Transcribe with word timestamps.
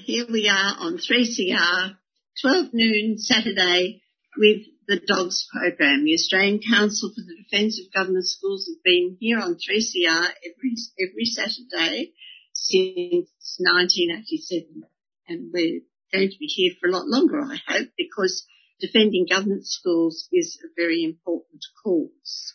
Here 0.00 0.26
we 0.30 0.48
are 0.48 0.76
on 0.78 0.98
3CR, 0.98 1.96
12 2.42 2.66
noon 2.72 3.18
Saturday 3.18 4.02
with 4.36 4.62
the 4.88 4.98
DOGS 4.98 5.46
program. 5.52 6.04
The 6.04 6.14
Australian 6.14 6.60
Council 6.60 7.10
for 7.10 7.22
the 7.22 7.36
Defence 7.42 7.80
of 7.80 7.92
Government 7.92 8.26
Schools 8.26 8.68
have 8.68 8.82
been 8.82 9.16
here 9.20 9.38
on 9.38 9.54
3CR 9.54 10.24
every, 10.24 10.74
every 10.98 11.24
Saturday 11.24 12.12
since 12.52 13.58
1987. 13.58 14.82
And 15.28 15.50
we're 15.52 15.80
going 16.12 16.30
to 16.30 16.38
be 16.38 16.46
here 16.46 16.72
for 16.80 16.88
a 16.88 16.92
lot 16.92 17.06
longer, 17.06 17.40
I 17.40 17.58
hope, 17.66 17.88
because 17.96 18.46
defending 18.80 19.26
government 19.30 19.66
schools 19.66 20.28
is 20.32 20.58
a 20.64 20.68
very 20.76 21.04
important 21.04 21.62
cause. 21.82 22.54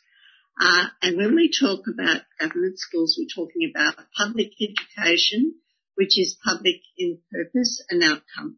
Uh, 0.59 0.87
and 1.01 1.17
when 1.17 1.35
we 1.35 1.49
talk 1.49 1.85
about 1.87 2.21
government 2.39 2.79
schools, 2.79 3.17
we're 3.17 3.33
talking 3.33 3.71
about 3.73 3.95
public 4.17 4.51
education, 4.59 5.55
which 5.99 6.17
is 6.17 6.37
public 6.45 6.77
in 6.97 7.19
purpose 7.29 7.83
and 7.89 8.01
outcome. 8.01 8.57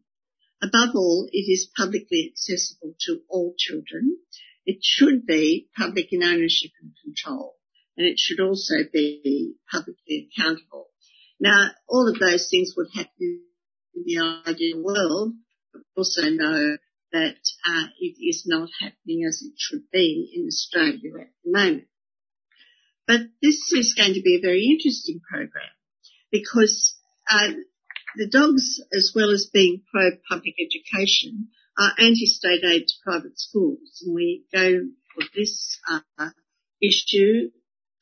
Above 0.62 0.94
all, 0.94 1.28
it 1.32 1.50
is 1.50 1.68
publicly 1.76 2.30
accessible 2.30 2.94
to 3.00 3.20
all 3.28 3.52
children. 3.58 4.16
It 4.64 4.78
should 4.80 5.26
be 5.26 5.68
public 5.76 6.12
in 6.12 6.22
ownership 6.22 6.70
and 6.80 6.92
control, 7.02 7.56
and 7.96 8.06
it 8.06 8.20
should 8.20 8.38
also 8.38 8.76
be 8.92 9.56
publicly 9.68 10.30
accountable. 10.30 10.86
Now, 11.40 11.72
all 11.88 12.08
of 12.08 12.20
those 12.20 12.48
things 12.48 12.74
would 12.76 12.90
happen 12.94 13.40
in 13.92 14.04
the 14.06 14.42
ideal 14.46 14.80
world, 14.80 15.32
but 15.72 15.82
also 15.96 16.30
know 16.30 16.76
that 17.10 17.38
uh, 17.66 17.86
it 17.98 18.16
is 18.20 18.44
not 18.46 18.68
happening 18.80 19.24
as 19.28 19.42
it 19.42 19.54
should 19.58 19.90
be 19.92 20.32
in 20.32 20.46
Australia 20.46 21.22
at 21.22 21.30
the 21.44 21.50
moment. 21.50 21.88
But 23.08 23.22
this 23.42 23.72
is 23.72 23.94
going 23.98 24.14
to 24.14 24.22
be 24.22 24.36
a 24.36 24.46
very 24.46 24.64
interesting 24.66 25.20
program 25.28 25.74
because 26.30 27.01
uh, 27.30 27.52
the 28.16 28.28
dogs, 28.28 28.80
as 28.92 29.12
well 29.14 29.30
as 29.30 29.50
being 29.52 29.82
pro-public 29.90 30.54
education, 30.60 31.48
are 31.78 31.92
anti-state 31.98 32.62
aid 32.64 32.86
to 32.86 32.94
private 33.04 33.38
schools. 33.38 34.02
And 34.04 34.14
we 34.14 34.44
go 34.52 34.80
for 35.14 35.24
this 35.34 35.78
uh, 35.90 36.30
issue 36.82 37.50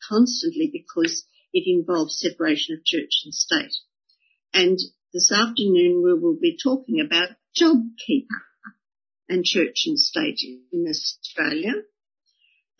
constantly 0.08 0.70
because 0.72 1.24
it 1.52 1.64
involves 1.66 2.18
separation 2.18 2.76
of 2.76 2.84
church 2.84 3.22
and 3.24 3.34
state. 3.34 3.74
And 4.52 4.78
this 5.12 5.30
afternoon 5.32 6.02
we 6.04 6.14
will 6.14 6.38
be 6.40 6.56
talking 6.62 7.00
about 7.00 7.30
JobKeeper 7.60 8.40
and 9.28 9.44
church 9.44 9.84
and 9.86 9.98
state 9.98 10.40
in 10.72 10.86
Australia. 10.88 11.72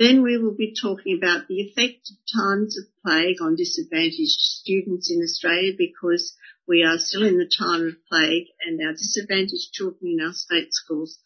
Then 0.01 0.23
we 0.23 0.39
will 0.39 0.57
be 0.57 0.75
talking 0.75 1.15
about 1.19 1.47
the 1.47 1.61
effect 1.61 2.09
of 2.09 2.17
times 2.35 2.75
of 2.79 2.87
plague 3.05 3.37
on 3.43 3.55
disadvantaged 3.55 4.41
students 4.41 5.11
in 5.11 5.21
Australia 5.21 5.73
because 5.77 6.35
we 6.67 6.83
are 6.83 6.97
still 6.97 7.23
in 7.23 7.37
the 7.37 7.51
time 7.59 7.87
of 7.87 8.07
plague 8.09 8.47
and 8.65 8.81
our 8.81 8.93
disadvantaged 8.93 9.75
children 9.75 10.17
in 10.19 10.25
our 10.25 10.33
state 10.33 10.73
schools 10.73 11.19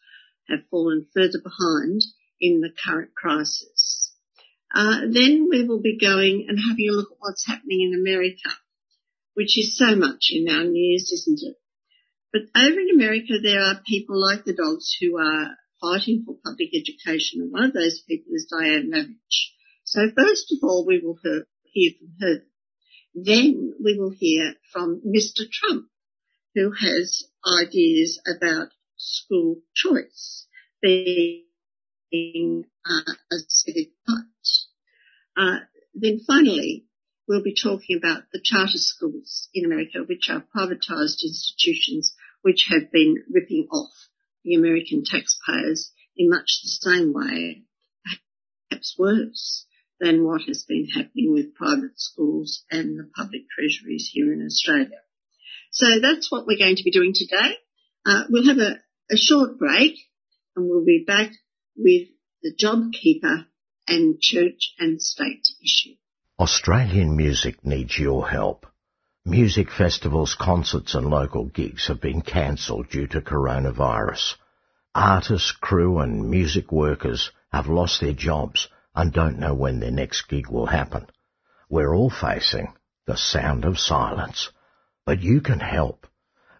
have 0.49 0.67
fallen 0.73 1.07
further 1.15 1.39
behind 1.41 2.03
in 2.41 2.63
the 2.63 2.73
current 2.85 3.15
crisis. 3.15 4.13
Uh, 4.75 5.03
then 5.09 5.47
we 5.49 5.63
will 5.63 5.81
be 5.81 5.97
going 5.97 6.47
and 6.49 6.59
having 6.59 6.89
a 6.89 6.97
look 6.97 7.13
at 7.13 7.19
what's 7.21 7.47
happening 7.47 7.81
in 7.81 8.01
America, 8.01 8.51
which 9.35 9.57
is 9.57 9.79
so 9.79 9.95
much 9.95 10.31
in 10.33 10.49
our 10.49 10.65
news, 10.65 11.13
isn't 11.13 11.49
it? 11.49 11.57
But 12.33 12.43
over 12.61 12.81
in 12.81 12.91
America, 12.93 13.35
there 13.41 13.61
are 13.61 13.81
people 13.87 14.21
like 14.21 14.45
the 14.45 14.53
dogs 14.53 14.97
who 15.01 15.17
are 15.17 15.57
fighting 15.85 16.25
for 16.25 16.37
public 16.43 16.71
education, 16.75 17.43
and 17.43 17.53
one 17.53 17.65
of 17.65 17.73
those 17.75 18.03
people 18.09 18.33
is 18.33 18.47
Diane 18.51 18.91
Ravitch. 18.93 19.53
So 19.85 20.01
first 20.17 20.53
of 20.53 20.59
all, 20.63 20.87
we 20.87 21.01
will 21.05 21.19
hear 21.65 21.93
from 21.99 22.15
her. 22.21 22.43
Then 23.15 23.75
we 23.83 23.99
will 23.99 24.15
hear 24.17 24.55
from 24.73 25.03
Mr. 25.07 25.43
Trump, 25.51 25.89
who 26.55 26.73
has 26.73 27.25
ideas 27.47 28.21
about 28.27 28.69
school 28.97 29.57
choice 29.75 30.47
being 30.83 31.45
uh, 32.89 33.13
a 33.33 33.37
civic 33.49 33.91
right. 34.09 34.25
Uh, 35.37 35.59
then 35.95 36.21
finally, 36.27 36.87
we'll 37.29 37.43
be 37.43 37.55
talking 37.55 37.97
about 37.97 38.23
the 38.33 38.41
charter 38.43 38.79
schools 38.79 39.49
in 39.53 39.65
America, 39.65 39.99
which 40.07 40.29
are 40.31 40.45
privatised 40.55 41.23
institutions 41.23 42.15
which 42.43 42.69
have 42.71 42.91
been 42.93 43.17
ripping 43.31 43.67
off 43.71 43.93
the 44.45 44.55
American 44.55 45.03
taxpayers 45.05 45.91
in 46.17 46.31
much 46.31 46.61
the 46.63 46.69
same 46.69 47.13
way, 47.13 47.63
perhaps 48.69 48.97
worse 48.99 49.67
than 50.01 50.25
what 50.25 50.43
has 50.47 50.65
been 50.69 50.87
happening 50.87 51.33
with 51.33 51.55
private 51.55 51.99
schools 51.99 52.65
and 52.71 52.99
the 52.99 53.11
public 53.17 53.43
treasuries 53.57 54.11
here 54.13 54.33
in 54.33 54.45
Australia. 54.45 55.01
So 55.71 55.87
that's 56.01 56.31
what 56.31 56.47
we're 56.47 56.59
going 56.59 56.77
to 56.77 56.85
be 56.85 56.91
doing 56.91 57.13
today. 57.15 57.57
Uh, 58.07 58.25
we'll 58.29 58.47
have 58.47 58.59
a, 58.59 58.81
a 59.11 59.17
short 59.17 59.59
break 59.59 59.97
and 60.55 60.69
we'll 60.69 60.85
be 60.85 61.05
back 61.07 61.31
with 61.77 62.09
the 62.43 62.55
JobKeeper 62.55 63.47
and 63.89 64.21
church 64.21 64.75
and 64.79 65.01
state 65.01 65.47
issue. 65.63 65.95
Australian 66.39 67.17
music 67.17 67.65
needs 67.65 67.99
your 67.99 68.29
help. 68.29 68.67
Music 69.27 69.71
festivals, 69.71 70.37
concerts 70.39 70.95
and 70.95 71.09
local 71.09 71.47
gigs 71.47 71.87
have 71.87 71.99
been 71.99 72.21
cancelled 72.21 72.91
due 72.91 73.07
to 73.07 73.23
coronavirus. 73.23 74.35
Artists, 74.95 75.51
crew 75.51 75.99
and 76.01 76.29
music 76.29 76.71
workers 76.71 77.31
have 77.51 77.67
lost 77.67 78.03
their 78.03 78.13
jobs 78.13 78.69
and 78.95 79.15
don't 79.15 79.39
know 79.39 79.55
when 79.55 79.81
their 79.81 79.91
next 79.91 80.29
gig 80.29 80.49
will 80.49 80.67
happen. 80.67 81.07
We're 81.71 81.95
all 81.95 82.11
facing 82.11 82.75
the 83.07 83.17
sound 83.17 83.65
of 83.65 83.79
silence. 83.79 84.51
But 85.07 85.23
you 85.23 85.41
can 85.41 85.59
help. 85.59 86.07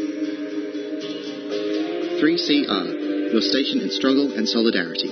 3CR, 2.21 3.31
your 3.31 3.41
station 3.41 3.81
in 3.81 3.89
struggle 3.89 4.31
and 4.33 4.47
solidarity. 4.47 5.07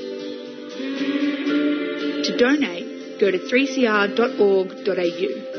To 2.23 2.37
donate, 2.37 3.19
go 3.19 3.31
to 3.31 3.39
3cr.org.au. 3.39 5.49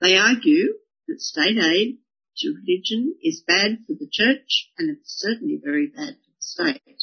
They 0.00 0.16
argue 0.16 0.78
that 1.08 1.20
state 1.20 1.58
aid 1.58 1.98
to 2.38 2.54
religion 2.54 3.16
is 3.22 3.44
bad 3.46 3.78
for 3.86 3.94
the 3.94 4.08
church 4.10 4.70
and 4.78 4.96
it's 4.96 5.18
certainly 5.18 5.60
very 5.62 5.88
bad 5.88 6.14
for 6.14 6.30
the 6.30 6.40
state. 6.40 7.02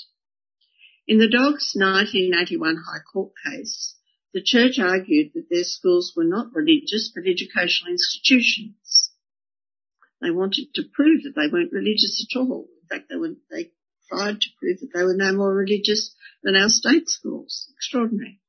In 1.09 1.17
the 1.17 1.27
Dogs 1.27 1.73
1981 1.73 2.83
High 2.85 3.01
Court 3.01 3.31
case, 3.43 3.95
the 4.31 4.43
church 4.43 4.77
argued 4.77 5.31
that 5.33 5.47
their 5.49 5.63
schools 5.63 6.13
were 6.15 6.23
not 6.23 6.53
religious 6.53 7.11
but 7.15 7.27
educational 7.27 7.93
institutions. 7.93 9.09
They 10.21 10.29
wanted 10.29 10.67
to 10.75 10.83
prove 10.93 11.23
that 11.23 11.33
they 11.35 11.47
weren't 11.51 11.71
religious 11.71 12.23
at 12.29 12.37
all. 12.39 12.67
In 12.83 12.87
fact, 12.87 13.09
they 13.09 13.15
were, 13.15 13.33
they 13.49 13.71
tried 14.07 14.39
to 14.39 14.49
prove 14.59 14.81
that 14.81 14.91
they 14.93 15.03
were 15.03 15.15
no 15.15 15.33
more 15.33 15.51
religious 15.51 16.13
than 16.43 16.55
our 16.55 16.69
state 16.69 17.09
schools. 17.09 17.73
Extraordinary. 17.75 18.39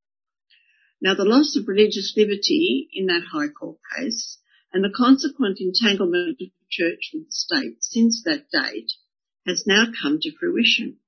Now 1.00 1.14
the 1.14 1.24
loss 1.24 1.56
of 1.56 1.66
religious 1.66 2.12
liberty 2.14 2.90
in 2.92 3.06
that 3.06 3.24
High 3.32 3.48
Court 3.48 3.78
case 3.96 4.36
and 4.70 4.84
the 4.84 4.92
consequent 4.94 5.60
entanglement 5.60 6.32
of 6.32 6.36
the 6.36 6.52
church 6.68 7.12
with 7.14 7.24
the 7.24 7.32
state 7.32 7.82
since 7.82 8.22
that 8.24 8.50
date 8.52 8.92
has 9.46 9.66
now 9.66 9.86
come 10.02 10.18
to 10.20 10.36
fruition. 10.38 10.98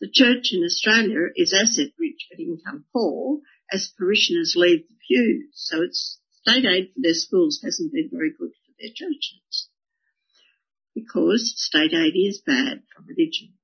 The 0.00 0.10
church 0.10 0.52
in 0.52 0.64
Australia 0.64 1.28
is 1.36 1.52
asset 1.52 1.92
rich 1.98 2.26
but 2.28 2.40
income 2.40 2.84
poor 2.92 3.40
as 3.70 3.92
parishioners 3.96 4.54
leave 4.56 4.88
the 4.88 4.96
pews, 5.06 5.50
so 5.54 5.82
its 5.82 6.20
state 6.40 6.64
aid 6.64 6.92
for 6.92 7.00
their 7.00 7.14
schools 7.14 7.60
hasn't 7.62 7.92
been 7.92 8.10
very 8.10 8.30
good 8.30 8.50
for 8.50 8.72
their 8.78 8.90
churches. 8.92 9.68
Because 10.94 11.54
state 11.56 11.94
aid 11.94 12.14
is 12.16 12.42
bad 12.44 12.82
for 12.94 13.02
religion. 13.02 13.54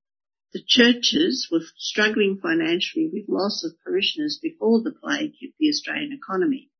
The 0.52 0.62
churches 0.64 1.48
were 1.50 1.62
struggling 1.76 2.38
financially 2.38 3.08
with 3.12 3.28
loss 3.28 3.64
of 3.64 3.78
parishioners 3.84 4.38
before 4.40 4.82
the 4.82 4.92
plague 4.92 5.34
hit 5.38 5.54
the 5.58 5.68
Australian 5.68 6.12
economy. 6.12 6.70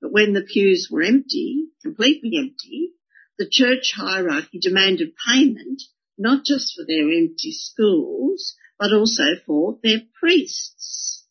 But 0.00 0.12
when 0.12 0.34
the 0.34 0.42
pews 0.42 0.88
were 0.90 1.02
empty, 1.02 1.68
completely 1.82 2.36
empty, 2.36 2.92
the 3.38 3.48
church 3.48 3.92
hierarchy 3.94 4.58
demanded 4.58 5.14
payment 5.26 5.82
not 6.16 6.44
just 6.44 6.74
for 6.74 6.84
their 6.86 7.10
empty 7.10 7.52
schools, 7.52 8.54
but 8.78 8.92
also 8.92 9.36
for 9.46 9.78
their 9.82 10.02
priests. 10.20 11.24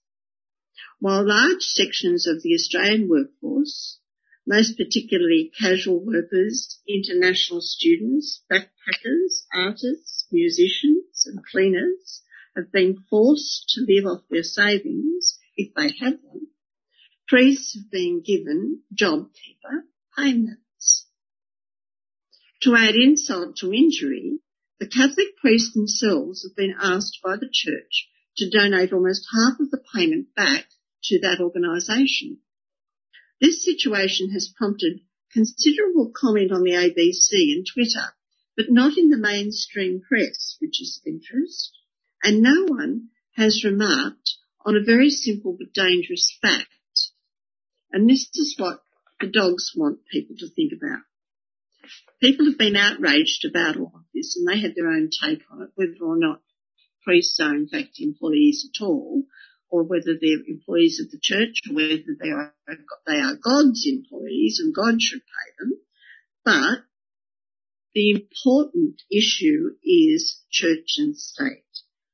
While 1.00 1.28
large 1.28 1.64
sections 1.64 2.28
of 2.28 2.42
the 2.42 2.54
Australian 2.54 3.10
workforce, 3.10 4.00
most 4.46 4.78
particularly 4.78 5.52
casual 5.60 6.04
workers, 6.04 6.80
international 6.88 7.62
students, 7.62 8.44
backpackers, 8.52 9.46
artists, 9.54 10.28
musicians 10.32 11.26
and 11.26 11.46
cleaners 11.46 12.22
have 12.56 12.72
been 12.72 13.04
forced 13.10 13.70
to 13.70 13.86
live 13.88 14.06
off 14.06 14.24
their 14.30 14.44
savings 14.44 15.40
if 15.56 15.74
they 15.76 15.90
have 16.00 16.22
them, 16.22 16.48
priests 17.28 17.76
have 17.76 17.90
been 17.92 18.22
given 18.22 18.82
JobKeeper 18.94 19.84
payments. 20.18 21.08
To 22.62 22.76
add 22.76 22.96
insult 22.96 23.58
to 23.58 23.74
injury, 23.74 24.40
the 24.84 24.90
Catholic 24.90 25.38
priests 25.38 25.74
themselves 25.74 26.44
have 26.44 26.58
been 26.58 26.76
asked 26.78 27.20
by 27.24 27.38
the 27.38 27.50
Church 27.50 28.10
to 28.36 28.50
donate 28.50 28.92
almost 28.92 29.30
half 29.34 29.58
of 29.62 29.72
the 29.72 29.82
payment 29.96 30.36
back 30.36 30.66
to 31.06 31.22
that 31.22 31.40
organisation. 31.40 32.40
This 33.40 33.64
situation 33.64 34.32
has 34.32 34.54
prompted 34.58 35.00
considerable 35.32 36.12
comment 36.14 36.52
on 36.52 36.64
the 36.64 36.72
ABC 36.72 37.54
and 37.54 37.66
Twitter, 37.66 38.12
but 38.58 38.66
not 38.70 38.98
in 38.98 39.10
the 39.10 39.18
mainstream 39.18 40.02
press, 40.02 40.58
which 40.60 40.82
is 40.82 41.00
of 41.02 41.10
interest, 41.10 41.72
and 42.22 42.42
no 42.42 42.66
one 42.66 43.08
has 43.38 43.64
remarked 43.64 44.36
on 44.66 44.76
a 44.76 44.84
very 44.84 45.10
simple 45.10 45.56
but 45.58 45.72
dangerous 45.74 46.38
fact. 46.42 46.68
And 47.90 48.10
this 48.10 48.30
is 48.34 48.56
what 48.58 48.84
the 49.22 49.28
dogs 49.28 49.72
want 49.78 50.00
people 50.12 50.36
to 50.40 50.50
think 50.50 50.74
about. 50.74 51.04
People 52.24 52.46
have 52.46 52.58
been 52.58 52.78
outraged 52.78 53.44
about 53.44 53.76
all 53.76 53.92
of 53.94 54.06
this 54.14 54.38
and 54.38 54.48
they 54.48 54.62
have 54.62 54.76
their 54.76 54.88
own 54.88 55.10
take 55.10 55.42
on 55.52 55.64
it, 55.64 55.72
whether 55.76 56.02
or 56.02 56.18
not 56.18 56.40
priests 57.04 57.38
are 57.42 57.54
in 57.54 57.68
fact 57.68 58.00
employees 58.00 58.66
at 58.74 58.82
all, 58.82 59.26
or 59.70 59.84
whether 59.84 60.14
they're 60.16 60.40
employees 60.48 61.02
of 61.04 61.12
the 61.12 61.20
church, 61.22 61.60
or 61.70 61.76
whether 61.76 62.16
they 62.18 62.30
are, 62.30 62.56
they 63.06 63.20
are 63.20 63.36
God's 63.36 63.86
employees 63.86 64.62
and 64.64 64.74
God 64.74 65.02
should 65.02 65.20
pay 65.20 65.52
them. 65.60 65.74
But 66.46 66.86
the 67.94 68.12
important 68.12 69.02
issue 69.12 69.72
is 69.84 70.44
church 70.50 70.94
and 71.00 71.18
state. 71.18 71.66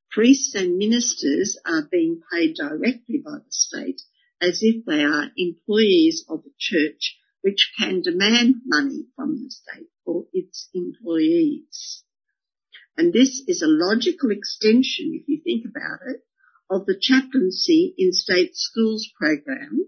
Priests 0.10 0.56
and 0.56 0.80
ministers 0.80 1.60
are 1.68 1.88
being 1.92 2.24
paid 2.34 2.56
directly 2.56 3.22
by 3.24 3.38
the 3.46 3.52
state 3.52 4.02
as 4.42 4.62
if 4.64 4.86
they 4.86 5.04
are 5.04 5.30
employees 5.38 6.26
of 6.28 6.42
the 6.42 6.54
church 6.58 7.16
which 7.42 7.74
can 7.78 8.02
demand 8.02 8.56
money 8.66 9.06
from 9.16 9.44
the 9.44 9.52
state 9.52 9.88
its 10.34 10.70
employees. 10.74 12.04
And 12.98 13.14
this 13.14 13.44
is 13.48 13.62
a 13.62 13.68
logical 13.68 14.32
extension, 14.32 15.12
if 15.14 15.28
you 15.28 15.42
think 15.44 15.66
about 15.66 16.00
it, 16.08 16.22
of 16.70 16.86
the 16.86 17.00
chaplaincy 17.00 17.94
in 17.98 18.14
state 18.14 18.56
schools 18.56 19.10
program, 19.18 19.86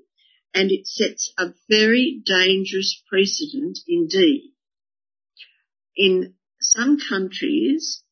and 0.54 0.72
it 0.72 0.88
sets 0.88 1.34
a 1.38 1.54
very 1.70 2.22
dangerous 2.26 3.02
precedent 3.10 3.80
indeed. 3.88 4.54
In 5.96 6.36
some 6.60 6.98
countries, 7.00 8.04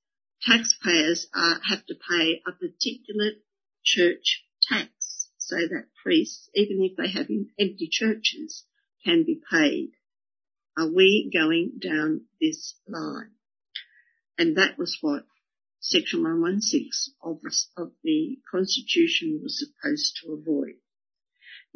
taxpayers 0.42 1.28
are, 1.34 1.60
have 1.70 1.86
to 1.86 1.96
pay 1.96 2.42
a 2.46 2.52
particular 2.52 3.32
church 3.84 4.44
tax 4.62 5.30
so 5.38 5.56
that 5.56 5.88
priests, 6.04 6.50
even 6.54 6.84
if 6.84 6.98
they 6.98 7.10
have 7.10 7.28
empty 7.60 7.90
churches, 7.90 8.66
can 9.06 9.24
be 9.24 9.42
paid. 9.52 9.92
Are 10.80 10.88
we 10.90 11.30
going 11.34 11.80
down 11.82 12.22
this 12.40 12.76
line? 12.88 13.32
And 14.38 14.56
that 14.56 14.78
was 14.78 14.98
what 15.02 15.26
Section 15.82 16.24
116 16.24 17.16
of 17.22 17.42
the, 17.42 17.54
of 17.76 17.92
the 18.02 18.40
Constitution 18.50 19.42
was 19.44 19.60
supposed 19.60 20.18
to 20.22 20.32
avoid. 20.32 20.76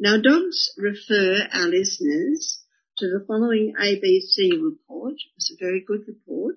Now 0.00 0.16
dogs 0.16 0.72
refer 0.78 1.46
our 1.52 1.66
listeners 1.66 2.64
to 2.96 3.06
the 3.08 3.22
following 3.28 3.74
ABC 3.78 4.52
report. 4.52 5.16
It 5.16 5.34
was 5.36 5.50
a 5.52 5.62
very 5.62 5.84
good 5.86 6.08
report 6.08 6.56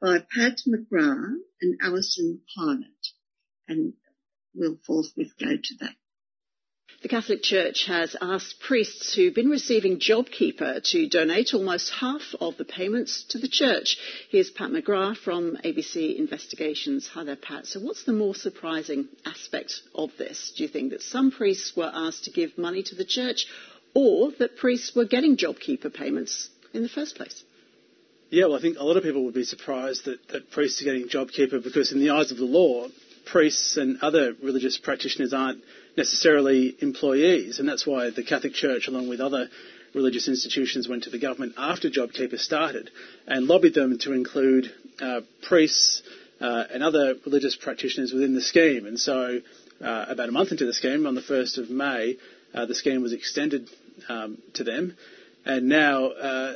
by 0.00 0.18
Pat 0.18 0.62
McGrath 0.66 1.38
and 1.60 1.78
Alison 1.80 2.40
Climate. 2.56 3.06
And 3.68 3.92
we'll 4.52 4.80
forthwith 4.84 5.38
go 5.38 5.56
to 5.62 5.74
that. 5.78 5.94
The 7.04 7.10
Catholic 7.10 7.42
Church 7.42 7.84
has 7.84 8.16
asked 8.18 8.60
priests 8.60 9.12
who've 9.12 9.34
been 9.34 9.50
receiving 9.50 9.98
JobKeeper 9.98 10.82
to 10.84 11.06
donate 11.06 11.52
almost 11.52 11.90
half 11.90 12.22
of 12.40 12.56
the 12.56 12.64
payments 12.64 13.24
to 13.24 13.38
the 13.38 13.46
church. 13.46 13.98
Here's 14.30 14.48
Pat 14.50 14.70
McGrath 14.70 15.18
from 15.18 15.58
ABC 15.62 16.16
Investigations. 16.16 17.06
Hi 17.08 17.22
there, 17.24 17.36
Pat. 17.36 17.66
So 17.66 17.80
what's 17.80 18.04
the 18.04 18.14
more 18.14 18.34
surprising 18.34 19.08
aspect 19.26 19.82
of 19.94 20.12
this? 20.16 20.54
Do 20.56 20.62
you 20.62 20.68
think 20.70 20.92
that 20.92 21.02
some 21.02 21.30
priests 21.30 21.76
were 21.76 21.92
asked 21.92 22.24
to 22.24 22.30
give 22.30 22.56
money 22.56 22.82
to 22.84 22.94
the 22.94 23.04
church 23.04 23.48
or 23.92 24.32
that 24.38 24.56
priests 24.56 24.96
were 24.96 25.04
getting 25.04 25.36
JobKeeper 25.36 25.92
payments 25.92 26.48
in 26.72 26.82
the 26.82 26.88
first 26.88 27.16
place? 27.16 27.44
Yeah, 28.30 28.46
well, 28.46 28.56
I 28.56 28.62
think 28.62 28.78
a 28.78 28.82
lot 28.82 28.96
of 28.96 29.02
people 29.02 29.26
would 29.26 29.34
be 29.34 29.44
surprised 29.44 30.06
that, 30.06 30.26
that 30.28 30.50
priests 30.50 30.80
are 30.80 30.86
getting 30.86 31.08
JobKeeper 31.08 31.62
because 31.62 31.92
in 31.92 32.00
the 32.00 32.08
eyes 32.08 32.30
of 32.30 32.38
the 32.38 32.46
law, 32.46 32.88
priests 33.26 33.76
and 33.76 34.00
other 34.00 34.32
religious 34.42 34.78
practitioners 34.78 35.34
aren't 35.34 35.62
necessarily 35.96 36.76
employees, 36.80 37.58
and 37.58 37.68
that's 37.68 37.86
why 37.86 38.10
the 38.10 38.24
Catholic 38.24 38.54
Church, 38.54 38.88
along 38.88 39.08
with 39.08 39.20
other 39.20 39.48
religious 39.94 40.28
institutions, 40.28 40.88
went 40.88 41.04
to 41.04 41.10
the 41.10 41.18
government 41.18 41.54
after 41.56 41.88
JobKeeper 41.88 42.38
started 42.38 42.90
and 43.26 43.46
lobbied 43.46 43.74
them 43.74 43.98
to 44.00 44.12
include 44.12 44.72
uh, 45.00 45.20
priests 45.42 46.02
uh, 46.40 46.64
and 46.72 46.82
other 46.82 47.14
religious 47.24 47.56
practitioners 47.56 48.12
within 48.12 48.34
the 48.34 48.40
scheme. 48.40 48.86
And 48.86 48.98
so 48.98 49.40
uh, 49.80 50.06
about 50.08 50.28
a 50.28 50.32
month 50.32 50.50
into 50.50 50.66
the 50.66 50.72
scheme, 50.72 51.06
on 51.06 51.14
the 51.14 51.20
1st 51.20 51.58
of 51.58 51.70
May, 51.70 52.16
uh, 52.52 52.66
the 52.66 52.74
scheme 52.74 53.02
was 53.02 53.12
extended 53.12 53.68
um, 54.08 54.38
to 54.54 54.64
them. 54.64 54.96
And 55.44 55.68
now 55.68 56.06
uh, 56.06 56.54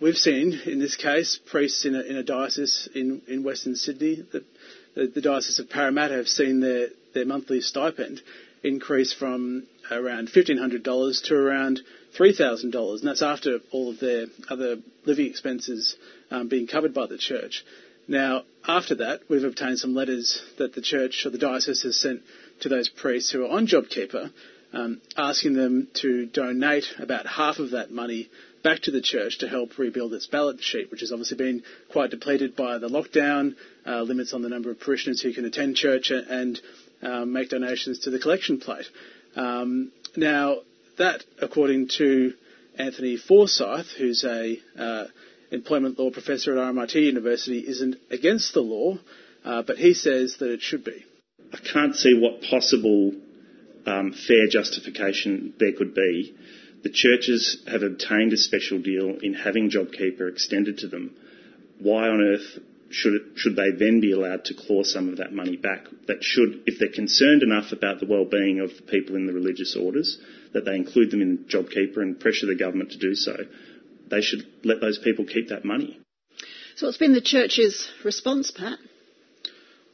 we've 0.00 0.16
seen, 0.16 0.60
in 0.66 0.78
this 0.78 0.96
case, 0.96 1.38
priests 1.50 1.84
in 1.84 1.94
a, 1.94 2.00
in 2.00 2.16
a 2.16 2.22
diocese 2.22 2.88
in, 2.94 3.22
in 3.28 3.44
Western 3.44 3.76
Sydney, 3.76 4.26
the, 4.32 4.44
the, 4.94 5.06
the, 5.06 5.20
Diocese 5.20 5.58
of 5.58 5.68
Parramatta, 5.68 6.14
have 6.14 6.28
seen 6.28 6.60
their, 6.60 6.88
their 7.14 7.26
monthly 7.26 7.60
stipend 7.60 8.20
increase 8.62 9.12
from 9.12 9.66
around 9.90 10.28
$1,500 10.28 11.24
to 11.24 11.34
around 11.34 11.80
$3,000. 12.18 12.98
And 12.98 13.08
that's 13.08 13.22
after 13.22 13.58
all 13.72 13.90
of 13.90 14.00
their 14.00 14.26
other 14.48 14.76
living 15.04 15.26
expenses 15.26 15.96
um, 16.30 16.48
being 16.48 16.66
covered 16.66 16.94
by 16.94 17.06
the 17.06 17.18
church. 17.18 17.64
Now, 18.08 18.42
after 18.66 18.96
that, 18.96 19.20
we've 19.28 19.44
obtained 19.44 19.78
some 19.78 19.94
letters 19.94 20.42
that 20.58 20.74
the 20.74 20.82
church 20.82 21.22
or 21.24 21.30
the 21.30 21.38
diocese 21.38 21.82
has 21.82 22.00
sent 22.00 22.22
to 22.60 22.68
those 22.68 22.88
priests 22.88 23.30
who 23.30 23.44
are 23.44 23.50
on 23.50 23.66
JobKeeper, 23.66 24.32
um, 24.72 25.00
asking 25.16 25.54
them 25.54 25.88
to 25.94 26.26
donate 26.26 26.86
about 26.98 27.26
half 27.26 27.58
of 27.58 27.70
that 27.70 27.90
money 27.90 28.28
back 28.62 28.80
to 28.82 28.90
the 28.90 29.00
church 29.00 29.38
to 29.38 29.48
help 29.48 29.78
rebuild 29.78 30.12
its 30.12 30.26
balance 30.26 30.62
sheet, 30.62 30.90
which 30.90 31.00
has 31.00 31.12
obviously 31.12 31.36
been 31.36 31.62
quite 31.90 32.10
depleted 32.10 32.54
by 32.56 32.78
the 32.78 32.88
lockdown, 32.88 33.54
uh, 33.86 34.02
limits 34.02 34.32
on 34.32 34.42
the 34.42 34.48
number 34.48 34.70
of 34.70 34.80
parishioners 34.80 35.22
who 35.22 35.32
can 35.32 35.44
attend 35.44 35.76
church, 35.76 36.10
and 36.10 36.60
um, 37.02 37.32
make 37.32 37.50
donations 37.50 38.00
to 38.00 38.10
the 38.10 38.18
collection 38.18 38.60
plate. 38.60 38.86
Um, 39.36 39.92
now, 40.16 40.58
that, 40.98 41.24
according 41.40 41.88
to 41.98 42.34
Anthony 42.78 43.16
Forsyth, 43.16 43.86
who's 43.96 44.24
a 44.24 44.58
uh, 44.78 45.04
employment 45.50 45.98
law 45.98 46.10
professor 46.10 46.52
at 46.52 46.58
RMIT 46.58 46.94
University, 46.94 47.60
isn't 47.66 47.96
against 48.10 48.54
the 48.54 48.60
law, 48.60 48.98
uh, 49.44 49.62
but 49.62 49.78
he 49.78 49.94
says 49.94 50.36
that 50.38 50.50
it 50.50 50.60
should 50.60 50.84
be. 50.84 51.04
I 51.52 51.58
can't 51.72 51.96
see 51.96 52.18
what 52.18 52.42
possible 52.42 53.12
um, 53.86 54.12
fair 54.12 54.46
justification 54.48 55.54
there 55.58 55.72
could 55.72 55.94
be. 55.94 56.34
The 56.82 56.90
churches 56.90 57.62
have 57.66 57.82
obtained 57.82 58.32
a 58.32 58.36
special 58.36 58.78
deal 58.80 59.16
in 59.22 59.34
having 59.34 59.70
JobKeeper 59.70 60.30
extended 60.30 60.78
to 60.78 60.88
them. 60.88 61.14
Why 61.78 62.08
on 62.08 62.20
earth 62.20 62.58
should, 62.90 63.14
it, 63.14 63.22
should 63.36 63.56
they 63.56 63.70
then 63.70 64.00
be 64.00 64.12
allowed 64.12 64.44
to 64.46 64.54
claw 64.54 64.82
some 64.82 65.08
of 65.08 65.18
that 65.18 65.32
money 65.32 65.56
back? 65.56 65.86
That 66.06 66.22
should, 66.22 66.62
if 66.66 66.78
they're 66.78 66.92
concerned 66.92 67.42
enough 67.42 67.72
about 67.72 68.00
the 68.00 68.06
well-being 68.06 68.60
of 68.60 68.70
the 68.76 68.82
people 68.82 69.16
in 69.16 69.26
the 69.26 69.32
religious 69.32 69.76
orders, 69.76 70.18
that 70.52 70.64
they 70.64 70.74
include 70.74 71.10
them 71.10 71.22
in 71.22 71.46
JobKeeper 71.48 71.98
and 71.98 72.18
pressure 72.18 72.46
the 72.46 72.56
government 72.56 72.92
to 72.92 72.98
do 72.98 73.14
so, 73.14 73.36
they 74.10 74.20
should 74.20 74.44
let 74.64 74.80
those 74.80 74.98
people 74.98 75.24
keep 75.24 75.48
that 75.48 75.64
money. 75.64 76.00
So 76.76 76.86
what's 76.86 76.98
been 76.98 77.12
the 77.12 77.20
church's 77.20 77.90
response, 78.04 78.50
Pat? 78.50 78.78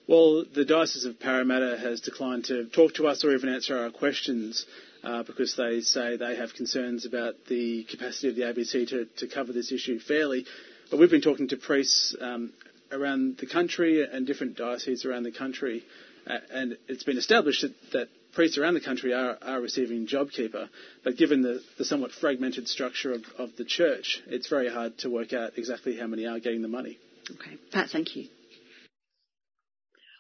Well, 0.08 0.44
the 0.54 0.64
Diocese 0.64 1.04
of 1.04 1.18
Parramatta 1.18 1.76
has 1.78 2.00
declined 2.00 2.44
to 2.44 2.66
talk 2.66 2.94
to 2.94 3.08
us 3.08 3.24
or 3.24 3.34
even 3.34 3.48
answer 3.48 3.76
our 3.76 3.90
questions 3.90 4.64
uh, 5.02 5.24
because 5.24 5.56
they 5.56 5.80
say 5.80 6.16
they 6.16 6.36
have 6.36 6.54
concerns 6.54 7.04
about 7.04 7.34
the 7.48 7.84
capacity 7.84 8.28
of 8.28 8.36
the 8.36 8.42
ABC 8.42 8.88
to, 8.88 9.06
to 9.18 9.26
cover 9.26 9.52
this 9.52 9.72
issue 9.72 9.98
fairly. 9.98 10.46
But 10.90 11.00
we've 11.00 11.10
been 11.10 11.22
talking 11.22 11.48
to 11.48 11.56
priests 11.56 12.14
um, 12.20 12.52
around 12.92 13.38
the 13.38 13.46
country 13.46 14.04
and 14.04 14.26
different 14.26 14.56
dioceses 14.56 15.04
around 15.04 15.24
the 15.24 15.32
country, 15.32 15.84
and 16.26 16.76
it's 16.88 17.04
been 17.04 17.18
established 17.18 17.62
that, 17.62 17.74
that, 17.92 18.08
priests 18.34 18.58
around 18.58 18.74
the 18.74 18.80
country 18.82 19.14
are, 19.14 19.38
are 19.40 19.62
receiving 19.62 20.06
JobKeeper. 20.06 20.68
But 21.02 21.16
given 21.16 21.40
the, 21.40 21.62
the 21.78 21.86
somewhat 21.86 22.12
fragmented 22.12 22.68
structure 22.68 23.12
of, 23.12 23.24
of 23.38 23.56
the 23.56 23.64
church, 23.64 24.20
it's 24.26 24.48
very 24.48 24.68
hard 24.70 24.98
to 24.98 25.08
work 25.08 25.32
out 25.32 25.52
exactly 25.56 25.96
how 25.96 26.06
many 26.06 26.26
are 26.26 26.38
getting 26.38 26.60
the 26.60 26.68
money. 26.68 26.98
Okay, 27.30 27.56
Pat, 27.72 27.88
thank 27.88 28.14
you. 28.14 28.28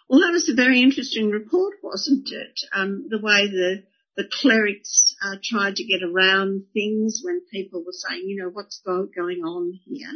Well, 0.08 0.20
that 0.20 0.32
was 0.32 0.48
a 0.48 0.54
very 0.54 0.80
interesting 0.82 1.30
report, 1.30 1.74
wasn't 1.82 2.28
it? 2.30 2.58
Um, 2.72 3.06
the 3.10 3.18
way 3.18 3.48
the 3.48 3.82
the 4.16 4.24
clerics 4.40 5.14
uh, 5.22 5.36
tried 5.44 5.76
to 5.76 5.84
get 5.84 6.02
around 6.02 6.64
things 6.72 7.20
when 7.22 7.42
people 7.52 7.84
were 7.84 7.92
saying, 7.92 8.24
you 8.26 8.42
know, 8.42 8.48
what's 8.48 8.80
going 8.82 9.42
on 9.44 9.78
here, 9.84 10.08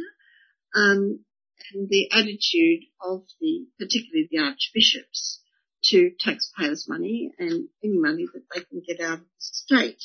um, 0.75 1.19
and 1.73 1.89
the 1.89 2.09
attitude 2.11 2.85
of 3.01 3.23
the, 3.39 3.67
particularly 3.79 4.27
the 4.31 4.39
archbishops, 4.39 5.39
to 5.85 6.11
taxpayers' 6.19 6.87
money 6.87 7.31
and 7.39 7.67
any 7.83 7.97
money 7.97 8.25
that 8.33 8.43
they 8.53 8.61
can 8.61 8.81
get 8.85 9.01
out 9.01 9.19
of 9.19 9.25
the 9.25 9.25
state. 9.39 10.03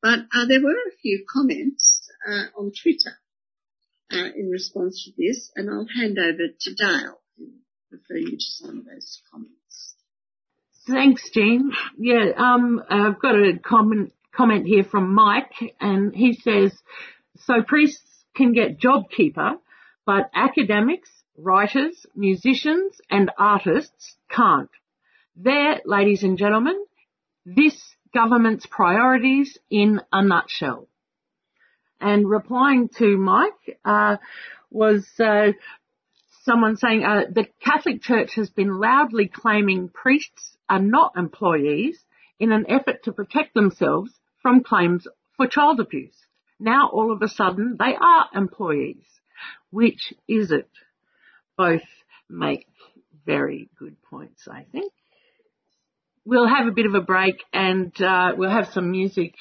But 0.00 0.20
uh, 0.32 0.46
there 0.46 0.62
were 0.62 0.70
a 0.70 0.96
few 1.02 1.24
comments 1.30 2.08
uh, 2.26 2.44
on 2.56 2.72
Twitter 2.80 3.18
uh, 4.12 4.30
in 4.36 4.50
response 4.50 5.04
to 5.04 5.12
this, 5.16 5.50
and 5.56 5.68
I'll 5.68 5.86
hand 5.94 6.18
over 6.18 6.46
to 6.58 6.74
Dale 6.74 7.20
refer 7.90 8.16
you 8.16 8.36
to 8.36 8.36
some 8.38 8.78
of 8.78 8.84
those 8.84 9.22
comments. 9.30 9.94
Thanks, 10.86 11.28
Jean. 11.32 11.72
Yeah, 11.98 12.30
um, 12.36 12.82
I've 12.88 13.20
got 13.20 13.34
a 13.34 13.58
comment, 13.62 14.12
comment 14.34 14.66
here 14.66 14.84
from 14.84 15.14
Mike, 15.14 15.52
and 15.80 16.14
he 16.14 16.34
says, 16.34 16.72
so 17.36 17.62
priests 17.66 18.24
can 18.34 18.52
get 18.52 18.80
JobKeeper, 18.80 19.54
but 20.06 20.30
academics, 20.34 21.10
writers, 21.36 22.06
musicians, 22.14 23.00
and 23.10 23.30
artists 23.38 24.16
can't. 24.30 24.70
There, 25.36 25.80
ladies 25.84 26.22
and 26.22 26.36
gentlemen, 26.36 26.84
this 27.46 27.76
government's 28.12 28.66
priorities 28.66 29.56
in 29.70 30.00
a 30.12 30.22
nutshell. 30.22 30.88
And 32.00 32.28
replying 32.28 32.88
to 32.98 33.16
Mike 33.16 33.78
uh, 33.84 34.16
was 34.70 35.06
uh, 35.18 35.52
someone 36.42 36.76
saying 36.76 37.04
uh, 37.04 37.24
the 37.30 37.46
Catholic 37.62 38.02
Church 38.02 38.34
has 38.34 38.50
been 38.50 38.80
loudly 38.80 39.28
claiming 39.28 39.88
priests 39.88 40.56
are 40.68 40.80
not 40.80 41.16
employees 41.16 41.98
in 42.38 42.52
an 42.52 42.64
effort 42.68 43.04
to 43.04 43.12
protect 43.12 43.54
themselves 43.54 44.12
from 44.42 44.64
claims 44.64 45.06
for 45.36 45.46
child 45.46 45.80
abuse. 45.80 46.16
Now 46.58 46.88
all 46.90 47.12
of 47.12 47.22
a 47.22 47.28
sudden 47.28 47.76
they 47.78 47.94
are 47.94 48.26
employees. 48.34 49.04
Which 49.70 50.12
is 50.28 50.50
it? 50.50 50.68
Both 51.56 51.82
make 52.28 52.66
very 53.26 53.68
good 53.78 53.96
points, 54.02 54.48
I 54.50 54.64
think. 54.72 54.92
We'll 56.24 56.48
have 56.48 56.66
a 56.66 56.72
bit 56.72 56.86
of 56.86 56.94
a 56.94 57.00
break 57.00 57.42
and 57.52 57.92
uh, 58.00 58.32
we'll 58.36 58.50
have 58.50 58.68
some 58.72 58.90
music. 58.90 59.34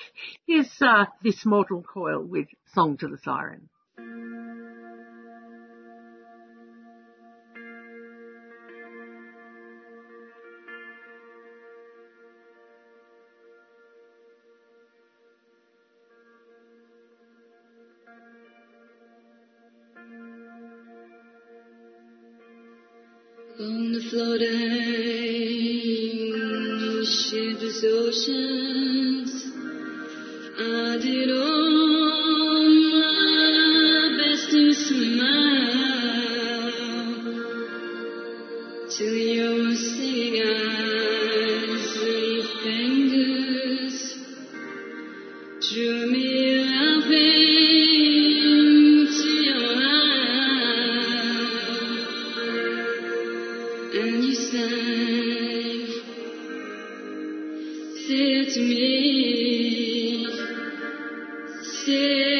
Here's 0.48 0.72
uh, 0.82 1.06
this 1.24 1.46
Mortal 1.46 1.84
Coil 1.84 2.24
with 2.24 2.48
Song 2.74 2.98
to 2.98 3.08
the 3.08 3.18
Siren. 3.24 3.70
To 58.10 58.60
me, 58.60 60.26
say 61.62 62.39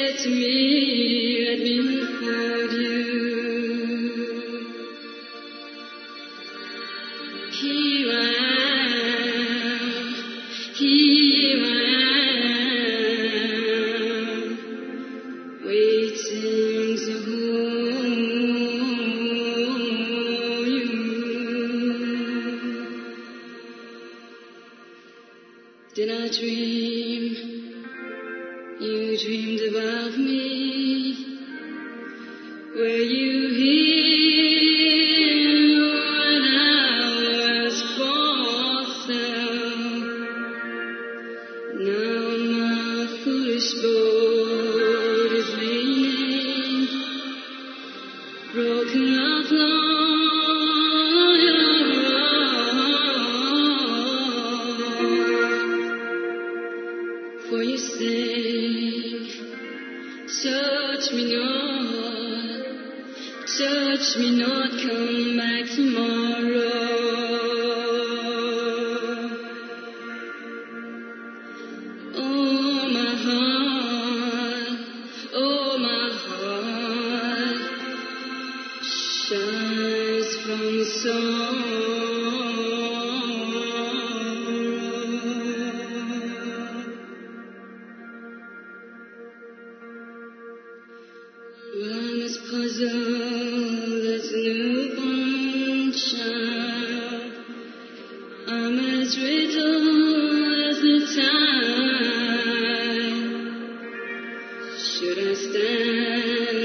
Should 105.00 105.18
I 105.18 105.34
stand 105.34 106.60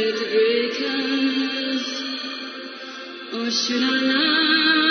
at 0.00 0.14
the 0.16 0.24
breakers, 0.32 1.84
or 3.34 3.50
should 3.50 3.82
I 3.82 3.98
lie 4.00 4.85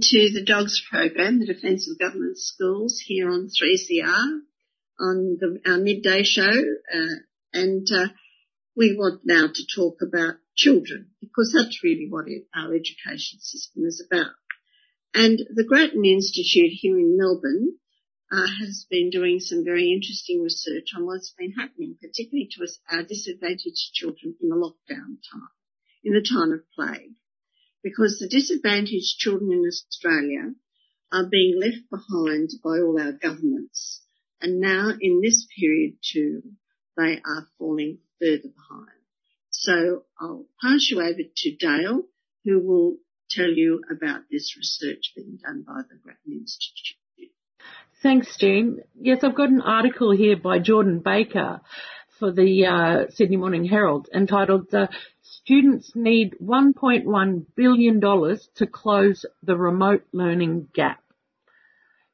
to 0.00 0.30
the 0.32 0.44
Dogs 0.44 0.82
program, 0.90 1.40
the 1.40 1.52
Defence 1.52 1.88
of 1.90 1.98
Government 1.98 2.38
Schools, 2.38 3.02
here 3.04 3.30
on 3.30 3.48
3CR 3.48 4.40
on 4.98 5.36
the, 5.38 5.60
our 5.66 5.78
midday 5.78 6.22
show, 6.22 6.42
uh, 6.42 7.16
and 7.52 7.86
uh, 7.92 8.08
we 8.74 8.96
want 8.96 9.22
now 9.24 9.46
to 9.52 9.62
talk 9.76 9.98
about 10.00 10.36
children 10.56 11.10
because 11.20 11.54
that's 11.54 11.84
really 11.84 12.06
what 12.08 12.26
it, 12.28 12.44
our 12.54 12.74
education 12.74 13.40
system 13.40 13.84
is 13.84 14.04
about. 14.10 14.32
And 15.12 15.38
the 15.54 15.64
Grattan 15.64 16.04
Institute 16.04 16.72
here 16.72 16.98
in 16.98 17.18
Melbourne 17.18 17.76
uh, 18.32 18.46
has 18.60 18.86
been 18.88 19.10
doing 19.10 19.40
some 19.40 19.64
very 19.64 19.92
interesting 19.92 20.42
research 20.42 20.92
on 20.96 21.04
what's 21.04 21.34
been 21.36 21.52
happening, 21.52 21.96
particularly 22.00 22.48
to 22.56 22.64
us, 22.64 22.78
our 22.90 23.02
disadvantaged 23.02 23.92
children 23.92 24.36
in 24.40 24.48
the 24.48 24.56
lockdown 24.56 25.20
time, 25.30 25.50
in 26.04 26.14
the 26.14 26.26
time 26.26 26.52
of 26.52 26.60
plague 26.74 27.19
because 27.82 28.18
the 28.18 28.28
disadvantaged 28.28 29.18
children 29.18 29.52
in 29.52 29.64
Australia 29.66 30.54
are 31.12 31.26
being 31.26 31.58
left 31.58 31.88
behind 31.90 32.50
by 32.62 32.78
all 32.78 33.00
our 33.00 33.12
governments. 33.12 34.02
And 34.40 34.60
now 34.60 34.90
in 35.00 35.20
this 35.22 35.46
period 35.58 35.96
too, 36.02 36.42
they 36.96 37.20
are 37.24 37.46
falling 37.58 37.98
further 38.20 38.48
behind. 38.48 39.00
So 39.50 40.04
I'll 40.20 40.46
pass 40.62 40.88
you 40.90 41.00
over 41.00 41.22
to 41.36 41.56
Dale, 41.56 42.04
who 42.44 42.60
will 42.60 42.96
tell 43.30 43.50
you 43.50 43.82
about 43.90 44.22
this 44.30 44.56
research 44.56 45.12
being 45.14 45.38
done 45.42 45.64
by 45.66 45.82
the 45.88 45.96
Grattan 46.02 46.32
Institute. 46.32 46.96
Thanks, 48.02 48.34
Jean. 48.38 48.80
Yes, 48.98 49.22
I've 49.22 49.34
got 49.34 49.50
an 49.50 49.60
article 49.60 50.10
here 50.10 50.36
by 50.36 50.58
Jordan 50.58 51.00
Baker 51.00 51.60
for 52.18 52.32
the 52.32 52.66
uh, 52.66 53.10
Sydney 53.10 53.36
Morning 53.36 53.66
Herald 53.66 54.08
entitled 54.14 54.70
Students 55.50 55.96
Need 55.96 56.36
$1.1 56.40 57.46
billion 57.56 58.00
to 58.00 58.66
Close 58.70 59.26
the 59.42 59.56
Remote 59.56 60.04
Learning 60.12 60.68
Gap. 60.72 61.02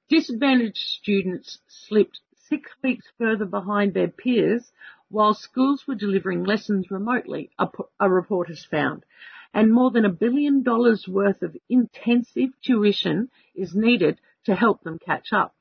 Disadvantaged 0.08 0.78
students 0.78 1.58
slipped 1.68 2.18
six 2.48 2.70
weeks 2.82 3.04
further 3.18 3.44
behind 3.44 3.92
their 3.92 4.08
peers 4.08 4.72
while 5.10 5.34
schools 5.34 5.84
were 5.86 5.94
delivering 5.94 6.44
lessons 6.44 6.90
remotely, 6.90 7.50
a, 7.58 8.08
report 8.08 8.48
has 8.48 8.64
found. 8.64 9.04
And 9.52 9.70
more 9.70 9.90
than 9.90 10.06
a 10.06 10.10
billion 10.10 10.62
dollars 10.62 11.06
worth 11.06 11.42
of 11.42 11.58
intensive 11.68 12.58
tuition 12.64 13.28
is 13.54 13.74
needed 13.74 14.18
to 14.46 14.54
help 14.54 14.82
them 14.82 14.98
catch 14.98 15.34
up. 15.34 15.54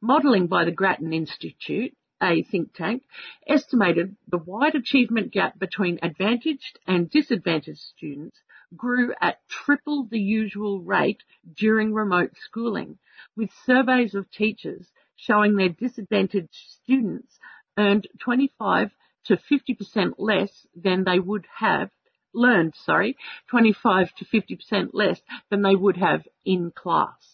Modelling 0.00 0.46
by 0.46 0.64
the 0.64 0.70
Grattan 0.70 1.12
Institute, 1.12 1.96
a 2.24 2.42
think 2.42 2.74
tank, 2.74 3.04
estimated 3.46 4.16
the 4.26 4.38
wide 4.38 4.74
achievement 4.74 5.30
gap 5.30 5.58
between 5.58 5.98
advantaged 6.02 6.78
and 6.86 7.10
disadvantaged 7.10 7.78
students 7.78 8.40
grew 8.76 9.14
at 9.20 9.46
triple 9.48 10.04
the 10.04 10.18
usual 10.18 10.80
rate 10.80 11.22
during 11.56 11.92
remote 11.92 12.32
schooling, 12.36 12.98
with 13.36 13.50
surveys 13.64 14.14
of 14.14 14.30
teachers 14.30 14.90
showing 15.16 15.56
their 15.56 15.68
disadvantaged 15.68 16.54
students 16.82 17.38
earned 17.78 18.08
25 18.20 18.90
to 19.26 19.36
50% 19.36 20.14
less 20.18 20.66
than 20.74 21.04
they 21.04 21.18
would 21.18 21.46
have 21.58 21.90
learned, 22.32 22.74
sorry, 22.74 23.16
25 23.48 24.14
to 24.16 24.24
50% 24.24 24.90
less 24.92 25.20
than 25.50 25.62
they 25.62 25.76
would 25.76 25.96
have 25.96 26.26
in 26.44 26.70
class. 26.72 27.33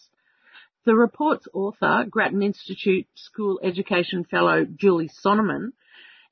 The 0.83 0.95
report's 0.95 1.47
author, 1.53 2.07
Grattan 2.09 2.41
Institute 2.41 3.05
School 3.13 3.59
Education 3.61 4.23
Fellow 4.23 4.65
Julie 4.65 5.09
Sonnemann, 5.09 5.73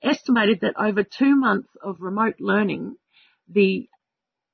estimated 0.02 0.62
that 0.62 0.74
over 0.76 1.04
two 1.04 1.36
months 1.36 1.70
of 1.84 2.02
remote 2.02 2.40
learning, 2.40 2.96
the 3.48 3.88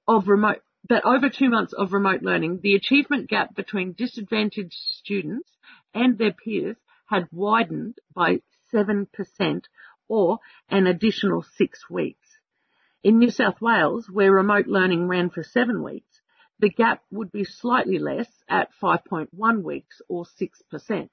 of 0.05 0.27
remote 0.27 0.61
that 0.89 1.05
over 1.05 1.29
two 1.29 1.49
months 1.49 1.71
of 1.71 1.93
remote 1.93 2.21
learning, 2.23 2.59
the 2.61 2.75
achievement 2.75 3.29
gap 3.29 3.55
between 3.55 3.93
disadvantaged 3.93 4.73
students 4.73 5.49
and 5.93 6.17
their 6.17 6.33
peers 6.33 6.75
had 7.05 7.29
widened 7.31 7.97
by 8.13 8.41
7% 8.73 9.63
or 10.09 10.39
an 10.69 10.87
additional 10.87 11.41
six 11.55 11.89
weeks. 11.89 12.27
In 13.01 13.17
New 13.17 13.31
South 13.31 13.61
Wales, 13.61 14.09
where 14.09 14.31
remote 14.31 14.67
learning 14.67 15.07
ran 15.07 15.29
for 15.29 15.41
seven 15.41 15.81
weeks, 15.81 16.14
the 16.59 16.69
gap 16.69 17.03
would 17.11 17.31
be 17.31 17.43
slightly 17.43 17.99
less 17.99 18.29
at 18.47 18.69
5.1 18.81 19.63
weeks 19.63 20.01
or 20.07 20.25
6%, 20.25 21.09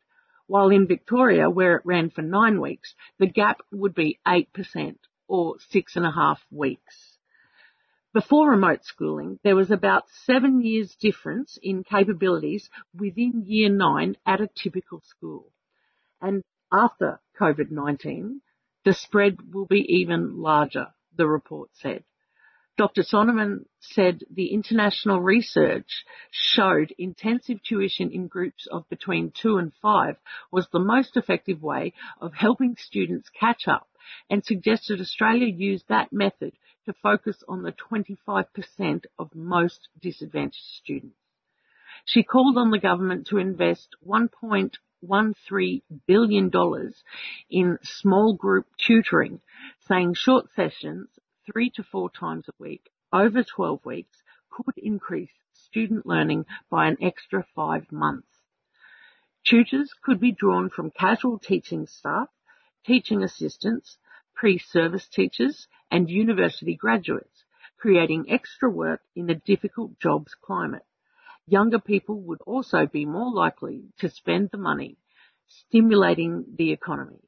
while 0.46 0.70
in 0.70 0.86
Victoria, 0.86 1.48
where 1.48 1.76
it 1.76 1.86
ran 1.86 2.10
for 2.10 2.22
nine 2.22 2.60
weeks, 2.60 2.94
the 3.18 3.26
gap 3.26 3.60
would 3.70 3.94
be 3.94 4.18
8% 4.26 4.96
or 5.26 5.56
six 5.70 5.96
and 5.96 6.04
a 6.04 6.10
half 6.10 6.44
weeks. 6.50 7.18
Before 8.12 8.50
remote 8.50 8.84
schooling, 8.84 9.38
there 9.42 9.56
was 9.56 9.70
about 9.70 10.10
seven 10.26 10.60
years 10.60 10.94
difference 10.96 11.58
in 11.62 11.82
capabilities 11.82 12.68
within 12.94 13.44
year 13.46 13.70
nine 13.70 14.16
at 14.26 14.42
a 14.42 14.50
typical 14.54 15.00
school. 15.00 15.50
And 16.20 16.42
after 16.70 17.20
COVID-19, 17.40 18.40
the 18.84 18.92
spread 18.92 19.54
will 19.54 19.66
be 19.66 19.80
even 20.00 20.42
larger, 20.42 20.88
the 21.16 21.26
report 21.26 21.70
said. 21.72 22.04
Dr. 22.78 23.02
Sonnemann 23.02 23.66
said 23.80 24.24
the 24.30 24.46
international 24.54 25.20
research 25.20 26.04
showed 26.30 26.94
intensive 26.96 27.62
tuition 27.62 28.10
in 28.10 28.28
groups 28.28 28.66
of 28.66 28.88
between 28.88 29.30
two 29.30 29.58
and 29.58 29.74
five 29.82 30.16
was 30.50 30.68
the 30.68 30.78
most 30.78 31.16
effective 31.18 31.62
way 31.62 31.92
of 32.18 32.32
helping 32.32 32.76
students 32.76 33.28
catch 33.28 33.68
up 33.68 33.88
and 34.30 34.42
suggested 34.42 35.00
Australia 35.00 35.46
use 35.46 35.84
that 35.88 36.14
method 36.14 36.54
to 36.86 36.94
focus 36.94 37.44
on 37.46 37.62
the 37.62 37.72
25% 37.72 39.04
of 39.18 39.34
most 39.34 39.88
disadvantaged 40.00 40.64
students. 40.82 41.16
She 42.06 42.22
called 42.22 42.56
on 42.56 42.70
the 42.70 42.78
government 42.78 43.26
to 43.28 43.38
invest 43.38 43.96
1.13 44.06 45.82
billion 46.06 46.48
dollars 46.48 47.04
in 47.50 47.78
small 47.82 48.32
group 48.34 48.66
tutoring, 48.78 49.40
saying 49.86 50.14
short 50.14 50.46
sessions 50.56 51.08
three 51.46 51.70
to 51.70 51.82
four 51.82 52.10
times 52.10 52.48
a 52.48 52.52
week 52.58 52.90
over 53.12 53.42
12 53.42 53.84
weeks 53.84 54.22
could 54.50 54.76
increase 54.76 55.30
student 55.52 56.06
learning 56.06 56.46
by 56.70 56.86
an 56.86 56.96
extra 57.00 57.46
five 57.54 57.90
months. 57.90 58.28
Tutors 59.44 59.92
could 60.02 60.20
be 60.20 60.32
drawn 60.32 60.70
from 60.70 60.90
casual 60.90 61.38
teaching 61.38 61.86
staff, 61.86 62.28
teaching 62.84 63.22
assistants, 63.22 63.98
pre-service 64.34 65.08
teachers 65.08 65.66
and 65.90 66.08
university 66.08 66.74
graduates, 66.74 67.44
creating 67.78 68.30
extra 68.30 68.70
work 68.70 69.00
in 69.14 69.28
a 69.28 69.34
difficult 69.34 69.98
jobs 69.98 70.34
climate. 70.34 70.86
Younger 71.46 71.80
people 71.80 72.20
would 72.22 72.40
also 72.46 72.86
be 72.86 73.04
more 73.04 73.32
likely 73.32 73.82
to 73.98 74.08
spend 74.08 74.50
the 74.50 74.58
money 74.58 74.96
stimulating 75.48 76.44
the 76.56 76.72
economy. 76.72 77.20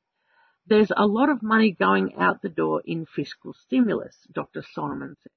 There's 0.66 0.92
a 0.96 1.06
lot 1.06 1.28
of 1.28 1.42
money 1.42 1.72
going 1.72 2.14
out 2.16 2.40
the 2.40 2.48
door 2.48 2.82
in 2.84 3.06
fiscal 3.06 3.54
stimulus, 3.66 4.16
Dr. 4.32 4.64
Solomon 4.72 5.16
said. 5.22 5.32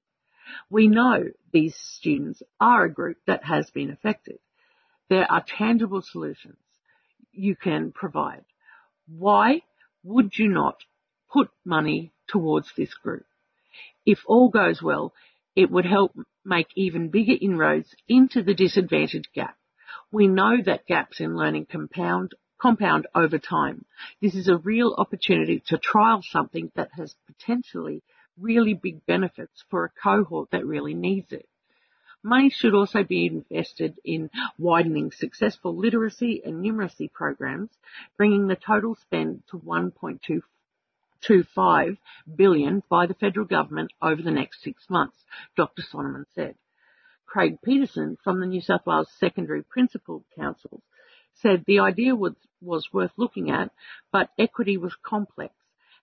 We 0.70 0.88
know 0.88 1.24
these 1.52 1.76
students 1.76 2.42
are 2.58 2.84
a 2.84 2.92
group 2.92 3.18
that 3.26 3.44
has 3.44 3.70
been 3.70 3.90
affected. 3.90 4.38
There 5.10 5.30
are 5.30 5.44
tangible 5.46 6.00
solutions 6.02 6.56
you 7.32 7.54
can 7.56 7.92
provide. 7.92 8.44
Why 9.06 9.62
would 10.02 10.38
you 10.38 10.48
not 10.48 10.76
put 11.30 11.50
money 11.64 12.12
towards 12.26 12.72
this 12.74 12.94
group? 12.94 13.26
If 14.06 14.20
all 14.26 14.48
goes 14.48 14.82
well, 14.82 15.12
it 15.54 15.70
would 15.70 15.84
help 15.84 16.16
make 16.44 16.68
even 16.74 17.10
bigger 17.10 17.34
inroads 17.38 17.94
into 18.08 18.42
the 18.42 18.54
disadvantaged 18.54 19.28
gap. 19.34 19.56
We 20.10 20.26
know 20.26 20.62
that 20.64 20.86
gaps 20.86 21.20
in 21.20 21.36
learning 21.36 21.66
compound 21.66 22.32
compound 22.60 23.06
over 23.14 23.38
time. 23.38 23.84
This 24.20 24.34
is 24.34 24.48
a 24.48 24.56
real 24.56 24.94
opportunity 24.98 25.62
to 25.66 25.78
trial 25.78 26.22
something 26.22 26.72
that 26.74 26.90
has 26.92 27.14
potentially 27.26 28.02
really 28.38 28.74
big 28.74 29.06
benefits 29.06 29.64
for 29.70 29.84
a 29.84 29.92
cohort 30.02 30.50
that 30.50 30.66
really 30.66 30.94
needs 30.94 31.32
it. 31.32 31.48
Money 32.22 32.50
should 32.50 32.74
also 32.74 33.02
be 33.04 33.26
invested 33.26 33.98
in 34.04 34.30
widening 34.58 35.12
successful 35.12 35.76
literacy 35.76 36.42
and 36.44 36.64
numeracy 36.64 37.12
programs, 37.12 37.70
bringing 38.16 38.48
the 38.48 38.56
total 38.56 38.96
spend 38.96 39.44
to 39.48 39.58
1.25 39.58 41.98
billion 42.34 42.82
by 42.88 43.06
the 43.06 43.14
federal 43.14 43.46
government 43.46 43.92
over 44.02 44.20
the 44.20 44.32
next 44.32 44.62
six 44.62 44.90
months, 44.90 45.24
Dr. 45.56 45.82
Solomon 45.82 46.26
said. 46.34 46.56
Craig 47.24 47.58
Petersen 47.62 48.16
from 48.24 48.40
the 48.40 48.46
New 48.46 48.62
South 48.62 48.84
Wales 48.84 49.12
Secondary 49.20 49.62
Principal 49.62 50.24
Council 50.34 50.82
said 51.40 51.64
the 51.66 51.80
idea 51.80 52.14
was, 52.14 52.34
was 52.60 52.88
worth 52.92 53.12
looking 53.16 53.50
at, 53.50 53.70
but 54.12 54.30
equity 54.38 54.76
was 54.76 54.96
complex 55.02 55.54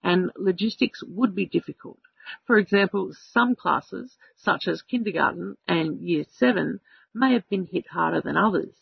and 0.04 0.32
logistics 0.38 1.04
would 1.04 1.34
be 1.34 1.46
difficult. 1.46 2.00
For 2.46 2.58
example, 2.58 3.14
some 3.32 3.56
classes, 3.56 4.16
such 4.36 4.68
as 4.68 4.82
kindergarten 4.82 5.58
and 5.68 6.00
year 6.00 6.26
seven, 6.34 6.80
may 7.14 7.34
have 7.34 7.48
been 7.50 7.66
hit 7.66 7.88
harder 7.88 8.22
than 8.22 8.38
others. 8.38 8.76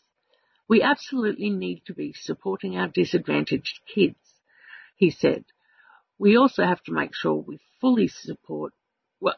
We 0.68 0.82
absolutely 0.82 1.50
need 1.50 1.82
to 1.86 1.94
be 1.94 2.14
supporting 2.14 2.76
our 2.76 2.88
disadvantaged 2.88 3.80
kids, 3.86 4.18
he 4.96 5.10
said. 5.10 5.44
We 6.18 6.36
also 6.36 6.64
have 6.64 6.82
to 6.84 6.92
make 6.92 7.14
sure 7.14 7.34
we 7.34 7.58
fully 7.80 8.08
support 8.08 8.72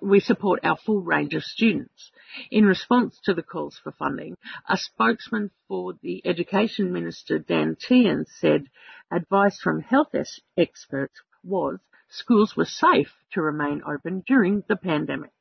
we 0.00 0.20
support 0.20 0.60
our 0.64 0.76
full 0.76 1.02
range 1.02 1.34
of 1.34 1.44
students. 1.44 2.10
In 2.50 2.64
response 2.64 3.20
to 3.24 3.34
the 3.34 3.42
calls 3.42 3.78
for 3.82 3.92
funding, 3.92 4.36
a 4.68 4.76
spokesman 4.76 5.50
for 5.68 5.94
the 6.02 6.22
Education 6.26 6.92
Minister 6.92 7.38
Dan 7.38 7.76
Tehan 7.76 8.26
said 8.26 8.66
advice 9.10 9.58
from 9.60 9.80
health 9.80 10.14
experts 10.56 11.20
was 11.44 11.78
schools 12.08 12.56
were 12.56 12.64
safe 12.64 13.12
to 13.32 13.42
remain 13.42 13.82
open 13.86 14.22
during 14.26 14.64
the 14.68 14.76
pandemic. 14.76 15.32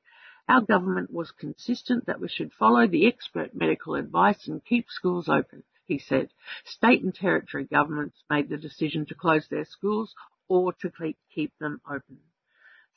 Our 0.47 0.61
government 0.61 1.11
was 1.11 1.31
consistent 1.31 2.05
that 2.05 2.19
we 2.19 2.27
should 2.27 2.53
follow 2.53 2.87
the 2.87 3.07
expert 3.07 3.55
medical 3.55 3.95
advice 3.95 4.47
and 4.47 4.63
keep 4.63 4.89
schools 4.89 5.27
open, 5.27 5.63
he 5.85 5.97
said. 5.97 6.29
State 6.65 7.03
and 7.03 7.15
territory 7.15 7.65
governments 7.65 8.23
made 8.29 8.49
the 8.49 8.57
decision 8.57 9.05
to 9.07 9.15
close 9.15 9.47
their 9.47 9.65
schools 9.65 10.13
or 10.47 10.73
to 10.73 10.91
keep 11.33 11.51
them 11.59 11.81
open. 11.89 12.19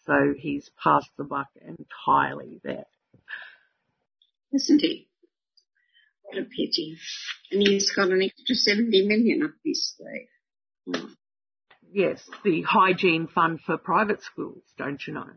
So 0.08 0.32
he's 0.34 0.70
passed 0.82 1.10
the 1.18 1.24
buck 1.24 1.48
entirely 1.60 2.60
there. 2.64 2.86
Isn't 4.54 4.80
he? 4.80 5.06
What 6.22 6.38
a 6.38 6.44
pity. 6.46 6.96
And 7.52 7.60
he's 7.60 7.92
got 7.94 8.08
an 8.10 8.22
extra 8.22 8.54
70 8.54 9.06
million 9.06 9.42
up 9.44 9.50
his 9.62 9.94
sleeve. 9.94 10.28
Hmm. 10.86 11.12
Yes, 11.92 12.22
the 12.42 12.62
hygiene 12.62 13.28
fund 13.28 13.60
for 13.60 13.76
private 13.76 14.22
schools, 14.22 14.62
don't 14.78 15.00
you 15.06 15.12
know? 15.12 15.28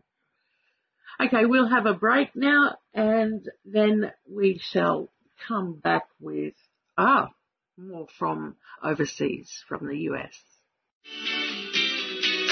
Okay, 1.20 1.44
we'll 1.44 1.68
have 1.68 1.84
a 1.84 1.92
break 1.92 2.34
now 2.34 2.76
and 2.94 3.46
then 3.66 4.10
we 4.26 4.58
shall 4.58 5.10
come 5.48 5.74
back 5.74 6.04
with, 6.18 6.54
ah, 6.96 7.28
more 7.76 8.06
from 8.18 8.56
overseas, 8.82 9.50
from 9.68 9.86
the 9.86 9.98
US. 9.98 11.41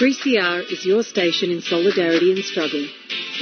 3CR 0.00 0.72
is 0.72 0.86
your 0.86 1.02
station 1.02 1.50
in 1.50 1.60
solidarity 1.60 2.32
and 2.32 2.42
struggle. 2.42 2.86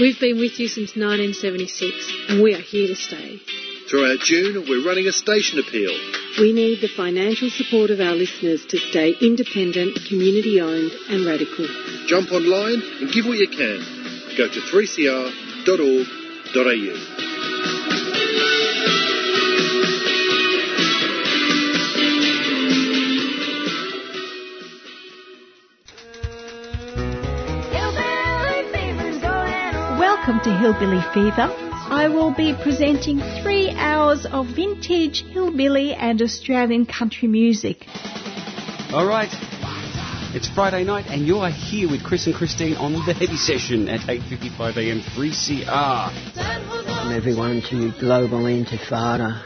We've 0.00 0.18
been 0.18 0.38
with 0.38 0.58
you 0.58 0.66
since 0.66 0.96
1976 0.96 2.12
and 2.30 2.42
we 2.42 2.52
are 2.52 2.60
here 2.60 2.88
to 2.88 2.96
stay. 2.96 3.38
Throughout 3.88 4.18
June, 4.18 4.66
we're 4.68 4.84
running 4.84 5.06
a 5.06 5.12
station 5.12 5.60
appeal. 5.60 5.92
We 6.40 6.52
need 6.52 6.80
the 6.80 6.88
financial 6.88 7.48
support 7.48 7.90
of 7.90 8.00
our 8.00 8.16
listeners 8.16 8.66
to 8.66 8.76
stay 8.76 9.14
independent, 9.20 10.00
community 10.08 10.60
owned 10.60 10.90
and 11.08 11.24
radical. 11.24 11.68
Jump 12.08 12.32
online 12.32 12.82
and 12.98 13.12
give 13.12 13.26
what 13.26 13.38
you 13.38 13.46
can. 13.46 13.78
Go 14.36 14.48
to 14.48 14.58
3cr.org.au. 14.58 15.28
welcome 30.28 30.44
to 30.44 30.58
Hillbilly 30.58 31.00
Fever. 31.14 31.50
I 31.90 32.08
will 32.08 32.34
be 32.34 32.54
presenting 32.62 33.18
three 33.42 33.70
hours 33.70 34.26
of 34.26 34.46
vintage 34.48 35.22
hillbilly 35.22 35.94
and 35.94 36.20
Australian 36.20 36.84
country 36.84 37.28
music. 37.28 37.86
All 38.92 39.06
right. 39.06 39.30
It's 40.34 40.46
Friday 40.46 40.84
night, 40.84 41.06
and 41.08 41.26
you 41.26 41.38
are 41.38 41.50
here 41.50 41.90
with 41.90 42.04
Chris 42.04 42.26
and 42.26 42.34
Christine 42.34 42.76
on 42.76 42.92
the 42.92 43.14
Heavy 43.14 43.38
Session 43.38 43.88
at 43.88 44.00
8:55 44.00 44.76
a.m. 44.76 45.00
3CR. 45.00 46.36
Welcome 46.36 47.12
everyone 47.12 47.62
to 47.70 47.92
Global 47.98 48.40
Intifada. 48.40 49.40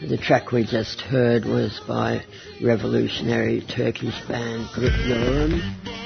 The 0.00 0.16
track 0.16 0.50
we 0.50 0.64
just 0.64 1.02
heard 1.02 1.44
was 1.44 1.78
by 1.86 2.22
revolutionary 2.62 3.60
Turkish 3.60 4.18
band 4.26 4.70
Grup 4.72 4.94
Yorum. 5.06 6.05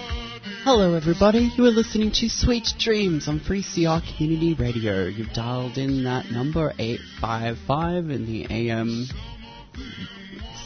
Hello, 0.62 0.92
everybody. 0.92 1.50
You 1.56 1.64
are 1.64 1.70
listening 1.70 2.10
to 2.16 2.28
Sweet 2.28 2.74
Dreams 2.78 3.28
on 3.28 3.40
3CR 3.40 4.02
Community 4.14 4.52
Radio. 4.52 5.06
You've 5.06 5.32
dialed 5.32 5.78
in 5.78 6.04
that 6.04 6.30
number 6.30 6.74
855 6.78 8.10
in 8.10 8.26
the 8.26 8.46
AM 8.50 9.06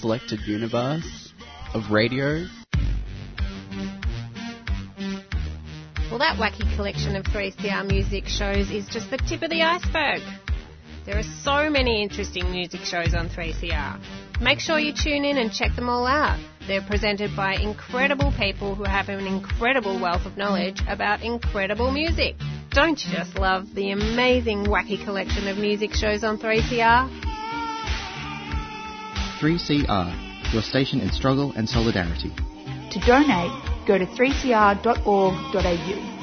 selected 0.00 0.40
universe 0.48 1.32
of 1.74 1.92
radio. 1.92 2.44
Well, 6.10 6.18
that 6.18 6.38
wacky 6.38 6.74
collection 6.74 7.14
of 7.14 7.24
3CR 7.26 7.86
music 7.86 8.26
shows 8.26 8.72
is 8.72 8.88
just 8.88 9.12
the 9.12 9.18
tip 9.18 9.42
of 9.42 9.50
the 9.50 9.62
iceberg. 9.62 10.22
There 11.06 11.16
are 11.16 11.22
so 11.22 11.70
many 11.70 12.02
interesting 12.02 12.50
music 12.50 12.80
shows 12.80 13.14
on 13.14 13.28
3CR. 13.28 14.40
Make 14.40 14.58
sure 14.58 14.76
you 14.76 14.92
tune 14.92 15.24
in 15.24 15.38
and 15.38 15.52
check 15.52 15.76
them 15.76 15.88
all 15.88 16.04
out. 16.04 16.40
They're 16.66 16.82
presented 16.82 17.36
by 17.36 17.56
incredible 17.56 18.32
people 18.32 18.74
who 18.74 18.84
have 18.84 19.10
an 19.10 19.26
incredible 19.26 20.00
wealth 20.00 20.24
of 20.24 20.38
knowledge 20.38 20.80
about 20.88 21.22
incredible 21.22 21.90
music. 21.90 22.36
Don't 22.70 23.04
you 23.04 23.12
just 23.12 23.36
love 23.36 23.74
the 23.74 23.90
amazing 23.90 24.64
wacky 24.64 25.04
collection 25.04 25.46
of 25.46 25.58
music 25.58 25.92
shows 25.92 26.24
on 26.24 26.38
3CR? 26.38 27.10
3CR, 29.40 30.52
your 30.54 30.62
station 30.62 31.00
in 31.00 31.12
struggle 31.12 31.52
and 31.54 31.68
solidarity. 31.68 32.32
To 32.92 33.00
donate, 33.00 33.52
go 33.86 33.98
to 33.98 34.06
3cr.org.au. 34.06 36.13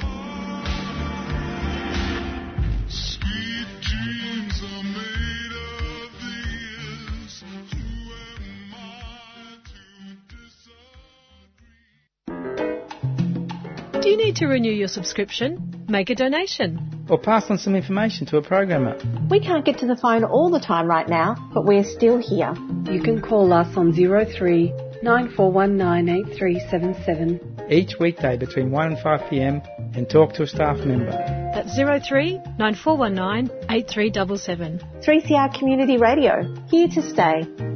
you 14.11 14.17
need 14.17 14.35
to 14.35 14.45
renew 14.45 14.73
your 14.73 14.89
subscription? 14.89 15.85
Make 15.87 16.09
a 16.09 16.15
donation. 16.15 17.05
Or 17.09 17.17
pass 17.17 17.49
on 17.49 17.57
some 17.57 17.75
information 17.75 18.25
to 18.27 18.35
a 18.37 18.41
programmer. 18.41 18.97
We 19.29 19.39
can't 19.39 19.63
get 19.63 19.77
to 19.79 19.87
the 19.87 19.95
phone 19.95 20.25
all 20.25 20.49
the 20.51 20.59
time 20.59 20.87
right 20.87 21.07
now, 21.07 21.35
but 21.53 21.63
we're 21.65 21.85
still 21.85 22.17
here. 22.17 22.53
You 22.91 23.01
can 23.01 23.21
call 23.21 23.53
us 23.53 23.77
on 23.77 23.93
03 23.93 24.73
9419 25.01 27.39
Each 27.69 27.97
weekday 27.99 28.35
between 28.37 28.69
1 28.69 28.87
and 28.87 28.99
5 28.99 29.29
pm 29.29 29.61
and 29.95 30.09
talk 30.09 30.33
to 30.33 30.43
a 30.43 30.47
staff 30.47 30.77
member. 30.79 31.11
at 31.11 31.67
03 31.69 32.37
9419 32.59 33.49
8377. 33.69 34.79
3CR 35.01 35.57
Community 35.57 35.95
Radio, 35.97 36.53
here 36.67 36.89
to 36.89 37.01
stay. 37.01 37.70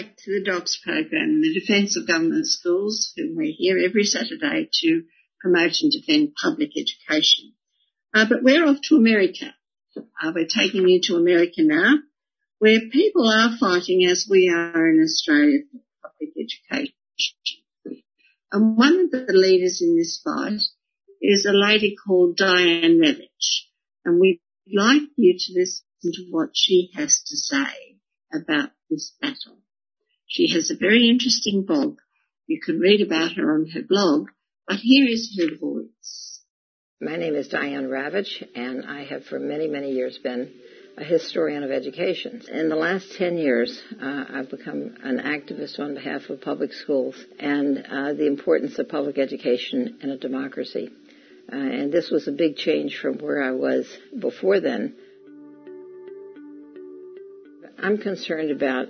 Back 0.00 0.16
to 0.24 0.30
the 0.32 0.50
DOGS 0.50 0.80
program, 0.82 1.42
the 1.42 1.52
Defence 1.60 1.94
of 1.94 2.06
Government 2.06 2.46
Schools, 2.46 3.12
whom 3.16 3.36
we're 3.36 3.52
here 3.54 3.76
every 3.78 4.04
Saturday 4.04 4.70
to 4.72 5.02
promote 5.42 5.76
and 5.82 5.92
defend 5.92 6.32
public 6.42 6.70
education. 6.70 7.52
Uh, 8.14 8.24
but 8.26 8.42
we're 8.42 8.66
off 8.66 8.78
to 8.84 8.96
America. 8.96 9.54
Uh, 9.96 10.32
we're 10.34 10.46
taking 10.46 10.88
you 10.88 11.02
to 11.02 11.16
America 11.16 11.56
now, 11.58 11.96
where 12.60 12.80
people 12.90 13.28
are 13.28 13.58
fighting 13.58 14.06
as 14.06 14.26
we 14.30 14.48
are 14.48 14.88
in 14.88 15.02
Australia 15.02 15.58
for 15.70 16.08
public 16.08 16.30
education. 16.38 16.94
And 18.50 18.78
one 18.78 19.00
of 19.00 19.10
the 19.10 19.34
leaders 19.34 19.82
in 19.82 19.98
this 19.98 20.18
fight 20.24 20.62
is 21.20 21.44
a 21.44 21.52
lady 21.52 21.94
called 21.94 22.38
Diane 22.38 22.98
Ravitch. 23.04 23.66
And 24.06 24.18
we'd 24.18 24.40
like 24.74 25.02
you 25.16 25.36
to 25.38 25.52
listen 25.54 25.84
to 26.04 26.22
what 26.30 26.52
she 26.54 26.90
has 26.94 27.22
to 27.26 27.36
say 27.36 27.98
about 28.32 28.70
this 28.88 29.14
battle. 29.20 29.59
She 30.30 30.46
has 30.54 30.70
a 30.70 30.76
very 30.76 31.08
interesting 31.08 31.64
blog. 31.66 31.98
You 32.46 32.60
can 32.64 32.78
read 32.78 33.00
about 33.00 33.32
her 33.32 33.52
on 33.52 33.66
her 33.70 33.82
blog, 33.82 34.28
but 34.66 34.76
here 34.76 35.08
is 35.08 35.36
her 35.40 35.56
voice. 35.56 36.44
My 37.00 37.16
name 37.16 37.34
is 37.34 37.48
Diane 37.48 37.88
Ravitch, 37.88 38.46
and 38.54 38.86
I 38.86 39.02
have 39.06 39.24
for 39.24 39.40
many, 39.40 39.66
many 39.66 39.90
years 39.90 40.18
been 40.18 40.52
a 40.96 41.02
historian 41.02 41.64
of 41.64 41.72
education. 41.72 42.42
In 42.48 42.68
the 42.68 42.76
last 42.76 43.12
10 43.18 43.38
years, 43.38 43.82
uh, 44.00 44.24
I've 44.32 44.50
become 44.50 44.94
an 45.02 45.18
activist 45.18 45.80
on 45.80 45.94
behalf 45.94 46.30
of 46.30 46.40
public 46.40 46.74
schools 46.74 47.16
and 47.40 47.78
uh, 47.90 48.12
the 48.12 48.28
importance 48.28 48.78
of 48.78 48.88
public 48.88 49.18
education 49.18 49.98
in 50.00 50.10
a 50.10 50.16
democracy. 50.16 50.90
Uh, 51.52 51.56
and 51.56 51.92
this 51.92 52.08
was 52.08 52.28
a 52.28 52.32
big 52.32 52.54
change 52.54 52.96
from 53.02 53.18
where 53.18 53.42
I 53.42 53.50
was 53.50 53.88
before 54.16 54.60
then. 54.60 54.94
I'm 57.82 57.98
concerned 57.98 58.52
about 58.52 58.86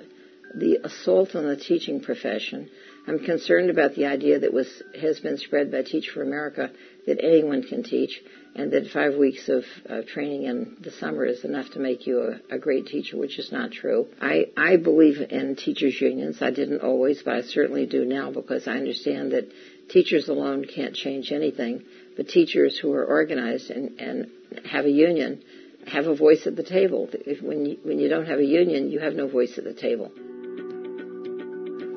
the 0.54 0.80
assault 0.84 1.34
on 1.34 1.46
the 1.46 1.56
teaching 1.56 2.00
profession. 2.00 2.68
I'm 3.06 3.20
concerned 3.20 3.70
about 3.70 3.94
the 3.94 4.06
idea 4.06 4.40
that 4.40 4.52
was 4.52 4.82
has 5.00 5.20
been 5.20 5.38
spread 5.38 5.70
by 5.72 5.82
Teach 5.82 6.10
for 6.10 6.22
America 6.22 6.70
that 7.06 7.22
anyone 7.22 7.62
can 7.62 7.82
teach, 7.82 8.20
and 8.54 8.72
that 8.72 8.88
five 8.88 9.14
weeks 9.16 9.48
of 9.48 9.64
uh, 9.88 10.02
training 10.06 10.44
in 10.44 10.76
the 10.80 10.90
summer 10.90 11.24
is 11.24 11.44
enough 11.44 11.70
to 11.70 11.78
make 11.78 12.06
you 12.06 12.20
a, 12.50 12.56
a, 12.56 12.58
great 12.58 12.86
teacher, 12.86 13.16
which 13.16 13.38
is 13.38 13.50
not 13.50 13.72
true. 13.72 14.06
I, 14.20 14.46
I 14.56 14.76
believe 14.76 15.20
in 15.20 15.56
teachers 15.56 16.00
unions. 16.00 16.42
I 16.42 16.50
didn't 16.50 16.82
always, 16.82 17.22
but 17.22 17.34
I 17.34 17.42
certainly 17.42 17.86
do 17.86 18.04
now 18.04 18.30
because 18.30 18.68
I 18.68 18.72
understand 18.72 19.32
that 19.32 19.50
teachers 19.88 20.28
alone 20.28 20.64
can't 20.64 20.94
change 20.94 21.32
anything, 21.32 21.84
but 22.16 22.28
teachers 22.28 22.78
who 22.78 22.92
are 22.92 23.04
organized 23.04 23.70
and, 23.70 23.98
and 24.00 24.30
have 24.66 24.84
a 24.84 24.90
union 24.90 25.42
have 25.86 26.06
a 26.06 26.14
voice 26.14 26.46
at 26.46 26.56
the 26.56 26.62
table. 26.62 27.08
If, 27.12 27.42
when, 27.42 27.64
you, 27.64 27.78
when 27.82 27.98
you 27.98 28.08
don't 28.08 28.26
have 28.26 28.38
a 28.38 28.44
union, 28.44 28.90
you 28.90 29.00
have 29.00 29.14
no 29.14 29.28
voice 29.28 29.56
at 29.58 29.64
the 29.64 29.74
table. 29.74 30.12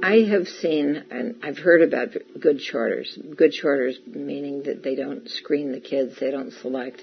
I 0.03 0.23
have 0.23 0.49
seen 0.49 1.01
and 1.11 1.35
I've 1.43 1.57
heard 1.57 1.81
about 1.81 2.09
good 2.37 2.59
charters. 2.59 3.17
Good 3.37 3.53
charters 3.53 3.97
meaning 4.05 4.63
that 4.63 4.83
they 4.83 4.95
don't 4.95 5.29
screen 5.29 5.71
the 5.71 5.79
kids, 5.79 6.19
they 6.19 6.29
don't 6.29 6.51
select, 6.51 7.01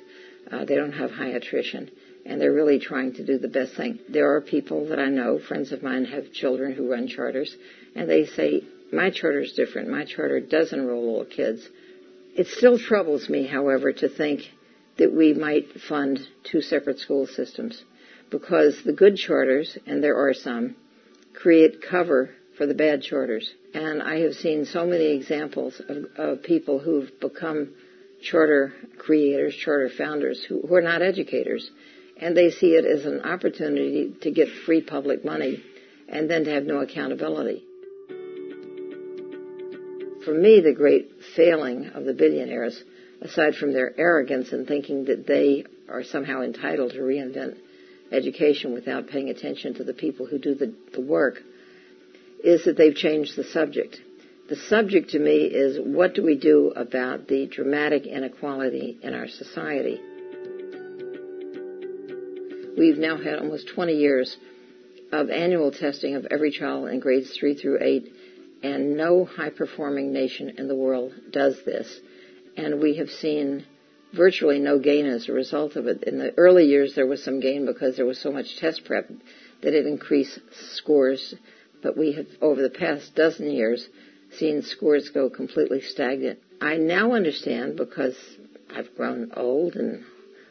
uh, 0.53 0.67
they 0.67 0.75
don't 0.75 0.93
have 0.93 1.11
high 1.11 1.31
attrition, 1.31 1.91
and 2.27 2.39
they're 2.39 2.53
really 2.53 2.79
trying 2.79 3.15
to 3.15 3.25
do 3.25 3.39
the 3.39 3.49
best 3.49 3.75
thing. 3.75 4.01
There 4.11 4.35
are 4.35 4.43
people 4.43 4.89
that 4.91 4.99
I 4.99 5.09
know, 5.09 5.39
friends 5.39 5.73
of 5.73 5.83
mine 5.83 6.05
have 6.05 6.31
children 6.35 6.75
who 6.75 6.93
run 6.93 7.09
charters, 7.09 7.57
and 7.95 8.07
they 8.07 8.27
say, 8.27 8.65
my 8.93 9.09
charter 9.09 9.41
is 9.41 9.55
different. 9.55 9.89
My 9.89 10.05
charter 10.05 10.39
does 10.39 10.75
enroll 10.75 11.09
all 11.09 11.25
kids. 11.25 11.67
It 12.37 12.49
still 12.49 12.79
troubles 12.79 13.31
me, 13.31 13.47
however, 13.47 13.95
to 13.95 14.11
think 14.11 14.43
that 14.99 15.11
we 15.11 15.33
might 15.33 15.81
fund 15.89 16.21
two 16.45 16.61
separate 16.61 16.99
school 16.99 17.27
systems 17.27 17.83
because 18.31 18.83
the 18.85 18.93
good 18.93 19.17
charters, 19.17 19.79
and 19.87 20.05
there 20.05 20.19
are 20.19 20.35
some, 20.35 20.77
create 21.33 21.81
cover 21.81 22.35
for 22.61 22.67
the 22.67 22.75
bad 22.75 23.01
charters. 23.01 23.51
And 23.73 24.03
I 24.03 24.21
have 24.21 24.35
seen 24.35 24.67
so 24.67 24.85
many 24.85 25.17
examples 25.17 25.81
of, 25.89 26.05
of 26.19 26.43
people 26.43 26.79
who've 26.79 27.09
become 27.19 27.73
charter 28.21 28.75
creators, 28.99 29.55
charter 29.57 29.89
founders, 29.89 30.45
who, 30.47 30.61
who 30.61 30.75
are 30.75 30.83
not 30.83 31.01
educators, 31.01 31.71
and 32.19 32.37
they 32.37 32.51
see 32.51 32.75
it 32.75 32.85
as 32.85 33.07
an 33.07 33.23
opportunity 33.23 34.15
to 34.21 34.31
get 34.31 34.49
free 34.67 34.83
public 34.83 35.25
money 35.25 35.65
and 36.07 36.29
then 36.29 36.45
to 36.45 36.51
have 36.51 36.65
no 36.65 36.81
accountability. 36.81 37.65
For 40.27 40.35
me, 40.35 40.61
the 40.61 40.75
great 40.77 41.13
failing 41.35 41.87
of 41.95 42.05
the 42.05 42.13
billionaires, 42.13 42.85
aside 43.23 43.55
from 43.55 43.73
their 43.73 43.99
arrogance 43.99 44.53
in 44.53 44.67
thinking 44.67 45.07
that 45.07 45.27
they 45.27 45.65
are 45.89 46.05
somehow 46.05 46.43
entitled 46.43 46.93
to 46.93 46.99
reinvent 46.99 47.57
education 48.13 48.75
without 48.75 49.07
paying 49.07 49.31
attention 49.31 49.73
to 49.77 49.85
the 49.85 49.95
people 49.95 50.27
who 50.27 50.39
do 50.39 50.55
the, 50.55 50.75
the 50.93 51.01
work, 51.01 51.43
is 52.45 52.65
that 52.65 52.77
they've 52.77 52.95
changed 52.95 53.37
the 53.37 53.45
subject. 53.45 54.01
The 54.49 54.57
subject 54.57 55.11
to 55.11 55.19
me 55.19 55.45
is 55.45 55.79
what 55.79 56.15
do 56.15 56.23
we 56.23 56.37
do 56.37 56.73
about 56.75 57.29
the 57.29 57.47
dramatic 57.47 58.07
inequality 58.07 58.99
in 59.03 59.15
our 59.15 59.29
society? 59.29 60.01
We've 62.77 62.99
now 62.99 63.17
had 63.17 63.39
almost 63.39 63.69
20 63.69 63.93
years 63.93 64.37
of 65.13 65.31
annual 65.31 65.71
testing 65.71 66.15
of 66.15 66.27
every 66.31 66.51
child 66.51 66.89
in 66.89 67.01
grades 67.01 67.31
3 67.39 67.55
through 67.55 67.79
8, 67.81 68.13
and 68.63 68.97
no 68.97 69.25
high 69.25 69.51
performing 69.51 70.13
nation 70.13 70.55
in 70.59 70.67
the 70.67 70.75
world 70.75 71.13
does 71.31 71.63
this. 71.65 72.01
And 72.57 72.81
we 72.81 72.97
have 72.97 73.11
seen 73.11 73.67
virtually 74.13 74.59
no 74.59 74.79
gain 74.79 75.07
as 75.07 75.29
a 75.29 75.33
result 75.33 75.77
of 75.77 75.87
it. 75.87 76.05
In 76.05 76.19
the 76.19 76.33
early 76.37 76.67
years, 76.67 76.95
there 76.95 77.07
was 77.07 77.23
some 77.23 77.41
gain 77.41 77.67
because 77.67 77.97
there 77.97 78.07
was 78.07 78.21
so 78.21 78.33
much 78.33 78.57
test 78.59 78.85
prep 78.85 79.09
that 79.63 79.75
it 79.75 79.87
increased 79.87 80.39
scores 80.75 81.35
but 81.83 81.97
we 81.97 82.13
have, 82.13 82.27
over 82.41 82.63
the 82.63 82.71
past 82.71 83.15
dozen 83.15 83.51
years, 83.51 83.89
seen 84.39 84.63
scores 84.63 85.11
go 85.11 85.31
completely 85.31 85.81
stagnant. 85.81 86.39
I 86.61 86.77
now 86.77 87.13
understand 87.13 87.77
because 87.77 88.17
I've 88.75 88.95
grown 88.97 89.33
old 89.37 89.75
and 89.77 90.05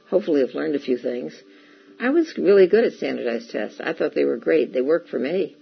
hopefully 0.10 0.42
have 0.42 0.56
learned 0.56 0.76
a 0.76 0.80
few 0.80 0.98
things. 0.98 1.34
I 2.00 2.10
was 2.10 2.38
really 2.38 2.68
good 2.68 2.86
at 2.86 2.94
standardized 2.94 3.52
tests. 3.52 3.80
I 3.80 3.94
thought 3.94 4.16
they 4.16 4.26
were 4.26 4.38
great. 4.38 4.74
They 4.74 4.82
worked 4.82 5.10
for 5.10 5.20
me. 5.20 5.56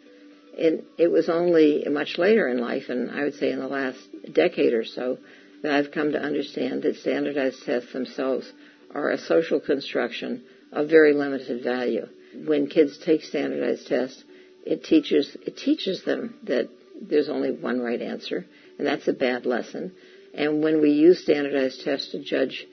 And 0.57 0.83
it 0.97 1.11
was 1.11 1.29
only 1.29 1.85
much 1.89 2.17
later 2.17 2.47
in 2.47 2.57
life, 2.59 2.89
and 2.89 3.11
I 3.11 3.23
would 3.23 3.35
say 3.35 3.51
in 3.51 3.59
the 3.59 3.67
last 3.67 3.99
decade 4.31 4.73
or 4.73 4.85
so, 4.85 5.17
that 5.61 5.71
I've 5.71 5.91
come 5.91 6.11
to 6.13 6.21
understand 6.21 6.83
that 6.83 6.95
standardized 6.97 7.63
tests 7.63 7.93
themselves 7.93 8.51
are 8.93 9.09
a 9.09 9.17
social 9.17 9.59
construction 9.59 10.43
of 10.71 10.89
very 10.89 11.13
limited 11.13 11.63
value. 11.63 12.07
When 12.45 12.67
kids 12.67 12.97
take 12.97 13.23
standardized 13.23 13.87
tests, 13.87 14.23
it 14.67 14.83
teaches 14.83 15.35
it 15.45 15.57
teaches 15.57 16.03
them 16.03 16.35
that 16.43 16.69
there's 17.01 17.29
only 17.29 17.51
one 17.51 17.79
right 17.79 18.01
answer, 18.01 18.45
and 18.77 18.85
that's 18.85 19.07
a 19.07 19.13
bad 19.13 19.45
lesson. 19.45 19.93
And 20.33 20.63
when 20.63 20.81
we 20.81 20.91
use 20.91 21.23
standardized 21.23 21.83
tests 21.83 22.11
to 22.11 22.23
judge 22.23 22.67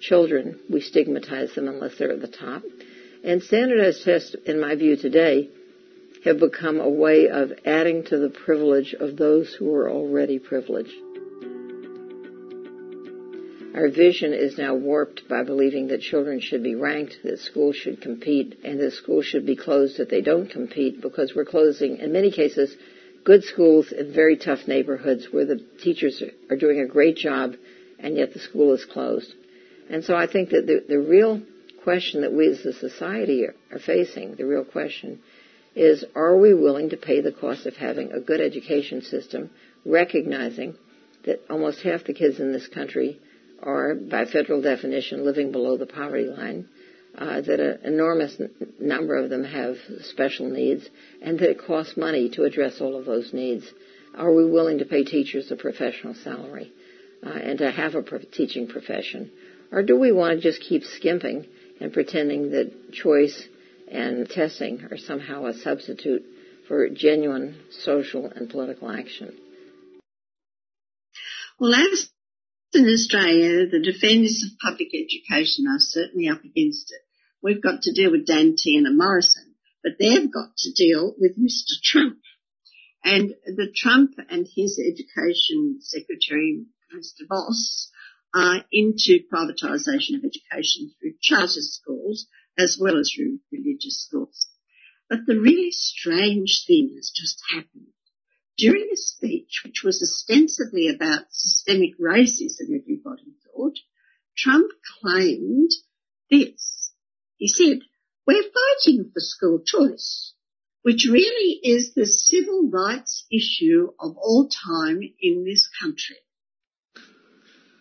children, 0.00 0.60
we 0.70 0.80
stigmatize 0.80 1.54
them 1.54 1.68
unless 1.68 1.98
they're 1.98 2.12
at 2.12 2.20
the 2.20 2.28
top. 2.28 2.62
And 3.24 3.42
standardized 3.42 4.04
tests, 4.04 4.34
in 4.46 4.60
my 4.60 4.74
view 4.74 4.96
today, 4.96 5.50
have 6.24 6.38
become 6.38 6.80
a 6.80 6.88
way 6.88 7.28
of 7.28 7.52
adding 7.64 8.04
to 8.04 8.18
the 8.18 8.30
privilege 8.30 8.94
of 8.94 9.16
those 9.16 9.52
who 9.52 9.74
are 9.74 9.90
already 9.90 10.38
privileged. 10.38 10.92
Our 13.72 13.88
vision 13.88 14.32
is 14.32 14.58
now 14.58 14.74
warped 14.74 15.28
by 15.28 15.44
believing 15.44 15.88
that 15.88 16.00
children 16.00 16.40
should 16.40 16.62
be 16.64 16.74
ranked, 16.74 17.18
that 17.22 17.38
schools 17.38 17.76
should 17.76 18.00
compete, 18.00 18.58
and 18.64 18.80
that 18.80 18.94
schools 18.94 19.26
should 19.26 19.46
be 19.46 19.54
closed 19.54 20.00
if 20.00 20.08
they 20.08 20.22
don't 20.22 20.50
compete 20.50 21.00
because 21.00 21.34
we're 21.36 21.44
closing, 21.44 21.98
in 21.98 22.12
many 22.12 22.32
cases, 22.32 22.76
good 23.22 23.44
schools 23.44 23.92
in 23.92 24.12
very 24.12 24.36
tough 24.36 24.66
neighborhoods 24.66 25.28
where 25.30 25.44
the 25.44 25.64
teachers 25.80 26.20
are 26.50 26.56
doing 26.56 26.80
a 26.80 26.86
great 26.86 27.16
job 27.16 27.54
and 28.00 28.16
yet 28.16 28.32
the 28.32 28.40
school 28.40 28.72
is 28.72 28.84
closed. 28.84 29.32
And 29.88 30.04
so 30.04 30.16
I 30.16 30.26
think 30.26 30.50
that 30.50 30.66
the, 30.66 30.84
the 30.88 30.98
real 30.98 31.40
question 31.84 32.22
that 32.22 32.32
we 32.32 32.48
as 32.48 32.64
a 32.66 32.72
society 32.72 33.46
are, 33.46 33.54
are 33.70 33.78
facing, 33.78 34.34
the 34.34 34.46
real 34.46 34.64
question, 34.64 35.20
is 35.76 36.04
are 36.16 36.36
we 36.36 36.54
willing 36.54 36.90
to 36.90 36.96
pay 36.96 37.20
the 37.20 37.32
cost 37.32 37.66
of 37.66 37.76
having 37.76 38.10
a 38.10 38.20
good 38.20 38.40
education 38.40 39.02
system, 39.02 39.50
recognizing 39.84 40.74
that 41.24 41.40
almost 41.48 41.82
half 41.82 42.02
the 42.04 42.14
kids 42.14 42.40
in 42.40 42.52
this 42.52 42.66
country 42.66 43.20
are, 43.62 43.94
by 43.94 44.24
federal 44.24 44.62
definition, 44.62 45.24
living 45.24 45.52
below 45.52 45.76
the 45.76 45.86
poverty 45.86 46.24
line, 46.24 46.68
uh, 47.16 47.40
that 47.40 47.60
an 47.60 47.80
enormous 47.84 48.36
n- 48.40 48.50
number 48.78 49.16
of 49.16 49.30
them 49.30 49.44
have 49.44 49.76
special 50.02 50.48
needs, 50.48 50.88
and 51.22 51.38
that 51.38 51.50
it 51.50 51.58
costs 51.58 51.96
money 51.96 52.30
to 52.30 52.44
address 52.44 52.80
all 52.80 52.96
of 52.96 53.04
those 53.04 53.32
needs. 53.32 53.64
Are 54.14 54.32
we 54.32 54.44
willing 54.44 54.78
to 54.78 54.84
pay 54.84 55.04
teachers 55.04 55.50
a 55.50 55.56
professional 55.56 56.14
salary 56.14 56.72
uh, 57.24 57.30
and 57.30 57.58
to 57.58 57.70
have 57.70 57.94
a 57.94 58.02
pro- 58.02 58.18
teaching 58.18 58.68
profession? 58.68 59.30
Or 59.72 59.82
do 59.82 59.98
we 59.98 60.12
want 60.12 60.36
to 60.36 60.40
just 60.40 60.62
keep 60.62 60.84
skimping 60.84 61.46
and 61.80 61.92
pretending 61.92 62.50
that 62.50 62.92
choice 62.92 63.48
and 63.90 64.28
testing 64.28 64.82
are 64.90 64.98
somehow 64.98 65.46
a 65.46 65.54
substitute 65.54 66.24
for 66.68 66.88
genuine 66.88 67.56
social 67.70 68.26
and 68.26 68.48
political 68.48 68.90
action? 68.90 69.36
Well, 71.58 71.74
as 71.74 72.08
in 72.74 72.86
Australia, 72.86 73.66
the 73.66 73.80
defenders 73.80 74.44
of 74.44 74.58
public 74.58 74.88
education 74.94 75.66
are 75.68 75.78
certainly 75.78 76.28
up 76.28 76.44
against 76.44 76.92
it. 76.92 77.00
We've 77.42 77.62
got 77.62 77.82
to 77.82 77.92
deal 77.92 78.10
with 78.10 78.26
Dan 78.26 78.54
Tehan 78.54 78.86
and 78.86 78.96
Morrison, 78.96 79.54
but 79.82 79.92
they've 79.98 80.32
got 80.32 80.56
to 80.58 80.72
deal 80.72 81.14
with 81.18 81.38
Mr. 81.38 81.80
Trump. 81.82 82.18
And 83.02 83.34
the 83.46 83.72
Trump 83.74 84.12
and 84.28 84.46
his 84.54 84.78
education 84.78 85.78
secretary, 85.80 86.66
Mrs. 86.94 87.14
DeVos, 87.22 87.88
are 88.34 88.64
into 88.70 89.24
privatisation 89.32 90.16
of 90.16 90.24
education 90.24 90.92
through 91.00 91.14
charter 91.20 91.62
schools 91.62 92.26
as 92.58 92.78
well 92.80 92.98
as 92.98 93.12
through 93.14 93.40
religious 93.50 94.04
schools. 94.06 94.48
But 95.08 95.20
the 95.26 95.40
really 95.40 95.72
strange 95.72 96.64
thing 96.66 96.92
has 96.96 97.10
just 97.14 97.40
happened. 97.52 97.88
During 98.60 98.90
a 98.92 98.96
speech 98.96 99.62
which 99.64 99.82
was 99.82 100.02
ostensibly 100.02 100.88
about 100.88 101.32
systemic 101.32 101.98
racism, 101.98 102.78
everybody 102.78 103.32
thought, 103.44 103.78
Trump 104.36 104.70
claimed 105.00 105.70
this. 106.30 106.92
He 107.38 107.48
said, 107.48 107.80
we're 108.26 108.42
fighting 108.42 109.10
for 109.12 109.20
school 109.20 109.62
choice 109.64 110.34
which 110.82 111.06
really 111.10 111.60
is 111.62 111.92
the 111.94 112.06
civil 112.06 112.68
rights 112.70 113.26
issue 113.30 113.90
of 113.98 114.16
all 114.16 114.48
time 114.48 115.00
in 115.20 115.44
this 115.44 115.68
country. 115.80 116.16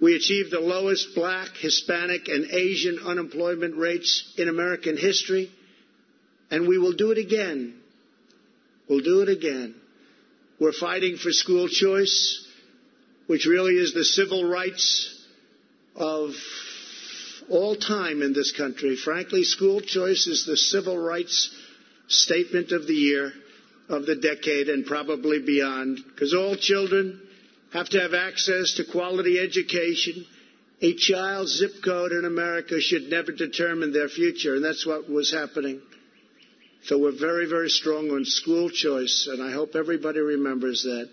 We 0.02 0.16
achieved 0.16 0.52
the 0.52 0.60
lowest 0.60 1.16
black, 1.16 1.50
Hispanic, 1.58 2.28
and 2.28 2.52
Asian 2.52 3.00
unemployment 3.00 3.76
rates 3.76 4.34
in 4.38 4.48
American 4.48 4.98
history, 4.98 5.52
and 6.52 6.68
we 6.68 6.78
will 6.78 6.94
do 6.94 7.12
it 7.12 7.18
again. 7.18 7.82
We'll 8.90 9.02
do 9.02 9.22
it 9.22 9.30
again. 9.30 9.79
We're 10.60 10.74
fighting 10.74 11.16
for 11.16 11.32
school 11.32 11.70
choice, 11.70 12.46
which 13.28 13.46
really 13.46 13.76
is 13.76 13.94
the 13.94 14.04
civil 14.04 14.50
rights 14.50 15.16
of 15.96 16.32
all 17.50 17.76
time 17.76 18.22
in 18.22 18.34
this 18.34 18.52
country. 18.52 18.98
Frankly, 18.98 19.44
school 19.44 19.80
choice 19.80 20.28
is 20.28 20.46
the 20.46 20.58
civil 20.58 20.98
rights 20.98 21.56
statement 22.10 22.72
of 22.72 22.88
the 22.88 22.94
year, 22.94 23.32
of 23.88 24.06
the 24.06 24.16
decade, 24.16 24.68
and 24.68 24.86
probably 24.86 25.40
beyond, 25.40 26.00
because 26.08 26.34
all 26.34 26.56
children 26.56 27.22
have 27.72 27.88
to 27.90 28.00
have 28.00 28.14
access 28.14 28.76
to 28.76 28.84
quality 28.92 29.40
education. 29.40 30.26
A 30.82 30.94
child's 30.94 31.58
zip 31.58 31.84
code 31.84 32.12
in 32.12 32.26
America 32.26 32.82
should 32.82 33.10
never 33.10 33.32
determine 33.32 33.94
their 33.94 34.10
future, 34.10 34.56
and 34.56 34.64
that's 34.64 34.86
what 34.86 35.10
was 35.10 35.32
happening. 35.32 35.82
So 36.84 36.98
we're 36.98 37.18
very, 37.18 37.48
very 37.48 37.70
strong 37.70 38.10
on 38.12 38.26
school 38.26 38.70
choice, 38.70 39.28
and 39.32 39.44
I 39.44 39.52
hope 39.52 39.76
everybody 39.76 40.20
remembers 40.20 40.84
that. 40.84 41.10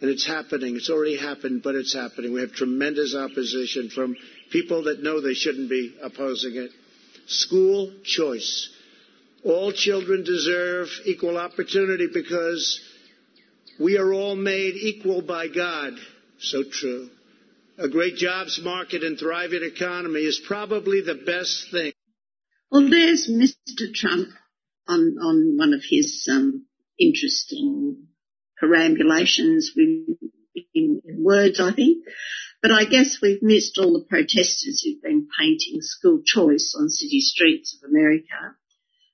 And 0.00 0.08
it's 0.08 0.26
happening. 0.26 0.76
It's 0.76 0.88
already 0.88 1.16
happened, 1.16 1.62
but 1.62 1.74
it's 1.74 1.92
happening. 1.92 2.32
We 2.32 2.40
have 2.40 2.52
tremendous 2.52 3.14
opposition 3.14 3.90
from 3.90 4.16
people 4.50 4.84
that 4.84 5.02
know 5.02 5.20
they 5.20 5.34
shouldn't 5.34 5.68
be 5.68 5.94
opposing 6.02 6.56
it. 6.56 6.70
School 7.26 7.92
choice. 8.02 8.70
All 9.44 9.72
children 9.72 10.24
deserve 10.24 10.88
equal 11.04 11.36
opportunity 11.36 12.08
because 12.12 12.80
we 13.78 13.98
are 13.98 14.12
all 14.12 14.36
made 14.36 14.74
equal 14.74 15.22
by 15.22 15.48
God. 15.48 15.94
So 16.38 16.62
true. 16.64 17.10
A 17.78 17.88
great 17.88 18.16
jobs 18.16 18.60
market 18.62 19.02
and 19.02 19.18
thriving 19.18 19.62
economy 19.62 20.20
is 20.20 20.40
probably 20.46 21.00
the 21.00 21.14
best 21.14 21.70
thing. 21.70 21.92
Well, 22.70 22.88
there's 22.88 23.28
Mr. 23.28 23.92
Trump 23.94 24.28
on, 24.90 25.16
on 25.22 25.56
one 25.56 25.72
of 25.72 25.82
his 25.88 26.28
um, 26.30 26.66
interesting 26.98 28.08
perambulations 28.58 29.72
in, 29.76 30.18
in, 30.74 31.00
in 31.04 31.24
words, 31.24 31.60
I 31.60 31.72
think. 31.72 32.04
But 32.62 32.72
I 32.72 32.84
guess 32.84 33.18
we've 33.22 33.42
missed 33.42 33.78
all 33.78 33.94
the 33.94 34.04
protesters 34.06 34.82
who've 34.84 35.02
been 35.02 35.28
painting 35.38 35.80
school 35.80 36.20
choice 36.24 36.74
on 36.78 36.90
city 36.90 37.20
streets 37.20 37.74
of 37.74 37.88
America 37.88 38.56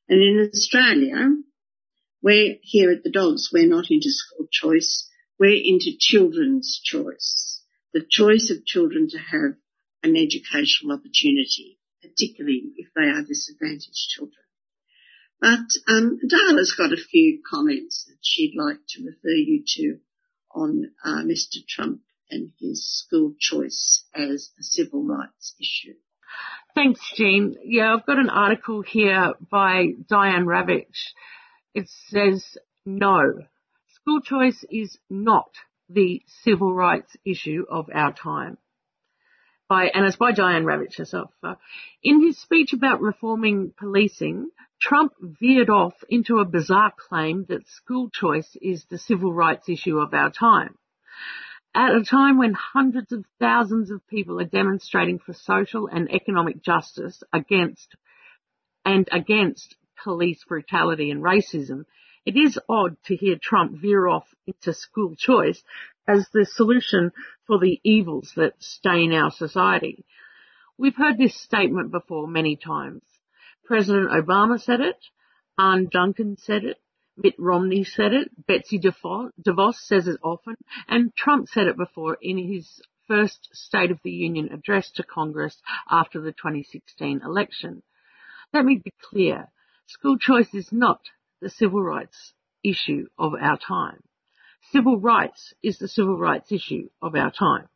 and 0.08 0.22
in 0.22 0.50
Australia, 0.52 1.36
we're 2.22 2.56
here 2.62 2.92
at 2.92 3.02
the 3.02 3.10
Dogs, 3.10 3.50
we're 3.52 3.68
not 3.68 3.90
into 3.90 4.10
school 4.10 4.46
choice, 4.50 5.08
we're 5.38 5.60
into 5.62 5.96
children's 5.98 6.80
choice. 6.82 7.62
The 7.92 8.04
choice 8.08 8.50
of 8.50 8.64
children 8.64 9.08
to 9.10 9.18
have 9.18 9.56
an 10.02 10.16
educational 10.16 10.96
opportunity, 10.96 11.78
particularly 12.02 12.72
if 12.76 12.88
they 12.94 13.08
are 13.08 13.22
disadvantaged 13.22 14.08
children. 14.10 14.45
But 15.40 15.68
um, 15.87 16.18
Darla's 16.27 16.75
got 16.77 16.92
a 16.92 16.96
few 16.96 17.42
comments 17.49 18.05
that 18.09 18.18
she'd 18.22 18.55
like 18.57 18.79
to 18.90 19.05
refer 19.05 19.35
you 19.35 19.64
to 19.77 19.99
on 20.51 20.90
uh, 21.05 21.22
Mr. 21.25 21.66
Trump 21.68 22.01
and 22.31 22.51
his 22.59 22.87
school 22.87 23.35
choice 23.38 24.05
as 24.14 24.51
a 24.59 24.62
civil 24.62 25.05
rights 25.05 25.55
issue. 25.61 25.94
Thanks, 26.75 27.01
Jean. 27.14 27.57
Yeah, 27.64 27.94
I've 27.94 28.07
got 28.07 28.18
an 28.18 28.31
article 28.31 28.83
here 28.83 29.35
by 29.51 29.92
Diane 30.09 30.46
Ravitch. 30.46 31.12
It 31.75 31.88
says, 32.09 32.44
no, 32.85 33.42
school 33.94 34.20
choice 34.20 34.64
is 34.70 34.99
not 35.09 35.51
the 35.88 36.22
civil 36.42 36.75
rights 36.75 37.16
issue 37.25 37.64
of 37.70 37.88
our 37.94 38.12
time. 38.12 38.59
By, 39.68 39.87
and 39.87 40.05
it's 40.05 40.16
by 40.16 40.33
Diane 40.33 40.64
Ravitch 40.64 40.96
herself. 40.98 41.33
Uh, 41.42 41.57
in 42.02 42.24
his 42.24 42.38
speech 42.38 42.72
about 42.72 43.00
reforming 43.00 43.72
policing, 43.76 44.50
Trump 44.81 45.12
veered 45.20 45.70
off 45.70 45.94
into 46.09 46.38
a 46.38 46.44
bizarre 46.44 46.92
claim 46.96 47.46
that 47.48 47.66
school 47.68 48.09
choice 48.11 48.57
is 48.62 48.85
the 48.85 48.98
civil 48.98 49.33
rights 49.33 49.68
issue 49.68 49.98
of 49.98 50.14
our 50.14 50.31
time 50.31 50.76
at 51.76 51.94
a 51.94 52.02
time 52.02 52.38
when 52.38 52.55
hundreds 52.55 53.12
of 53.12 53.26
thousands 53.38 53.90
of 53.90 54.07
people 54.09 54.40
are 54.40 54.44
demonstrating 54.44 55.18
for 55.18 55.35
social 55.35 55.87
and 55.88 56.11
economic 56.11 56.62
justice 56.62 57.22
against 57.35 57.94
and 58.87 59.07
against 59.12 59.76
police 60.02 60.42
brutality 60.48 61.11
and 61.11 61.22
racism, 61.22 61.85
it 62.24 62.35
is 62.35 62.59
odd 62.66 62.96
to 63.05 63.14
hear 63.14 63.37
Trump 63.40 63.79
veer 63.79 64.07
off 64.07 64.26
into 64.46 64.73
school 64.73 65.14
choice 65.17 65.62
as 66.07 66.29
the 66.33 66.44
solution 66.44 67.13
for 67.46 67.59
the 67.59 67.81
evils 67.85 68.33
that 68.37 68.54
stain 68.59 69.13
our 69.13 69.31
society. 69.31 70.04
We've 70.79 70.96
heard 70.96 71.19
this 71.19 71.40
statement 71.40 71.90
before 71.90 72.29
many 72.29 72.57
times. 72.57 73.02
President 73.65 74.11
Obama 74.11 74.61
said 74.61 74.81
it, 74.81 74.98
Arne 75.59 75.88
Duncan 75.90 76.37
said 76.37 76.65
it, 76.65 76.79
Mitt 77.17 77.35
Romney 77.38 77.83
said 77.85 78.13
it, 78.13 78.46
Betsy 78.46 78.79
DeVos 78.79 79.75
says 79.77 80.07
it 80.07 80.21
often, 80.23 80.57
and 80.87 81.15
Trump 81.17 81.48
said 81.48 81.67
it 81.67 81.77
before 81.77 82.19
in 82.21 82.37
his 82.37 82.81
first 83.09 83.48
State 83.52 83.90
of 83.90 83.98
the 84.02 84.11
Union 84.11 84.50
address 84.52 84.90
to 84.92 85.02
Congress 85.02 85.57
after 85.90 86.21
the 86.21 86.33
2016 86.33 87.23
election. 87.25 87.83
Let 88.52 88.65
me 88.65 88.81
be 88.85 88.92
clear. 89.00 89.50
School 89.87 90.19
choice 90.19 90.52
is 90.52 90.73
not 90.73 91.00
the 91.40 91.48
civil 91.48 91.83
rights 91.83 92.35
issue 92.63 93.07
of 93.19 93.35
our 93.40 93.57
time. 93.57 94.02
Civil 94.73 94.98
rights 94.98 95.54
is 95.62 95.79
the 95.79 95.87
civil 95.87 96.19
rights 96.19 96.50
issue 96.50 96.88
of 97.00 97.14
our 97.14 97.31
time. 97.31 97.69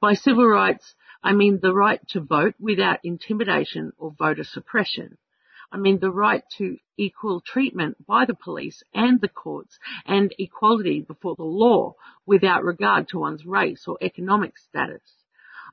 By 0.00 0.12
civil 0.12 0.46
rights, 0.46 0.94
I 1.22 1.32
mean 1.32 1.58
the 1.60 1.72
right 1.72 2.06
to 2.08 2.20
vote 2.20 2.54
without 2.60 3.00
intimidation 3.02 3.92
or 3.96 4.10
voter 4.10 4.44
suppression. 4.44 5.16
I 5.72 5.78
mean 5.78 6.00
the 6.00 6.10
right 6.10 6.44
to 6.58 6.78
equal 6.98 7.40
treatment 7.40 8.04
by 8.06 8.26
the 8.26 8.34
police 8.34 8.82
and 8.92 9.20
the 9.20 9.28
courts 9.28 9.78
and 10.04 10.34
equality 10.38 11.00
before 11.00 11.34
the 11.34 11.44
law 11.44 11.94
without 12.26 12.62
regard 12.62 13.08
to 13.08 13.18
one's 13.18 13.46
race 13.46 13.88
or 13.88 13.96
economic 14.02 14.58
status. 14.58 15.24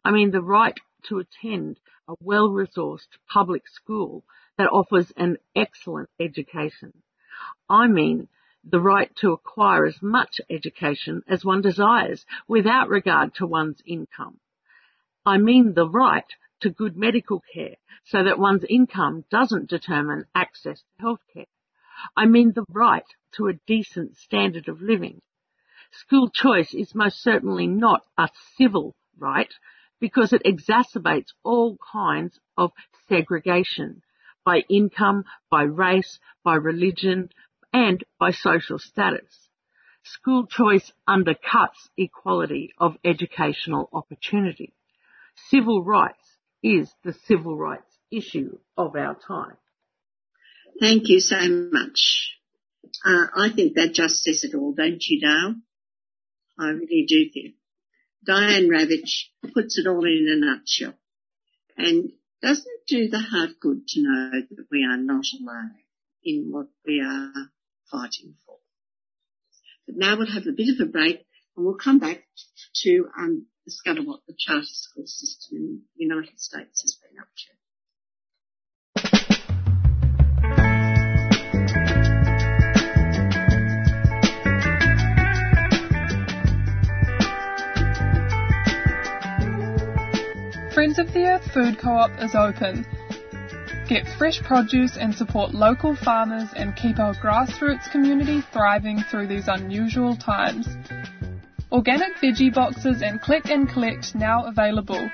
I 0.05 0.11
mean 0.11 0.31
the 0.31 0.41
right 0.41 0.79
to 1.09 1.19
attend 1.19 1.79
a 2.07 2.15
well-resourced 2.21 3.17
public 3.27 3.67
school 3.67 4.23
that 4.57 4.69
offers 4.69 5.11
an 5.17 5.37
excellent 5.53 6.09
education. 6.19 6.93
I 7.69 7.87
mean 7.87 8.29
the 8.67 8.79
right 8.79 9.15
to 9.17 9.31
acquire 9.31 9.85
as 9.85 10.01
much 10.01 10.41
education 10.49 11.21
as 11.27 11.45
one 11.45 11.61
desires 11.61 12.25
without 12.47 12.89
regard 12.89 13.33
to 13.35 13.45
one's 13.45 13.81
income. 13.85 14.39
I 15.25 15.37
mean 15.37 15.73
the 15.73 15.87
right 15.87 16.25
to 16.61 16.69
good 16.69 16.97
medical 16.97 17.41
care 17.53 17.75
so 18.05 18.23
that 18.23 18.39
one's 18.39 18.63
income 18.69 19.23
doesn't 19.29 19.69
determine 19.69 20.25
access 20.33 20.81
to 20.81 21.03
healthcare. 21.03 21.47
I 22.15 22.25
mean 22.25 22.53
the 22.53 22.65
right 22.69 23.05
to 23.33 23.47
a 23.47 23.59
decent 23.67 24.17
standard 24.17 24.67
of 24.67 24.81
living. 24.81 25.21
School 25.91 26.29
choice 26.29 26.73
is 26.73 26.95
most 26.95 27.21
certainly 27.21 27.67
not 27.67 28.01
a 28.17 28.29
civil 28.57 28.95
right 29.17 29.53
because 29.99 30.33
it 30.33 30.43
exacerbates 30.43 31.33
all 31.43 31.77
kinds 31.91 32.39
of 32.57 32.71
segregation 33.07 34.01
by 34.43 34.63
income, 34.69 35.23
by 35.49 35.63
race, 35.63 36.19
by 36.43 36.55
religion, 36.55 37.29
and 37.75 38.05
by 38.17 38.31
social 38.31 38.79
status. 38.79 39.49
School 40.05 40.47
choice 40.47 40.93
undercuts 41.09 41.89
equality 41.97 42.73
of 42.77 42.95
educational 43.03 43.89
opportunity. 43.91 44.73
Civil 45.49 45.83
rights 45.83 46.37
is 46.63 46.89
the 47.03 47.13
civil 47.27 47.57
rights 47.57 47.91
issue 48.09 48.59
of 48.77 48.95
our 48.95 49.17
time. 49.27 49.57
Thank 50.79 51.09
you 51.09 51.19
so 51.19 51.35
much. 51.71 52.37
Uh, 53.05 53.27
I 53.35 53.49
think 53.53 53.75
that 53.75 53.91
just 53.91 54.23
says 54.23 54.45
it 54.45 54.55
all, 54.55 54.73
don't 54.73 55.03
you, 55.05 55.19
Dale? 55.19 55.55
I 56.57 56.69
really 56.69 57.05
do 57.05 57.29
think. 57.33 57.55
Diane 58.25 58.69
Ravitch 58.69 59.51
puts 59.53 59.77
it 59.77 59.85
all 59.85 60.05
in 60.05 60.27
a 60.29 60.45
nutshell. 60.45 60.93
And 61.77 62.11
doesn't 62.41 62.65
it 62.65 62.87
do 62.87 63.09
the 63.09 63.19
heart 63.19 63.59
good 63.59 63.85
to 63.85 64.01
know 64.01 64.31
that 64.49 64.65
we 64.71 64.85
are 64.89 64.97
not 64.97 65.25
alone 65.41 65.75
in 66.23 66.47
what 66.51 66.67
we 66.85 67.01
are 67.01 67.51
fighting 67.91 68.35
for? 68.45 68.57
But 69.87 69.97
now 69.97 70.17
we'll 70.17 70.31
have 70.31 70.47
a 70.47 70.51
bit 70.51 70.73
of 70.73 70.87
a 70.87 70.89
break 70.89 71.25
and 71.55 71.65
we'll 71.65 71.75
come 71.75 71.99
back 71.99 72.23
to 72.83 73.07
um, 73.17 73.45
discover 73.65 74.01
what 74.01 74.21
the 74.27 74.35
charter 74.37 74.65
school 74.65 75.05
system 75.05 75.57
in 75.57 75.81
the 75.97 76.03
United 76.03 76.39
States 76.39 76.81
has 76.81 76.97
been 77.01 77.19
up 77.19 77.27
to. 77.37 77.55
Friends 90.73 90.99
of 90.99 91.13
the 91.13 91.25
Earth 91.25 91.51
Food 91.53 91.79
Co-op 91.79 92.11
is 92.21 92.35
open. 92.35 92.85
Get 93.87 94.07
fresh 94.17 94.41
produce 94.41 94.97
and 94.97 95.13
support 95.13 95.53
local 95.53 95.95
farmers 95.95 96.49
and 96.55 96.75
keep 96.75 96.97
our 96.97 97.13
grassroots 97.13 97.91
community 97.91 98.41
thriving 98.51 99.03
through 99.11 99.27
these 99.27 99.47
unusual 99.47 100.15
times. 100.15 100.67
Organic 101.71 102.15
veggie 102.15 102.51
boxes 102.51 103.03
and 103.03 103.21
click 103.21 103.45
and 103.45 103.69
collect 103.69 104.15
now 104.15 104.45
available. 104.45 105.07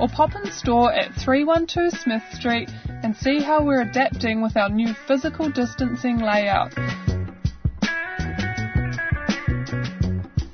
Or 0.00 0.08
pop 0.08 0.34
in 0.34 0.50
store 0.50 0.92
at 0.92 1.14
312 1.14 1.92
Smith 1.92 2.24
Street 2.32 2.68
and 3.04 3.16
see 3.16 3.40
how 3.40 3.62
we're 3.62 3.82
adapting 3.82 4.42
with 4.42 4.56
our 4.56 4.68
new 4.68 4.92
physical 5.06 5.48
distancing 5.48 6.18
layout. 6.18 6.72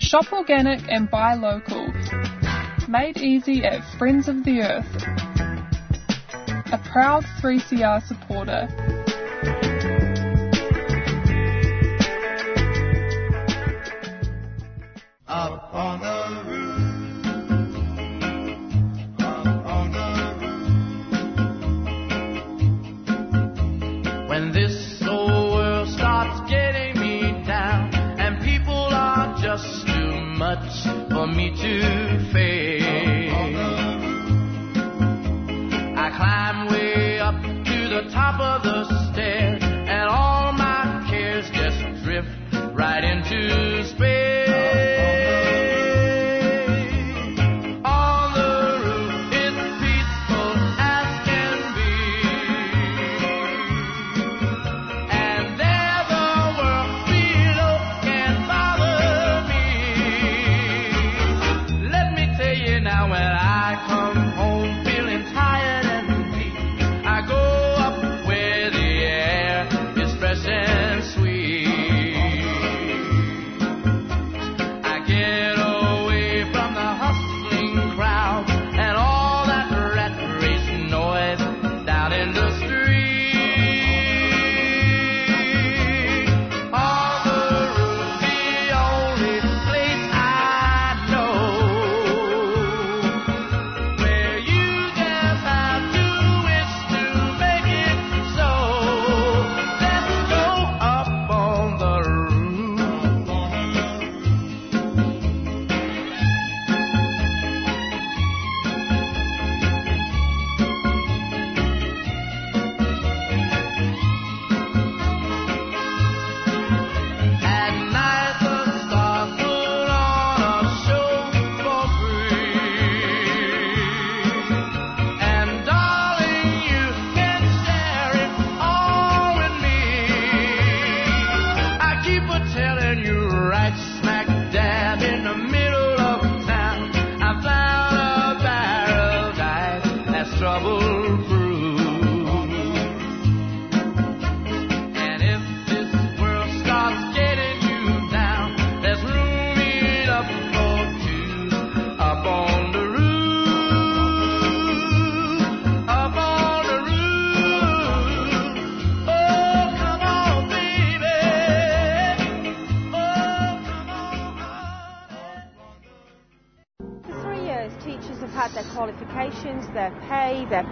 Shop 0.08 0.32
organic 0.32 0.80
and 0.88 1.10
buy 1.10 1.34
local. 1.34 1.92
Made 2.88 3.18
easy 3.18 3.62
at 3.62 3.84
Friends 3.98 4.26
of 4.26 4.42
the 4.42 4.62
Earth. 4.62 4.86
A 6.72 6.78
proud 6.90 7.24
3CR 7.42 8.02
supporter. 8.06 8.68
Up 15.28 15.74
on 15.74 16.00
the 16.00 16.47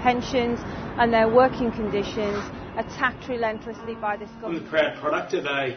pensions, 0.07 0.61
and 0.99 1.13
their 1.13 1.29
working 1.29 1.73
conditions 1.73 2.39
attacked 2.77 3.29
relentlessly 3.29 3.97
by 3.97 4.17
this 4.17 4.31
government. 4.41 4.59
I'm 4.59 4.65
the 4.65 4.71
proud 4.71 5.01
product 5.01 5.35
of 5.35 5.47
a 5.47 5.77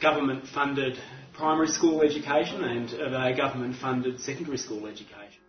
government 0.00 0.46
funded 0.46 0.98
primary 1.34 1.68
school 1.68 2.00
education 2.00 2.64
and 2.64 2.90
of 2.94 3.12
a 3.12 3.36
government 3.36 3.76
funded 3.76 4.20
secondary 4.20 4.56
school 4.56 4.86
education. 4.86 5.42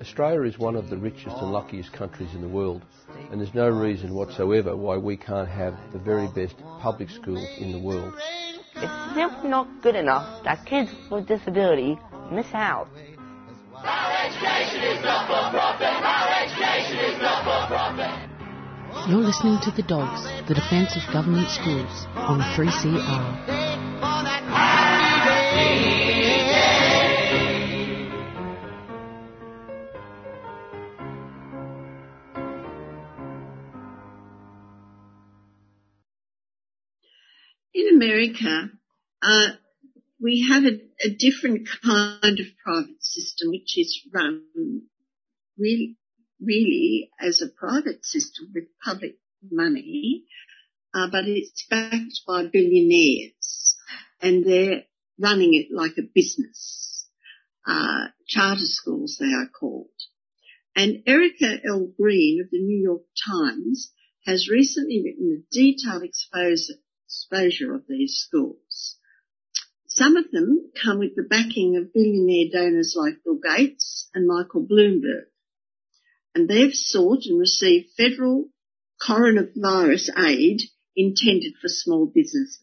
Australia 0.00 0.42
is 0.42 0.56
one 0.56 0.76
of 0.76 0.88
the 0.88 0.96
richest 0.96 1.36
and 1.36 1.50
luckiest 1.50 1.92
countries 1.92 2.32
in 2.32 2.42
the 2.42 2.48
world, 2.48 2.82
and 3.32 3.40
there's 3.40 3.54
no 3.54 3.68
reason 3.68 4.14
whatsoever 4.14 4.76
why 4.76 4.96
we 4.96 5.16
can't 5.16 5.48
have 5.48 5.74
the 5.92 5.98
very 5.98 6.28
best 6.28 6.54
public 6.80 7.10
schools 7.10 7.48
in 7.58 7.72
the 7.72 7.80
world. 7.80 8.14
It's 8.76 9.14
simply 9.16 9.50
not 9.50 9.66
good 9.82 9.96
enough 9.96 10.44
that 10.44 10.64
kids 10.64 10.92
with 11.10 11.26
disability 11.26 11.98
miss 12.30 12.46
out. 12.54 12.86
You're 19.08 19.20
listening 19.20 19.58
to 19.62 19.70
The 19.70 19.84
Dogs, 19.86 20.24
the 20.48 20.54
Defence 20.54 20.96
of 20.96 21.12
Government 21.12 21.48
Schools 21.48 22.06
on 22.16 22.40
3CR. 22.40 23.54
In 37.74 37.94
America, 37.94 38.70
uh, 39.22 39.48
we 40.20 40.48
have 40.48 40.64
a, 40.64 40.80
a, 41.04 41.10
different 41.10 41.68
kind 41.84 42.40
of 42.40 42.46
private 42.64 43.02
system, 43.02 43.50
which 43.50 43.78
is 43.78 44.00
run 44.12 44.42
really, 45.58 45.96
really 46.44 47.10
as 47.20 47.42
a 47.42 47.48
private 47.48 48.04
system 48.04 48.50
with 48.54 48.64
public 48.84 49.16
money, 49.50 50.24
uh, 50.94 51.08
but 51.10 51.24
it's 51.26 51.66
backed 51.68 52.20
by 52.26 52.46
billionaires, 52.46 53.76
and 54.20 54.44
they're 54.44 54.84
running 55.18 55.54
it 55.54 55.68
like 55.70 55.98
a 55.98 56.08
business. 56.14 57.08
Uh, 57.66 58.08
charter 58.28 58.60
schools, 58.64 59.16
they 59.18 59.32
are 59.32 59.48
called. 59.48 59.88
And 60.76 61.02
Erica 61.06 61.58
L. 61.68 61.88
Green 61.98 62.40
of 62.42 62.50
the 62.50 62.60
New 62.60 62.82
York 62.82 63.02
Times 63.26 63.92
has 64.26 64.48
recently 64.48 65.02
written 65.04 65.44
a 65.44 65.54
detailed 65.54 66.02
exposure, 66.02 66.80
exposure 67.06 67.74
of 67.74 67.84
these 67.88 68.14
schools. 68.26 68.96
Some 69.86 70.16
of 70.16 70.30
them 70.32 70.70
come 70.82 70.98
with 70.98 71.14
the 71.14 71.22
backing 71.22 71.76
of 71.76 71.92
billionaire 71.92 72.50
donors 72.52 72.96
like 72.98 73.22
Bill 73.24 73.38
Gates 73.38 74.08
and 74.12 74.26
Michael 74.26 74.66
Bloomberg. 74.66 75.26
And 76.34 76.48
they've 76.48 76.74
sought 76.74 77.24
and 77.26 77.38
received 77.38 77.90
federal 77.96 78.48
coronavirus 79.00 80.10
aid 80.18 80.62
intended 80.96 81.54
for 81.60 81.68
small 81.68 82.06
businesses. 82.12 82.60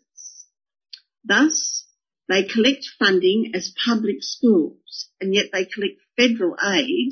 Thus, 1.24 1.86
they 2.28 2.44
collect 2.44 2.86
funding 2.98 3.52
as 3.54 3.74
public 3.86 4.18
schools 4.22 5.10
and 5.20 5.34
yet 5.34 5.48
they 5.52 5.66
collect 5.66 6.00
federal 6.18 6.56
aid 6.64 7.12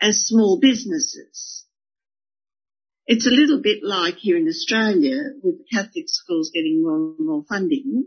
as 0.00 0.24
small 0.24 0.58
businesses. 0.60 1.64
It's 3.06 3.26
a 3.26 3.30
little 3.30 3.60
bit 3.60 3.82
like 3.82 4.16
here 4.16 4.36
in 4.36 4.48
Australia 4.48 5.32
with 5.42 5.68
Catholic 5.70 6.04
schools 6.06 6.50
getting 6.54 6.82
more 6.82 6.96
and 6.96 7.26
more 7.26 7.44
funding 7.48 8.06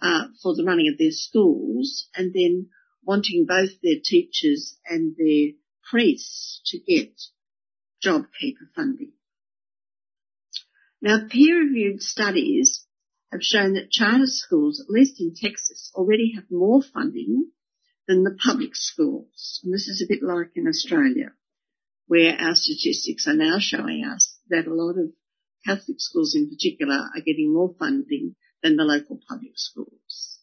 uh, 0.00 0.26
for 0.42 0.54
the 0.54 0.64
running 0.64 0.88
of 0.88 0.98
their 0.98 1.10
schools 1.10 2.08
and 2.14 2.32
then 2.32 2.68
wanting 3.04 3.46
both 3.48 3.70
their 3.82 3.98
teachers 4.02 4.76
and 4.86 5.16
their 5.16 5.54
to 5.92 6.78
get 6.78 7.12
JobKeeper 8.04 8.72
funding. 8.74 9.12
Now 11.00 11.26
peer-reviewed 11.30 12.02
studies 12.02 12.84
have 13.32 13.42
shown 13.42 13.74
that 13.74 13.90
charter 13.90 14.26
schools, 14.26 14.80
at 14.80 14.90
least 14.90 15.20
in 15.20 15.34
Texas, 15.34 15.90
already 15.94 16.32
have 16.34 16.50
more 16.50 16.82
funding 16.82 17.50
than 18.06 18.24
the 18.24 18.36
public 18.44 18.74
schools. 18.74 19.60
And 19.62 19.72
this 19.72 19.86
is 19.86 20.02
a 20.02 20.12
bit 20.12 20.22
like 20.22 20.52
in 20.56 20.66
Australia, 20.66 21.32
where 22.06 22.36
our 22.38 22.54
statistics 22.54 23.26
are 23.28 23.34
now 23.34 23.58
showing 23.58 24.04
us 24.04 24.38
that 24.48 24.66
a 24.66 24.74
lot 24.74 24.98
of 24.98 25.12
Catholic 25.66 26.00
schools 26.00 26.34
in 26.34 26.48
particular 26.48 26.94
are 26.94 27.20
getting 27.24 27.52
more 27.52 27.74
funding 27.78 28.34
than 28.62 28.76
the 28.76 28.84
local 28.84 29.20
public 29.28 29.52
schools. 29.56 30.38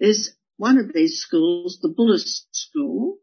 There's 0.00 0.32
one 0.56 0.78
of 0.78 0.92
these 0.92 1.18
schools, 1.18 1.78
the 1.82 1.88
Bullis 1.88 2.46
School, 2.50 3.18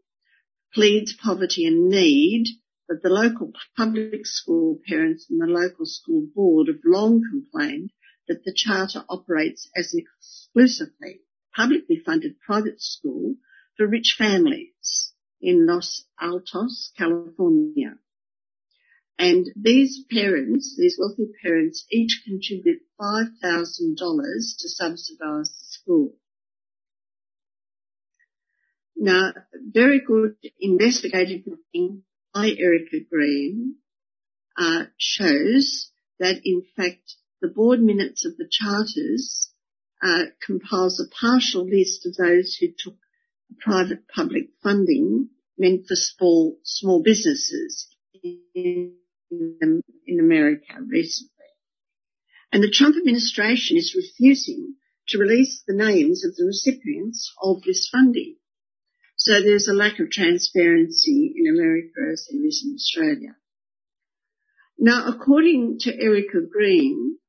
pleads 0.74 1.14
poverty 1.14 1.66
and 1.66 1.90
need, 1.90 2.46
but 2.88 3.02
the 3.02 3.10
local 3.10 3.52
public 3.78 4.26
school 4.26 4.80
parents 4.88 5.28
and 5.30 5.42
the 5.42 5.46
local 5.46 5.86
school 5.86 6.28
board 6.34 6.68
have 6.68 6.82
long 6.86 7.22
complained 7.30 7.92
that 8.28 8.44
the 8.44 8.54
charter 8.56 9.04
operates 9.10 9.70
as 9.76 9.94
an 9.94 10.00
exclusively 10.00 11.22
publicly 11.56 12.02
funded 12.04 12.40
private 12.40 12.82
school 12.82 13.36
for 13.78 13.88
rich 13.88 14.16
families 14.18 15.14
in 15.42 15.66
Los 15.66 16.06
Altos, 16.20 16.92
California. 16.98 17.96
And 19.20 19.46
these 19.56 20.04
parents, 20.12 20.76
these 20.78 20.98
wealthy 21.00 21.32
parents, 21.44 21.86
each 21.92 22.24
contribute 22.26 22.82
$5,000 23.00 23.96
to 23.96 24.70
subsidise 24.70 25.50
the 25.50 25.66
school. 25.70 26.16
Now, 29.04 29.34
very 29.54 30.00
good 30.00 30.38
investigative 30.62 31.42
reporting 31.46 32.04
by 32.34 32.56
Erica 32.58 33.02
Green 33.12 33.76
uh, 34.58 34.86
shows 34.98 35.92
that 36.20 36.40
in 36.46 36.64
fact 36.78 37.16
the 37.42 37.50
board 37.50 37.82
minutes 37.82 38.26
of 38.26 38.38
the 38.38 38.48
charters 38.50 39.52
uh, 40.02 40.28
compiles 40.42 41.02
a 41.02 41.14
partial 41.20 41.66
list 41.66 42.06
of 42.06 42.16
those 42.16 42.56
who 42.56 42.68
took 42.78 42.96
private 43.60 44.08
public 44.08 44.52
funding 44.64 45.32
meant 45.58 45.86
for 45.86 45.98
small 45.98 46.58
small 46.64 47.04
businesses 47.04 47.90
in, 48.24 48.94
in 49.36 50.20
America 50.22 50.76
recently. 50.80 51.30
And 52.54 52.64
the 52.64 52.72
Trump 52.72 52.96
administration 52.96 53.76
is 53.76 53.98
refusing 53.98 54.76
to 55.10 55.18
release 55.18 55.62
the 55.68 55.76
names 55.76 56.24
of 56.24 56.38
the 56.38 56.46
recipients 56.46 57.34
of 57.44 57.64
this 57.64 57.90
funding. 57.92 58.38
So 59.24 59.42
there's 59.42 59.70
a 59.70 59.74
lack 59.74 60.02
of 60.02 60.12
transparency 60.12 61.34
in 61.38 61.48
America 61.48 62.12
as 62.12 62.28
there 62.30 62.46
is 62.46 62.62
in 62.66 62.76
Australia. 62.76 63.38
Now, 64.78 65.08
according 65.08 65.78
to 65.82 65.98
Erica 65.98 66.42
Green, 66.52 67.20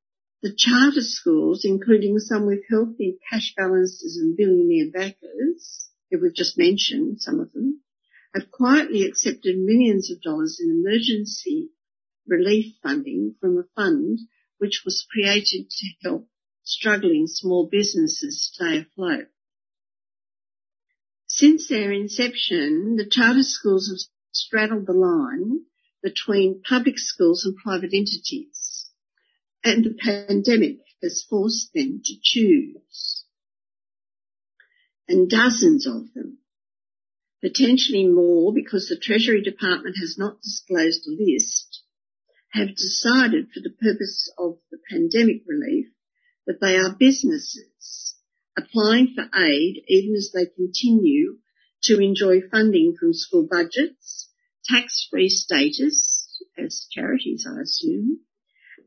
the 0.43 0.53
charter 0.57 1.03
schools, 1.03 1.65
including 1.65 2.19
some 2.19 2.47
with 2.47 2.65
healthy 2.69 3.19
cash 3.31 3.55
balances 3.57 4.19
and 4.21 4.37
billionaire 4.37 4.91
backers, 4.93 5.89
who 6.11 6.21
we've 6.21 6.35
just 6.35 6.59
mentioned 6.59 7.21
some 7.21 7.39
of 7.39 7.53
them, 7.53 7.81
have 8.35 8.51
quietly 8.51 9.07
accepted 9.07 9.57
millions 9.57 10.11
of 10.11 10.21
dollars 10.21 10.59
in 10.61 10.71
emergency 10.71 11.71
relief 12.27 12.75
funding 12.83 13.37
from 13.41 13.57
a 13.57 13.69
fund 13.77 14.19
which 14.59 14.83
was 14.85 15.07
created 15.13 15.71
to 15.71 15.87
help 16.03 16.29
struggling 16.65 17.29
small 17.29 17.69
businesses 17.71 18.51
stay 18.53 18.79
afloat. 18.79 19.29
Since 21.37 21.67
their 21.67 21.91
inception, 21.91 22.95
the 22.95 23.09
charter 23.11 23.43
schools 23.43 23.89
have 23.89 23.99
straddled 24.31 24.87
the 24.87 24.93
line 24.93 25.65
between 26.01 26.63
public 26.63 26.97
schools 26.97 27.45
and 27.45 27.57
private 27.57 27.93
entities 27.93 28.89
and 29.65 29.85
the 29.85 29.95
pandemic 29.95 30.79
has 31.03 31.27
forced 31.29 31.73
them 31.73 32.03
to 32.05 32.15
choose. 32.23 33.25
And 35.09 35.29
dozens 35.29 35.89
of 35.89 36.15
them, 36.15 36.39
potentially 37.43 38.07
more 38.07 38.55
because 38.55 38.87
the 38.87 38.97
Treasury 38.97 39.43
Department 39.43 39.97
has 39.99 40.17
not 40.17 40.41
disclosed 40.41 41.05
a 41.09 41.21
list, 41.21 41.83
have 42.53 42.77
decided 42.77 43.49
for 43.53 43.59
the 43.59 43.75
purpose 43.83 44.33
of 44.39 44.59
the 44.71 44.79
pandemic 44.89 45.43
relief 45.49 45.87
that 46.47 46.61
they 46.61 46.77
are 46.77 46.95
businesses 46.97 48.04
applying 48.57 49.15
for 49.15 49.25
aid 49.39 49.83
even 49.89 50.15
as 50.15 50.31
they 50.35 50.47
continue 50.47 51.39
to 51.83 51.99
enjoy 51.99 52.41
funding 52.51 52.97
from 52.99 53.13
school 53.13 53.47
budgets, 53.51 54.31
tax-free 54.65 55.29
status 55.29 56.43
as 56.57 56.87
charities, 56.91 57.47
I 57.49 57.63
assume, 57.63 58.21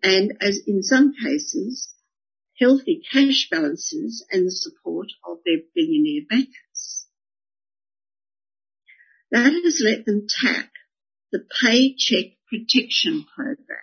and 0.02 0.34
as 0.42 0.60
in 0.66 0.84
some 0.84 1.14
cases, 1.14 1.94
healthy 2.60 3.02
cash 3.12 3.48
balances 3.52 4.26
and 4.32 4.48
the 4.48 4.52
support 4.52 5.08
of 5.28 5.40
their 5.46 5.60
billionaire 5.76 6.26
backers. 6.30 7.06
That 9.32 9.52
has 9.52 9.82
let 9.84 10.06
them 10.06 10.28
tap 10.28 10.70
the 11.32 11.46
Paycheck 11.62 12.38
Protection 12.50 13.26
Program, 13.36 13.80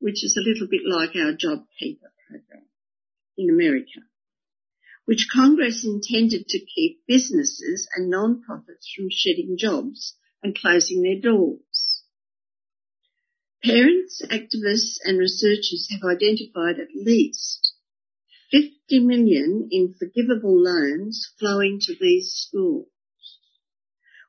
which 0.00 0.24
is 0.24 0.36
a 0.36 0.48
little 0.48 0.66
bit 0.66 0.80
like 0.86 1.14
our 1.14 1.32
JobKeeper 1.32 2.10
program 2.28 2.66
in 3.36 3.50
America, 3.50 4.00
which 5.10 5.26
Congress 5.34 5.84
intended 5.84 6.46
to 6.46 6.64
keep 6.72 7.00
businesses 7.08 7.88
and 7.96 8.08
non-profits 8.08 8.92
from 8.94 9.08
shedding 9.10 9.56
jobs 9.58 10.14
and 10.40 10.56
closing 10.56 11.02
their 11.02 11.20
doors. 11.20 12.04
Parents, 13.64 14.22
activists 14.30 14.98
and 15.02 15.18
researchers 15.18 15.88
have 15.90 16.08
identified 16.08 16.78
at 16.78 16.94
least 16.94 17.74
50 18.52 19.00
million 19.00 19.66
in 19.72 19.96
forgivable 19.98 20.62
loans 20.62 21.34
flowing 21.40 21.80
to 21.80 21.94
these 22.00 22.32
schools, 22.32 22.86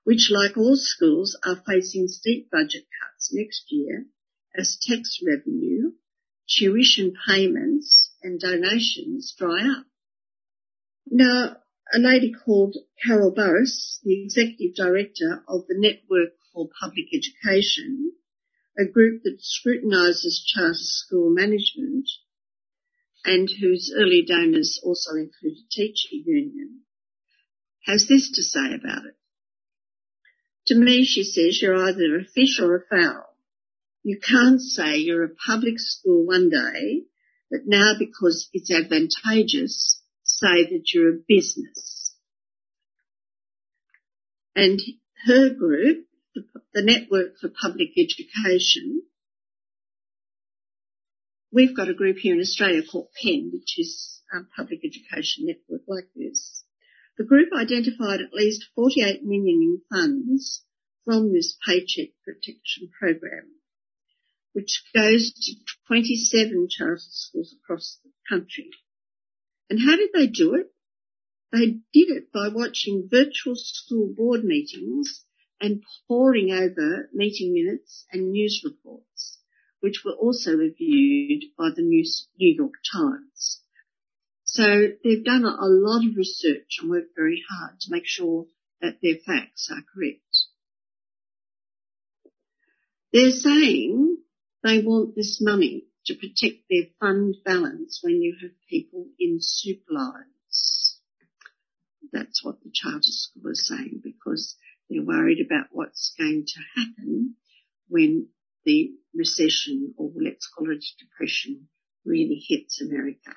which 0.03 0.32
like 0.32 0.57
all 0.57 0.75
schools 0.75 1.38
are 1.45 1.61
facing 1.63 2.07
steep 2.07 2.49
budget 2.49 2.88
cuts 2.99 3.29
next 3.32 3.65
year 3.69 4.07
as 4.57 4.79
tax 4.82 5.19
revenue, 5.23 5.91
tuition 6.49 7.13
payments 7.27 8.15
and 8.23 8.39
donations 8.39 9.36
dry 9.38 9.61
up. 9.61 9.86
Now, 11.14 11.57
a 11.93 11.99
lady 11.99 12.32
called 12.32 12.78
Carol 13.03 13.32
Burris, 13.32 13.99
the 14.01 14.24
executive 14.24 14.76
director 14.76 15.43
of 15.45 15.68
the 15.68 15.76
Network 15.78 16.30
for 16.53 16.70
Public 16.80 17.07
Education, 17.14 18.14
a 18.80 18.86
group 18.86 19.24
that 19.24 19.41
scrutinises 19.41 20.41
charter 20.45 20.74
school 20.74 21.30
management 21.30 22.07
and 23.26 23.49
whose 23.59 23.93
early 23.93 24.24
donors 24.26 24.80
also 24.84 25.12
include 25.16 25.57
a 25.57 25.70
teacher 25.70 26.16
union, 26.16 26.80
has 27.86 28.07
this 28.07 28.32
to 28.32 28.41
say 28.41 28.74
about 28.74 29.05
it. 29.05 29.18
To 30.68 30.76
me, 30.76 31.03
she 31.03 31.26
says, 31.26 31.62
you're 31.62 31.76
either 31.76 32.20
a 32.20 32.24
fish 32.24 32.57
or 32.59 32.76
a 32.76 32.86
fowl. 32.89 33.36
You 34.01 34.18
can't 34.18 34.62
say 34.62 34.97
you're 34.97 35.26
a 35.26 35.36
public 35.36 35.78
school 35.78 36.26
one 36.26 36.49
day 36.49 37.07
but 37.51 37.68
now 37.68 37.95
because 37.99 38.49
it's 38.53 38.72
advantageous, 38.72 40.00
say 40.41 40.63
that 40.63 40.83
you're 40.93 41.13
a 41.13 41.19
business. 41.27 42.15
And 44.55 44.79
her 45.25 45.53
group, 45.53 46.07
the, 46.33 46.43
the 46.73 46.81
Network 46.81 47.37
for 47.39 47.49
Public 47.49 47.89
Education, 47.97 49.03
we've 51.51 51.75
got 51.75 51.89
a 51.89 51.93
group 51.93 52.17
here 52.17 52.33
in 52.33 52.41
Australia 52.41 52.81
called 52.89 53.09
PEN, 53.21 53.51
which 53.53 53.77
is 53.77 54.21
a 54.33 54.39
public 54.55 54.79
education 54.83 55.45
network 55.45 55.83
like 55.87 56.09
this. 56.15 56.63
The 57.17 57.25
group 57.25 57.49
identified 57.53 58.21
at 58.21 58.33
least 58.33 58.65
48 58.75 59.23
million 59.23 59.61
in 59.61 59.81
funds 59.91 60.63
from 61.05 61.33
this 61.33 61.57
paycheck 61.67 62.09
protection 62.25 62.89
program, 62.99 63.51
which 64.53 64.83
goes 64.95 65.31
to 65.33 65.55
27 65.87 66.67
charter 66.69 66.97
schools 66.99 67.53
across 67.61 67.99
the 68.03 68.11
country. 68.29 68.69
And 69.72 69.80
how 69.80 69.95
did 69.95 70.09
they 70.13 70.28
do 70.28 70.55
it? 70.55 70.69
They 71.53 71.80
did 71.93 72.09
it 72.09 72.34
by 72.34 72.49
watching 72.49 73.07
virtual 73.09 73.55
school 73.55 74.13
board 74.13 74.43
meetings 74.43 75.24
and 75.61 75.82
poring 76.09 76.51
over 76.51 77.09
meeting 77.13 77.53
minutes 77.53 78.05
and 78.11 78.34
news 78.34 78.61
reports, 78.65 79.39
which 79.80 80.03
were 80.03 80.11
also 80.11 80.57
reviewed 80.57 81.45
by 81.57 81.69
the 81.74 81.84
New 81.84 82.03
York 82.36 82.74
Times. 82.91 83.61
So 84.43 84.89
they've 85.05 85.24
done 85.24 85.45
a 85.45 85.67
lot 85.67 86.05
of 86.05 86.17
research 86.17 86.80
and 86.82 86.89
worked 86.91 87.15
very 87.15 87.41
hard 87.49 87.80
to 87.80 87.91
make 87.91 88.05
sure 88.05 88.47
that 88.82 88.97
their 89.01 89.19
facts 89.26 89.72
are 89.72 89.86
correct. 89.95 90.47
They're 93.13 93.32
saying 93.32 94.17
they 94.63 94.82
want 94.82 95.15
this 95.15 95.39
money 95.39 95.86
to 96.05 96.15
protect 96.15 96.63
their 96.69 96.87
fund 96.99 97.35
balance 97.45 97.99
when 98.01 98.21
you 98.21 98.35
have 98.41 98.51
people 98.69 99.07
in 99.19 99.37
super 99.39 99.93
lines. 99.93 100.99
That's 102.11 102.43
what 102.43 102.61
the 102.63 102.71
charter 102.73 102.99
school 103.03 103.51
is 103.51 103.67
saying 103.67 104.01
because 104.03 104.55
they're 104.89 105.05
worried 105.05 105.45
about 105.45 105.67
what's 105.71 106.13
going 106.17 106.45
to 106.45 106.81
happen 106.81 107.35
when 107.87 108.27
the 108.65 108.91
recession 109.15 109.93
or 109.97 110.11
let's 110.21 110.47
call 110.47 110.71
it 110.71 110.83
depression 110.99 111.67
really 112.05 112.43
hits 112.47 112.81
America. 112.81 113.31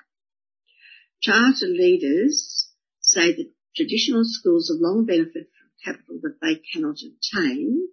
Charter 1.21 1.67
leaders 1.67 2.71
say 3.01 3.33
that 3.33 3.51
traditional 3.77 4.23
schools 4.25 4.71
have 4.71 4.81
long 4.81 5.05
benefited 5.07 5.47
from 5.47 5.95
capital 5.95 6.21
that 6.23 6.39
they 6.41 6.61
cannot 6.73 6.97
obtain, 7.05 7.89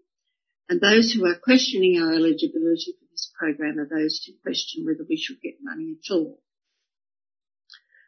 and 0.69 0.80
those 0.80 1.11
who 1.11 1.26
are 1.26 1.36
questioning 1.36 2.01
our 2.01 2.13
eligibility 2.13 2.95
program 3.38 3.80
are 3.80 3.88
those 3.88 4.24
who 4.26 4.34
question 4.41 4.86
whether 4.86 5.05
we 5.07 5.17
should 5.17 5.41
get 5.41 5.55
money 5.61 5.97
at 5.97 6.13
all. 6.13 6.41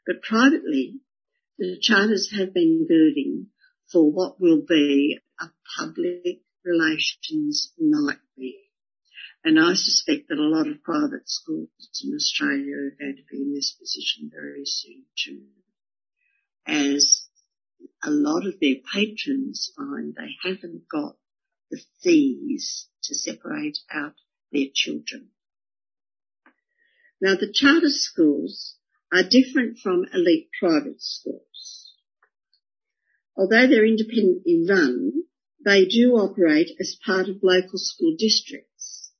But 0.06 0.22
privately, 0.22 1.02
the 1.58 1.78
charters 1.80 2.32
have 2.38 2.54
been 2.54 2.86
girding 2.88 3.48
for 3.92 4.12
what 4.12 4.40
will 4.40 4.62
be 4.68 5.20
a 5.40 5.46
public 5.78 6.42
relations 6.66 7.72
nightmare. 7.78 8.64
And 9.46 9.60
I 9.60 9.74
suspect 9.74 10.30
that 10.30 10.38
a 10.38 10.48
lot 10.48 10.68
of 10.68 10.84
private 10.84 11.28
schools 11.30 11.70
in 12.04 12.16
Australia 12.16 12.76
are 12.76 12.96
going 12.98 13.18
to 13.18 13.24
be 13.30 13.42
in 13.42 13.54
this 13.54 13.76
position 13.78 14.32
very 14.34 14.66
soon 14.66 15.04
too. 15.18 15.44
As 16.66 17.28
a 18.04 18.10
lot 18.10 18.46
of 18.46 18.60
their 18.60 18.78
patrons 18.94 19.72
find 19.76 20.16
they 20.16 20.50
haven't 20.50 20.88
got 20.90 21.18
the 21.70 21.82
fees 22.02 22.88
to 23.04 23.16
separate 23.16 23.80
out 23.92 24.16
their 24.54 24.68
children. 24.74 25.30
Now 27.20 27.36
the 27.36 27.52
charter 27.52 27.90
schools 27.90 28.76
are 29.12 29.24
different 29.24 29.80
from 29.80 30.06
elite 30.14 30.50
private 30.60 31.02
schools. 31.02 31.94
Although 33.36 33.68
they're 33.68 33.86
independently 33.86 34.66
run, 34.68 35.24
they 35.66 35.86
do 35.86 36.14
operate 36.16 36.72
as 36.80 36.98
part 37.06 37.30
of 37.30 37.42
local 37.42 37.80
school 37.80 38.16
districts 38.18 39.12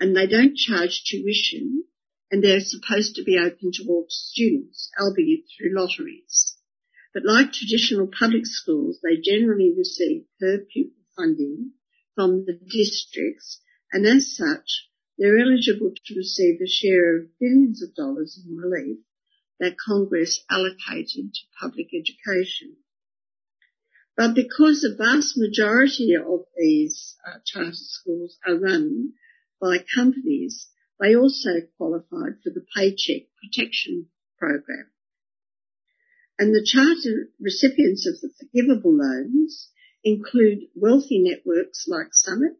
and 0.00 0.14
they 0.14 0.26
don't 0.26 0.56
charge 0.56 1.04
tuition 1.04 1.84
and 2.30 2.42
they're 2.42 2.60
supposed 2.60 3.14
to 3.14 3.24
be 3.24 3.38
open 3.38 3.70
to 3.72 3.84
all 3.88 4.06
students, 4.08 4.90
albeit 5.00 5.44
through 5.56 5.74
lotteries. 5.74 6.56
But 7.14 7.24
like 7.24 7.52
traditional 7.52 8.08
public 8.08 8.44
schools, 8.44 8.98
they 9.02 9.16
generally 9.16 9.72
receive 9.76 10.24
per 10.40 10.58
pupil 10.58 11.02
funding 11.16 11.72
from 12.14 12.44
the 12.44 12.52
districts 12.52 13.60
and 13.96 14.04
as 14.04 14.36
such, 14.36 14.90
they're 15.16 15.38
eligible 15.38 15.90
to 15.90 16.14
receive 16.14 16.60
a 16.60 16.68
share 16.68 17.16
of 17.16 17.38
billions 17.40 17.82
of 17.82 17.94
dollars 17.94 18.38
in 18.38 18.54
relief 18.54 18.98
that 19.58 19.78
Congress 19.78 20.44
allocated 20.50 21.32
to 21.32 21.40
public 21.58 21.86
education. 21.94 22.76
But 24.14 24.34
because 24.34 24.82
the 24.82 24.94
vast 24.94 25.38
majority 25.38 26.14
of 26.14 26.44
these 26.58 27.16
uh, 27.26 27.38
charter 27.46 27.70
schools 27.72 28.36
are 28.46 28.58
run 28.58 29.14
by 29.62 29.78
companies, 29.94 30.68
they 31.00 31.16
also 31.16 31.62
qualified 31.78 32.42
for 32.44 32.50
the 32.50 32.66
Paycheck 32.76 33.28
Protection 33.42 34.08
Program. 34.38 34.90
And 36.38 36.54
the 36.54 36.68
charter 36.70 37.30
recipients 37.40 38.06
of 38.06 38.20
the 38.20 38.28
forgivable 38.38 38.94
loans 38.94 39.70
include 40.04 40.68
wealthy 40.74 41.18
networks 41.18 41.86
like 41.88 42.08
Summit, 42.12 42.58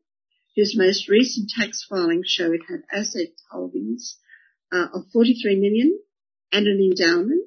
whose 0.56 0.74
most 0.76 1.08
recent 1.08 1.50
tax 1.50 1.84
filings 1.84 2.28
show 2.28 2.50
it 2.52 2.62
had 2.68 2.82
asset 2.90 3.28
holdings 3.50 4.16
uh, 4.72 4.86
of 4.94 5.04
43 5.12 5.56
million 5.56 6.00
and 6.50 6.66
an 6.66 6.80
endowment, 6.80 7.44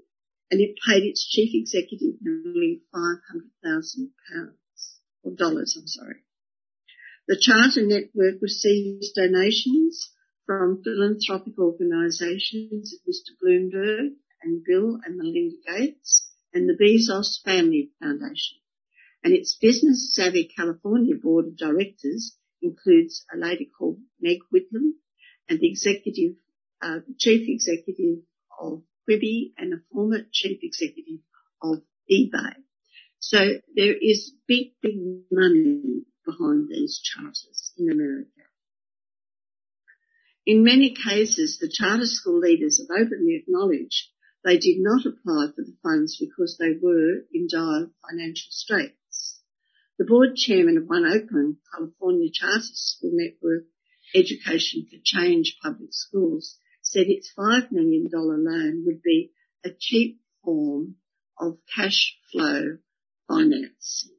and 0.52 0.62
it 0.62 0.78
paid 0.88 1.04
its 1.04 1.28
chief 1.28 1.50
executive 1.54 2.22
nearly 2.22 2.82
500,000 2.94 4.12
pounds, 4.32 5.00
or 5.24 5.32
dollars, 5.32 5.76
I'm 5.78 5.88
sorry. 5.88 6.18
The 7.28 7.38
Charter 7.40 7.86
Network 7.86 8.42
receives 8.42 9.12
donations 9.12 10.12
from 10.46 10.82
philanthropic 10.84 11.60
organisations 11.60 12.96
Mr. 13.08 13.38
Bloomberg 13.44 14.16
and 14.42 14.64
Bill 14.64 15.00
and 15.06 15.18
Melinda 15.18 15.56
Gates 15.68 16.28
and 16.54 16.68
the 16.68 16.74
Bezos 16.74 17.42
Family 17.44 17.92
Foundation. 18.02 18.58
And 19.24 19.34
its 19.34 19.58
Business 19.60 20.14
Savvy 20.16 20.50
California 20.56 21.16
Board 21.16 21.46
of 21.48 21.58
Directors 21.58 22.36
includes 22.62 23.26
a 23.34 23.38
lady 23.38 23.70
called 23.78 24.00
Meg 24.22 24.40
Whitman 24.52 24.96
and 25.48 25.60
the 25.60 25.70
executive, 25.70 26.36
uh, 26.82 27.00
chief 27.18 27.48
executive 27.48 28.24
of 28.60 28.84
Quibi 29.10 29.54
and 29.58 29.74
a 29.74 29.78
former 29.92 30.20
chief 30.32 30.60
executive 30.62 31.20
of 31.62 31.82
eBay. 32.12 32.56
So 33.20 33.38
there 33.76 33.96
is 34.00 34.34
big, 34.48 34.74
big 34.82 34.96
money 35.32 36.04
behind 36.26 36.70
these 36.70 37.02
charters 37.04 37.74
in 37.78 37.92
America. 37.92 38.30
In 40.46 40.64
many 40.64 40.96
cases, 40.96 41.60
the 41.60 41.70
charter 41.72 42.06
school 42.06 42.40
leaders 42.40 42.80
have 42.80 42.90
openly 42.90 43.36
acknowledged 43.36 44.10
they 44.44 44.58
did 44.58 44.78
not 44.80 45.06
apply 45.06 45.48
for 45.54 45.64
the 45.64 45.76
funds 45.84 46.18
because 46.18 46.58
they 46.58 46.72
were 46.82 47.26
in 47.34 47.48
dire 47.52 47.90
financial 48.10 48.48
straits. 48.50 48.99
The 50.00 50.06
board 50.06 50.38
chairman 50.38 50.78
of 50.78 50.88
one 50.88 51.06
Oakland, 51.06 51.58
California 51.76 52.30
charter 52.32 52.64
school 52.64 53.12
network, 53.14 53.66
Education 54.16 54.88
for 54.90 54.98
Change 55.04 55.58
Public 55.62 55.90
Schools, 55.92 56.58
said 56.82 57.08
its 57.08 57.34
$5 57.38 57.70
million 57.74 58.10
loan 58.14 58.84
would 58.86 59.02
be 59.02 59.34
a 59.66 59.72
cheap 59.78 60.22
form 60.42 60.96
of 61.38 61.58
cash 61.76 62.18
flow 62.32 62.78
financing. 63.28 64.16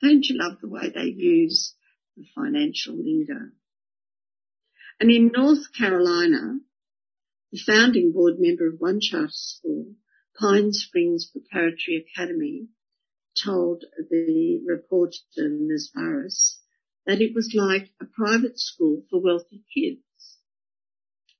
Don't 0.00 0.24
you 0.24 0.38
love 0.38 0.58
the 0.62 0.70
way 0.70 0.88
they 0.88 1.12
use 1.14 1.74
the 2.16 2.24
financial 2.34 2.96
lingo? 2.96 3.50
And 4.98 5.10
in 5.10 5.32
North 5.36 5.70
Carolina, 5.76 6.60
the 7.52 7.58
founding 7.58 8.12
board 8.12 8.36
member 8.38 8.66
of 8.68 8.80
one 8.80 9.00
charter 9.02 9.28
school, 9.32 9.96
Pine 10.40 10.72
Springs 10.72 11.30
Preparatory 11.30 12.06
Academy, 12.10 12.68
told 13.44 13.84
the 14.10 14.60
reporter 14.66 15.18
Ms. 15.36 15.90
Burris 15.94 16.60
that 17.06 17.20
it 17.20 17.34
was 17.34 17.54
like 17.54 17.90
a 18.00 18.04
private 18.04 18.58
school 18.58 19.02
for 19.10 19.20
wealthy 19.20 19.62
kids. 19.74 20.02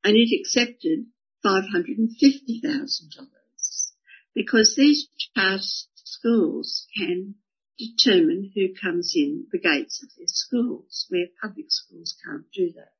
And 0.02 0.16
it 0.16 0.40
accepted 0.40 1.06
$550,000 1.44 3.92
because 4.34 4.74
these 4.76 5.08
charter 5.34 5.62
schools 5.94 6.86
can 6.96 7.34
determine 7.78 8.50
who 8.54 8.74
comes 8.80 9.12
in 9.14 9.46
the 9.52 9.58
gates 9.58 10.02
of 10.02 10.08
their 10.16 10.26
schools, 10.26 11.06
where 11.10 11.26
public 11.42 11.66
schools 11.68 12.16
can't 12.24 12.50
do 12.52 12.72
that. 12.74 12.92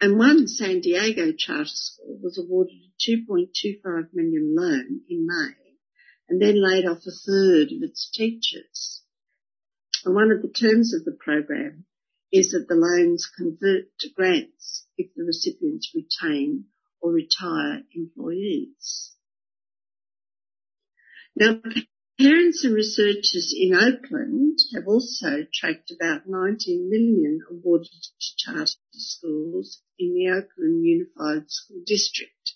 And 0.00 0.18
one 0.18 0.48
San 0.48 0.80
Diego 0.80 1.32
charter 1.36 1.66
school 1.66 2.18
was 2.22 2.38
awarded 2.38 2.74
a 2.74 3.10
2.25 3.10 4.08
million 4.12 4.54
loan 4.56 5.02
in 5.08 5.26
May 5.26 5.63
and 6.28 6.40
then 6.40 6.62
laid 6.62 6.86
off 6.86 7.06
a 7.06 7.10
third 7.10 7.68
of 7.72 7.82
its 7.82 8.10
teachers. 8.12 9.02
And 10.04 10.14
one 10.14 10.30
of 10.30 10.42
the 10.42 10.48
terms 10.48 10.94
of 10.94 11.04
the 11.04 11.16
program 11.18 11.86
is 12.32 12.50
that 12.50 12.66
the 12.68 12.74
loans 12.74 13.30
convert 13.36 13.96
to 14.00 14.10
grants 14.10 14.86
if 14.96 15.14
the 15.14 15.24
recipients 15.24 15.94
retain 15.94 16.64
or 17.00 17.12
retire 17.12 17.82
employees. 17.94 19.12
Now, 21.36 21.60
parents 22.18 22.64
and 22.64 22.74
researchers 22.74 23.54
in 23.56 23.74
Oakland 23.74 24.58
have 24.74 24.86
also 24.86 25.46
tracked 25.52 25.90
about 25.90 26.28
19 26.28 26.88
million 26.88 27.40
awarded 27.50 27.90
to 27.90 28.36
charter 28.36 28.72
schools 28.92 29.82
in 29.98 30.14
the 30.14 30.30
Oakland 30.30 30.84
Unified 30.84 31.50
School 31.50 31.82
District. 31.84 32.54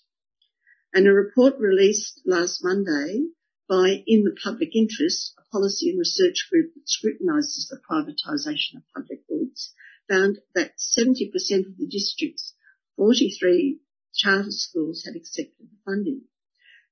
And 0.93 1.07
a 1.07 1.11
report 1.11 1.55
released 1.59 2.21
last 2.25 2.63
Monday 2.63 3.25
by 3.69 4.03
In 4.07 4.23
the 4.23 4.35
Public 4.43 4.75
Interest, 4.75 5.35
a 5.37 5.47
policy 5.51 5.91
and 5.91 5.99
research 5.99 6.49
group 6.49 6.73
that 6.73 6.87
scrutinises 6.89 7.69
the 7.69 7.79
privatisation 7.87 8.77
of 8.77 8.83
public 8.95 9.27
goods, 9.27 9.75
found 10.09 10.39
that 10.55 10.79
70% 10.79 11.29
of 11.67 11.77
the 11.77 11.85
district's 11.87 12.55
43 12.95 13.79
charter 14.15 14.49
schools 14.49 15.03
had 15.05 15.15
accepted 15.15 15.69
the 15.69 15.77
funding. 15.85 16.23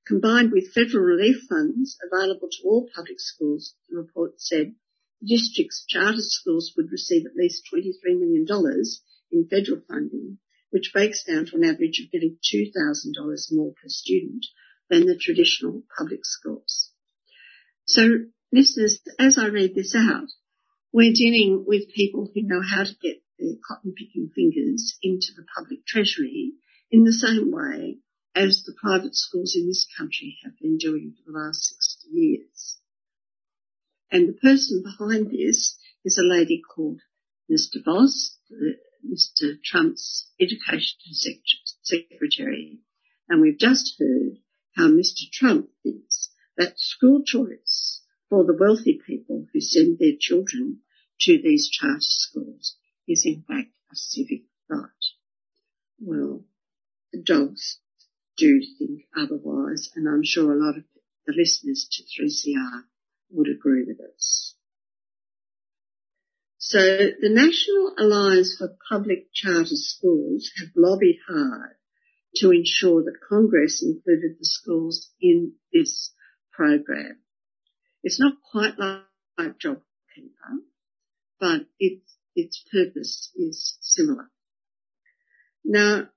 Combined 0.05 0.51
with 0.51 0.71
federal 0.71 1.03
relief 1.03 1.47
funds 1.49 1.97
available 1.99 2.47
to 2.47 2.63
all 2.63 2.87
public 2.93 3.19
schools, 3.19 3.73
the 3.89 3.97
report 3.97 4.39
said 4.39 4.75
the 5.19 5.27
district's 5.27 5.83
charter 5.87 6.21
schools 6.21 6.73
would 6.77 6.91
receive 6.91 7.25
at 7.25 7.35
least 7.35 7.67
$23 7.73 8.19
million 8.19 8.45
in 9.31 9.47
federal 9.49 9.81
funding, 9.87 10.37
which 10.69 10.93
breaks 10.93 11.23
down 11.23 11.47
to 11.47 11.55
an 11.55 11.63
average 11.63 11.99
of 12.05 12.11
getting 12.11 12.37
$2,000 12.53 13.51
more 13.51 13.73
per 13.73 13.89
student 13.89 14.45
than 14.89 15.05
the 15.05 15.17
traditional 15.17 15.83
public 15.97 16.21
schools. 16.23 16.91
So 17.85 18.01
listeners, 18.51 18.99
as 19.19 19.37
I 19.37 19.47
read 19.47 19.75
this 19.75 19.95
out, 19.95 20.27
we're 20.93 21.13
dealing 21.13 21.65
with 21.67 21.93
people 21.93 22.29
who 22.33 22.41
know 22.43 22.61
how 22.61 22.83
to 22.83 22.95
get 23.01 23.21
their 23.39 23.55
cotton 23.67 23.93
picking 23.93 24.31
fingers 24.33 24.97
into 25.03 25.27
the 25.35 25.45
public 25.55 25.85
treasury 25.85 26.53
in 26.89 27.03
the 27.03 27.13
same 27.13 27.51
way 27.51 27.97
as 28.35 28.63
the 28.63 28.73
private 28.81 29.15
schools 29.15 29.55
in 29.55 29.67
this 29.67 29.87
country 29.97 30.37
have 30.43 30.53
been 30.59 30.77
doing 30.77 31.13
for 31.15 31.31
the 31.31 31.37
last 31.37 31.65
60 31.65 32.07
years. 32.11 32.77
And 34.11 34.29
the 34.29 34.33
person 34.33 34.83
behind 34.83 35.31
this 35.31 35.77
is 36.05 36.17
a 36.17 36.27
lady 36.27 36.61
called 36.61 37.01
Mrs. 37.51 37.77
DeVos, 37.77 38.37
Mr. 39.05 39.61
Trump's 39.63 40.29
education 40.39 40.97
secretary. 41.83 42.79
And 43.27 43.41
we've 43.41 43.57
just 43.57 43.95
heard 43.99 44.37
how 44.77 44.87
Mr. 44.87 45.29
Trump 45.31 45.69
thinks 45.83 46.29
that 46.55 46.79
school 46.79 47.23
choice 47.25 48.01
for 48.29 48.45
the 48.45 48.57
wealthy 48.57 49.01
people 49.05 49.47
who 49.51 49.59
send 49.59 49.97
their 49.97 50.15
children 50.19 50.79
to 51.21 51.41
these 51.41 51.69
charter 51.69 51.97
schools 51.99 52.77
is 53.07 53.23
in 53.25 53.43
fact 53.47 53.69
a 53.91 53.95
civic 53.95 54.43
right. 54.69 54.89
Well, 55.99 56.45
the 57.11 57.23
dogs 57.23 57.79
do 58.37 58.61
think 58.77 59.05
otherwise, 59.17 59.89
and 59.95 60.07
I'm 60.07 60.23
sure 60.23 60.53
a 60.53 60.63
lot 60.63 60.77
of 60.77 60.83
the 61.25 61.33
listeners 61.35 61.87
to 61.91 62.03
3CR 62.03 62.83
would 63.31 63.47
agree 63.49 63.83
with 63.87 63.99
us. 63.99 64.55
So 66.59 66.79
the 66.79 67.29
National 67.29 67.93
Alliance 67.97 68.57
for 68.57 68.77
Public 68.89 69.33
Charter 69.33 69.75
Schools 69.75 70.51
have 70.59 70.69
lobbied 70.75 71.17
hard 71.27 71.76
to 72.35 72.51
ensure 72.51 73.03
that 73.03 73.19
Congress 73.27 73.83
included 73.83 74.37
the 74.39 74.45
schools 74.45 75.11
in 75.19 75.53
this 75.73 76.13
program. 76.51 77.19
It's 78.03 78.19
not 78.19 78.33
quite 78.51 78.77
like, 78.77 79.03
JobKeeper, 79.59 80.63
but 81.39 81.67
its, 81.79 82.17
its 82.35 82.63
purpose 82.71 83.31
is 83.35 83.77
similar. 83.81 84.29
Now, 85.63 86.09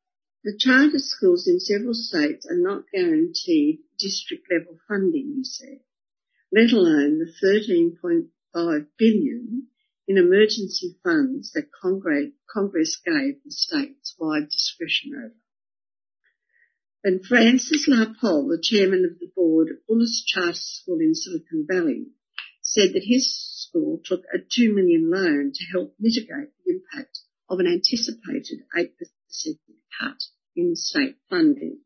the 0.43 0.57
charter 0.59 0.99
schools 0.99 1.47
in 1.47 1.61
several 1.61 1.93
states 1.93 2.47
are 2.51 2.57
not 2.57 2.85
guaranteed 2.93 3.81
district 3.99 4.47
level 4.51 4.79
funding, 4.89 5.35
you 5.37 5.45
see, 5.45 5.81
let 6.51 6.73
alone 6.73 7.19
the 7.19 7.33
13.5 8.55 8.87
billion 8.97 9.67
in 10.09 10.17
emergency 10.17 10.97
funds 11.05 11.53
that 11.53 11.71
Congress 11.71 13.01
gave 13.05 13.43
the 13.45 13.51
states 13.51 14.17
wide 14.19 14.49
discretion 14.49 15.13
over. 15.15 15.35
And 17.03 17.25
Francis 17.25 17.89
LaPole, 17.89 18.49
the 18.49 18.61
chairman 18.63 19.07
of 19.11 19.19
the 19.19 19.31
board 19.35 19.69
of 19.71 19.79
Bullis 19.89 20.23
Charter 20.27 20.53
School 20.55 20.99
in 21.01 21.15
Silicon 21.15 21.67
Valley, 21.67 22.09
said 22.63 22.93
that 22.93 23.05
his 23.05 23.35
school 23.69 24.01
took 24.05 24.23
a 24.35 24.39
two 24.39 24.75
million 24.75 25.11
loan 25.11 25.53
to 25.55 25.65
help 25.73 25.95
mitigate 25.99 26.53
the 26.65 26.73
impact 26.73 27.21
of 27.49 27.59
an 27.59 27.67
anticipated 27.67 28.65
8% 28.77 28.91
cut 29.99 30.19
in 30.55 30.77
state 30.77 31.17
funding. 31.31 31.81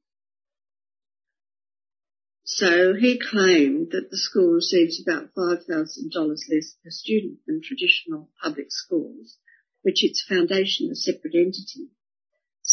So 2.43 2.95
he 2.95 3.19
claimed 3.19 3.93
that 3.93 4.11
the 4.11 4.19
school 4.19 4.53
receives 4.53 5.01
about 5.01 5.33
$5,000 5.35 5.67
less 5.69 6.77
per 6.83 6.91
student 6.91 7.39
than 7.47 7.63
traditional 7.63 8.31
public 8.43 8.67
schools, 8.71 9.39
which 9.83 10.05
its 10.05 10.23
foundation, 10.23 10.91
a 10.91 10.97
separate 10.97 11.35
entity, 11.35 11.91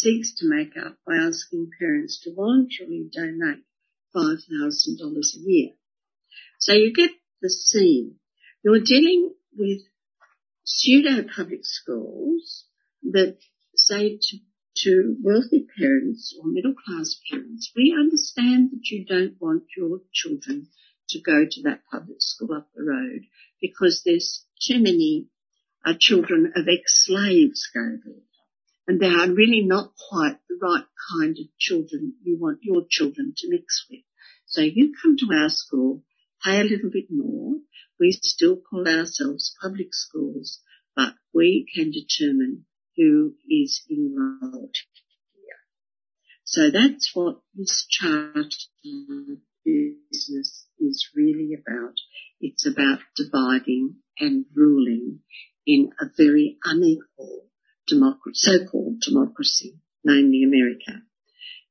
seeks 0.02 0.34
to 0.34 0.48
make 0.48 0.72
up 0.76 0.96
by 1.06 1.14
asking 1.14 1.70
parents 1.78 2.20
to 2.22 2.34
voluntarily 2.34 3.08
donate 3.12 3.62
$5,000 4.14 4.36
a 4.98 5.50
year. 5.50 5.70
So 6.58 6.72
you 6.72 6.92
get 6.92 7.10
the 7.40 7.48
scene. 7.48 8.16
You're 8.64 8.80
dealing 8.80 9.34
with 9.56 9.82
pseudo 10.64 11.24
public 11.34 11.60
schools 11.62 12.64
that 13.04 13.38
say 13.76 14.18
to, 14.20 14.38
to 14.78 15.16
wealthy 15.22 15.66
parents 15.78 16.36
or 16.38 16.50
middle 16.50 16.74
class 16.74 17.20
parents, 17.30 17.70
we 17.76 17.96
understand 17.98 18.70
that 18.72 18.90
you 18.90 19.04
don't 19.04 19.36
want 19.40 19.64
your 19.76 20.00
children 20.12 20.68
to 21.10 21.20
go 21.20 21.44
to 21.48 21.62
that 21.62 21.82
public 21.90 22.16
school 22.20 22.56
up 22.56 22.68
the 22.74 22.82
road 22.82 23.22
because 23.60 24.02
there's 24.04 24.44
too 24.60 24.80
many 24.80 25.26
uh, 25.84 25.94
children 25.98 26.52
of 26.56 26.66
ex-slaves 26.68 27.68
go 27.72 27.98
there 28.04 28.22
and 28.86 29.00
they 29.00 29.06
are 29.06 29.30
really 29.30 29.62
not 29.64 29.92
quite 30.08 30.38
the 30.48 30.58
right 30.60 30.84
kind 31.12 31.36
of 31.38 31.58
children 31.58 32.14
you 32.22 32.38
want 32.38 32.58
your 32.62 32.84
children 32.88 33.32
to 33.36 33.48
mix 33.48 33.86
with. 33.90 34.00
So 34.46 34.60
you 34.60 34.92
come 35.00 35.16
to 35.18 35.28
our 35.34 35.48
school, 35.48 36.02
pay 36.44 36.60
a 36.60 36.64
little 36.64 36.90
bit 36.90 37.06
more. 37.10 37.58
We 37.98 38.12
still 38.12 38.56
call 38.56 38.86
ourselves 38.88 39.56
public 39.62 39.88
schools, 39.92 40.60
but 40.96 41.14
we 41.32 41.66
can 41.74 41.92
determine 41.92 42.66
who 42.96 43.34
is 43.48 43.82
enrolled 43.90 44.74
here. 45.32 45.60
So 46.44 46.70
that's 46.70 47.10
what 47.14 47.40
this 47.54 47.86
chart 47.88 48.52
business 49.64 50.66
is 50.78 51.08
really 51.14 51.54
about. 51.54 51.94
It's 52.40 52.66
about 52.66 52.98
dividing 53.16 53.96
and 54.18 54.44
ruling 54.54 55.20
in 55.64 55.90
a 56.00 56.06
very 56.16 56.58
unequal 56.64 57.46
so-called 57.88 59.00
democracy, 59.00 59.78
namely 60.04 60.42
America. 60.44 61.02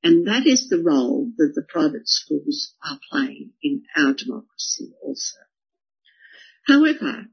And 0.03 0.27
that 0.27 0.47
is 0.47 0.67
the 0.67 0.81
role 0.81 1.31
that 1.37 1.53
the 1.53 1.65
private 1.67 2.07
schools 2.07 2.73
are 2.83 2.99
playing 3.11 3.51
in 3.61 3.83
our 3.95 4.13
democracy 4.13 4.93
also. 5.01 5.37
However, 6.65 7.27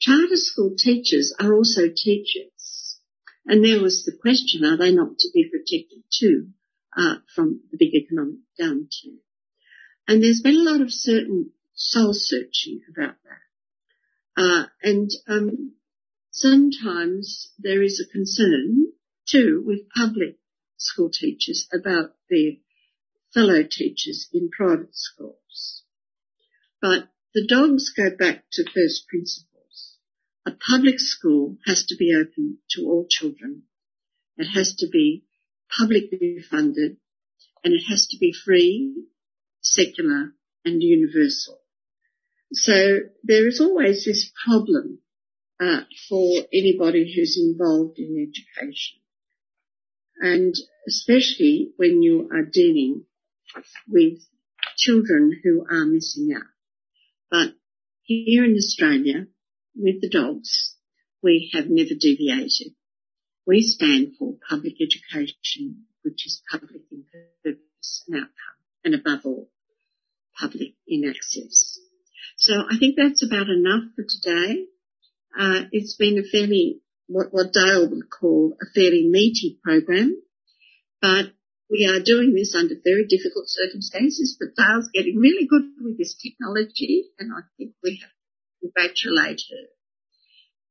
charter 0.00 0.36
school 0.36 0.74
teachers 0.76 1.34
are 1.40 1.52
also 1.52 1.82
teachers. 1.94 3.00
And 3.44 3.64
there 3.64 3.80
was 3.80 4.04
the 4.04 4.16
question, 4.20 4.64
are 4.64 4.76
they 4.76 4.92
not 4.92 5.18
to 5.18 5.28
be 5.32 5.48
protected 5.50 6.02
too 6.12 6.48
uh, 6.96 7.16
from 7.34 7.60
the 7.70 7.76
big 7.78 7.94
economic 7.94 8.38
downturn? 8.60 9.18
And 10.08 10.22
there's 10.22 10.40
been 10.40 10.56
a 10.56 10.70
lot 10.70 10.80
of 10.80 10.92
certain 10.92 11.52
soul 11.74 12.12
searching 12.12 12.82
about 12.90 13.16
that. 13.24 14.42
Uh, 14.42 14.66
and 14.82 15.10
um, 15.28 15.75
sometimes 16.36 17.50
there 17.58 17.82
is 17.82 17.98
a 17.98 18.12
concern 18.12 18.92
too 19.26 19.62
with 19.64 19.88
public 19.96 20.36
school 20.76 21.10
teachers 21.10 21.66
about 21.72 22.14
their 22.28 22.52
fellow 23.32 23.62
teachers 23.62 24.28
in 24.34 24.50
private 24.50 24.94
schools. 24.94 25.82
But 26.80 27.08
the 27.34 27.46
dogs 27.46 27.90
go 27.96 28.14
back 28.14 28.44
to 28.52 28.64
first 28.64 29.08
principles. 29.08 29.96
A 30.46 30.52
public 30.52 31.00
school 31.00 31.56
has 31.66 31.86
to 31.86 31.96
be 31.96 32.14
open 32.14 32.58
to 32.72 32.82
all 32.82 33.06
children. 33.08 33.62
It 34.36 34.48
has 34.48 34.74
to 34.76 34.88
be 34.88 35.24
publicly 35.76 36.38
funded 36.50 36.98
and 37.64 37.72
it 37.72 37.84
has 37.88 38.06
to 38.08 38.18
be 38.18 38.32
free, 38.32 39.06
secular 39.62 40.34
and 40.66 40.82
universal. 40.82 41.58
So 42.52 42.98
there 43.24 43.48
is 43.48 43.60
always 43.60 44.04
this 44.04 44.30
problem 44.44 45.00
uh, 45.60 45.80
for 46.08 46.42
anybody 46.52 47.12
who's 47.14 47.38
involved 47.40 47.98
in 47.98 48.28
education. 48.28 49.00
And 50.20 50.54
especially 50.88 51.72
when 51.76 52.02
you 52.02 52.28
are 52.32 52.44
dealing 52.44 53.04
with 53.88 54.18
children 54.76 55.40
who 55.42 55.66
are 55.70 55.84
missing 55.84 56.30
out. 56.34 56.42
But 57.30 57.54
here 58.02 58.44
in 58.44 58.54
Australia, 58.56 59.26
with 59.74 60.00
the 60.00 60.08
dogs, 60.08 60.74
we 61.22 61.50
have 61.54 61.66
never 61.68 61.94
deviated. 61.98 62.74
We 63.46 63.62
stand 63.62 64.16
for 64.18 64.34
public 64.48 64.74
education 64.80 65.86
which 66.06 66.24
is 66.24 66.40
public 66.48 66.82
in 66.92 67.04
purpose 67.42 68.04
and 68.06 68.16
outcome, 68.16 68.58
and 68.84 68.94
above 68.94 69.26
all, 69.26 69.50
public 70.38 70.74
in 70.86 71.02
access. 71.04 71.80
So 72.36 72.62
I 72.70 72.78
think 72.78 72.94
that's 72.96 73.26
about 73.26 73.48
enough 73.48 73.90
for 73.96 74.04
today. 74.08 74.66
Uh, 75.38 75.64
it's 75.70 75.96
been 75.96 76.18
a 76.18 76.22
fairly, 76.22 76.80
what, 77.08 77.28
what 77.30 77.52
Dale 77.52 77.90
would 77.90 78.10
call 78.10 78.56
a 78.60 78.66
fairly 78.74 79.06
meaty 79.06 79.58
program, 79.62 80.16
but 81.02 81.26
we 81.68 81.84
are 81.84 82.00
doing 82.02 82.32
this 82.34 82.54
under 82.54 82.74
very 82.82 83.06
difficult 83.06 83.46
circumstances, 83.48 84.36
but 84.38 84.54
Dale's 84.56 84.88
getting 84.94 85.18
really 85.18 85.46
good 85.46 85.64
with 85.80 85.98
this 85.98 86.14
technology, 86.14 87.10
and 87.18 87.32
I 87.32 87.42
think 87.58 87.72
we 87.82 88.00
have 88.00 88.10
to 88.10 88.70
congratulate 88.70 89.42
her. 89.50 89.66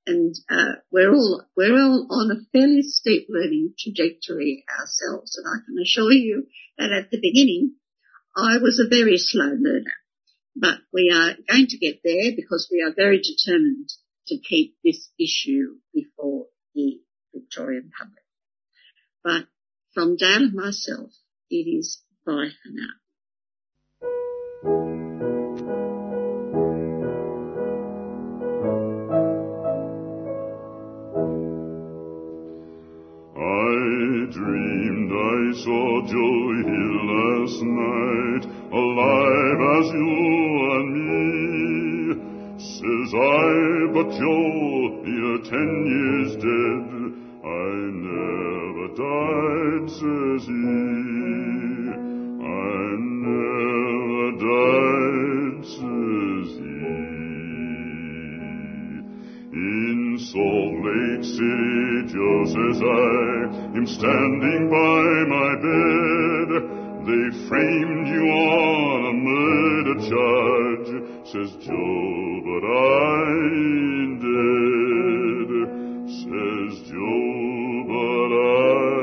And 0.07 0.36
uh, 0.49 0.80
we're 0.91 1.13
all 1.13 1.43
we're 1.57 1.74
all 1.74 2.07
on 2.11 2.32
a 2.32 2.45
fairly 2.51 2.84
steep 2.84 3.28
learning 3.28 3.74
trajectory 3.78 4.63
ourselves, 4.80 5.38
and 5.38 5.47
I 5.47 5.66
can 5.66 5.76
assure 5.82 6.11
you 6.11 6.47
that 6.78 6.91
at 6.91 7.11
the 7.11 7.20
beginning 7.20 7.76
I 8.36 8.57
was 8.57 8.80
a 8.80 8.88
very 8.88 9.18
slow 9.18 9.49
learner, 9.49 9.97
but 10.55 10.80
we 10.93 11.11
are 11.13 11.36
going 11.49 11.68
to 11.68 11.78
get 11.78 12.01
there 12.03 12.32
because 12.36 12.70
we 12.72 12.82
are 12.82 12.93
very 12.95 13.20
determined 13.20 13.89
to 14.28 14.38
keep 14.38 14.78
this 14.84 15.09
issue 15.19 15.76
before 15.93 16.47
the 16.73 16.99
Victorian 17.34 17.91
public. 17.97 18.23
But 19.23 19.47
from 19.93 20.17
Dale 20.17 20.43
and 20.43 20.53
myself, 20.53 21.11
it 21.49 21.67
is 21.67 22.01
bye 22.26 22.49
for 22.63 22.69
now. 22.69 22.95
I 33.38 34.32
dreamed 34.32 35.11
I 35.11 35.53
saw 35.63 36.01
Joe 36.07 36.45
Hill 36.65 36.97
last 37.13 37.59
night, 37.63 38.43
alive 38.73 39.61
as 39.78 39.88
you 39.93 40.11
and 40.76 40.89
me. 40.93 41.05
Says 42.86 43.13
I, 43.15 43.89
but 43.97 44.13
you're 44.13 45.41
ten 45.41 45.71
years 45.89 46.36
dead. 46.36 46.86
I 47.41 47.73
never 48.05 48.88
died, 48.93 49.89
says 49.89 50.45
he. 50.45 50.69
I 52.45 52.97
never 53.25 54.25
died, 54.38 55.65
says 55.65 56.49
he. 56.61 56.77
In 59.51 59.99
Salt 60.29 60.75
Lake 60.86 61.25
City, 61.25 62.05
Joe 62.13 62.45
says 62.53 62.79
I 62.86 63.77
am 63.77 63.88
standing 63.88 64.69
by 64.69 65.25
my 65.33 65.51
bed. 65.65 66.49
They 67.05 67.25
framed 67.47 68.07
you 68.07 68.25
on 68.29 68.99
a 69.05 69.13
murder 69.25 69.97
charge, 70.09 70.89
says 71.25 71.51
Joe, 71.65 72.24
but 72.56 72.64
I 72.64 72.72
dead, 74.24 75.49
says 76.08 76.72
Joe, 76.88 77.84
but 77.91 78.32
I 78.32 78.95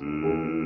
dead. 0.00 0.64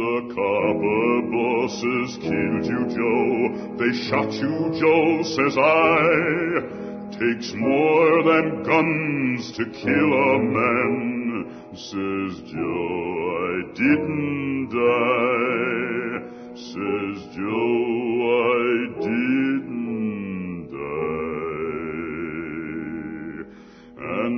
The 0.00 0.16
copper 0.34 1.12
bosses 1.30 2.10
killed 2.26 2.66
you, 2.66 2.82
Joe. 2.90 3.32
They 3.78 3.92
shot 4.08 4.30
you, 4.32 4.56
Joe, 4.80 5.22
says 5.22 5.54
I. 5.56 6.10
Takes 7.12 7.50
more 7.54 8.14
than 8.24 8.46
guns 8.64 9.42
to 9.58 9.64
kill 9.64 10.12
a 10.12 10.38
man, 10.40 11.22
says 11.74 12.32
Joe. 12.50 13.30
I 13.30 13.62
didn't 13.74 14.70
die, 14.70 15.29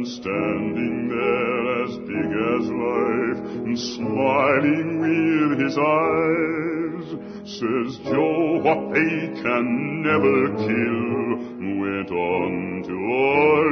And 0.02 0.10
standing 0.10 1.06
there 1.14 1.66
as 1.84 1.94
big 2.10 2.30
as 2.50 2.66
life, 2.74 3.38
and 3.62 3.78
smiling 3.78 4.98
with 4.98 5.62
his 5.62 5.78
eyes, 5.78 7.06
says 7.46 8.02
Joe, 8.10 8.58
what 8.66 8.82
they 8.90 9.30
can 9.46 10.02
never 10.02 10.58
kill, 10.58 11.38
went 11.86 12.10
on 12.10 12.82
to 12.82 12.94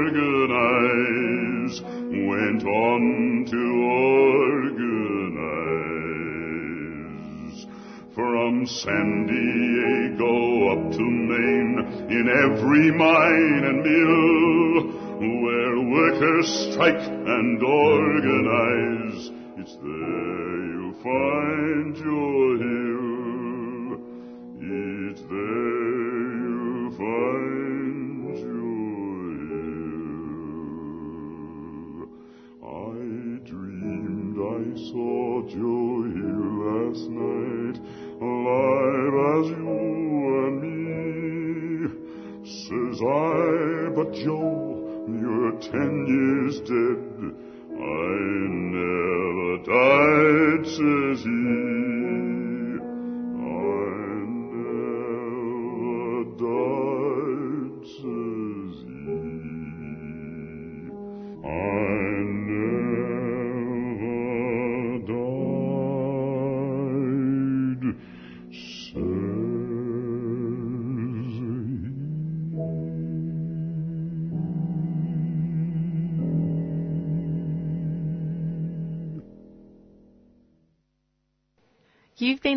organize, 0.07 1.83
went 1.83 2.63
on 2.63 3.03
to 3.51 3.63
organize. 4.31 5.11
From 8.15 8.67
San 8.67 9.27
Diego 9.27 10.31
up 10.79 10.93
to 10.93 11.03
Maine, 11.03 11.79
in 12.09 12.27
every 12.45 12.89
mine 12.93 13.65
and 13.67 13.83
mill, 13.83 14.20
and 16.83 17.63
organize, 17.63 19.31
it's 19.59 19.77
there 19.77 20.30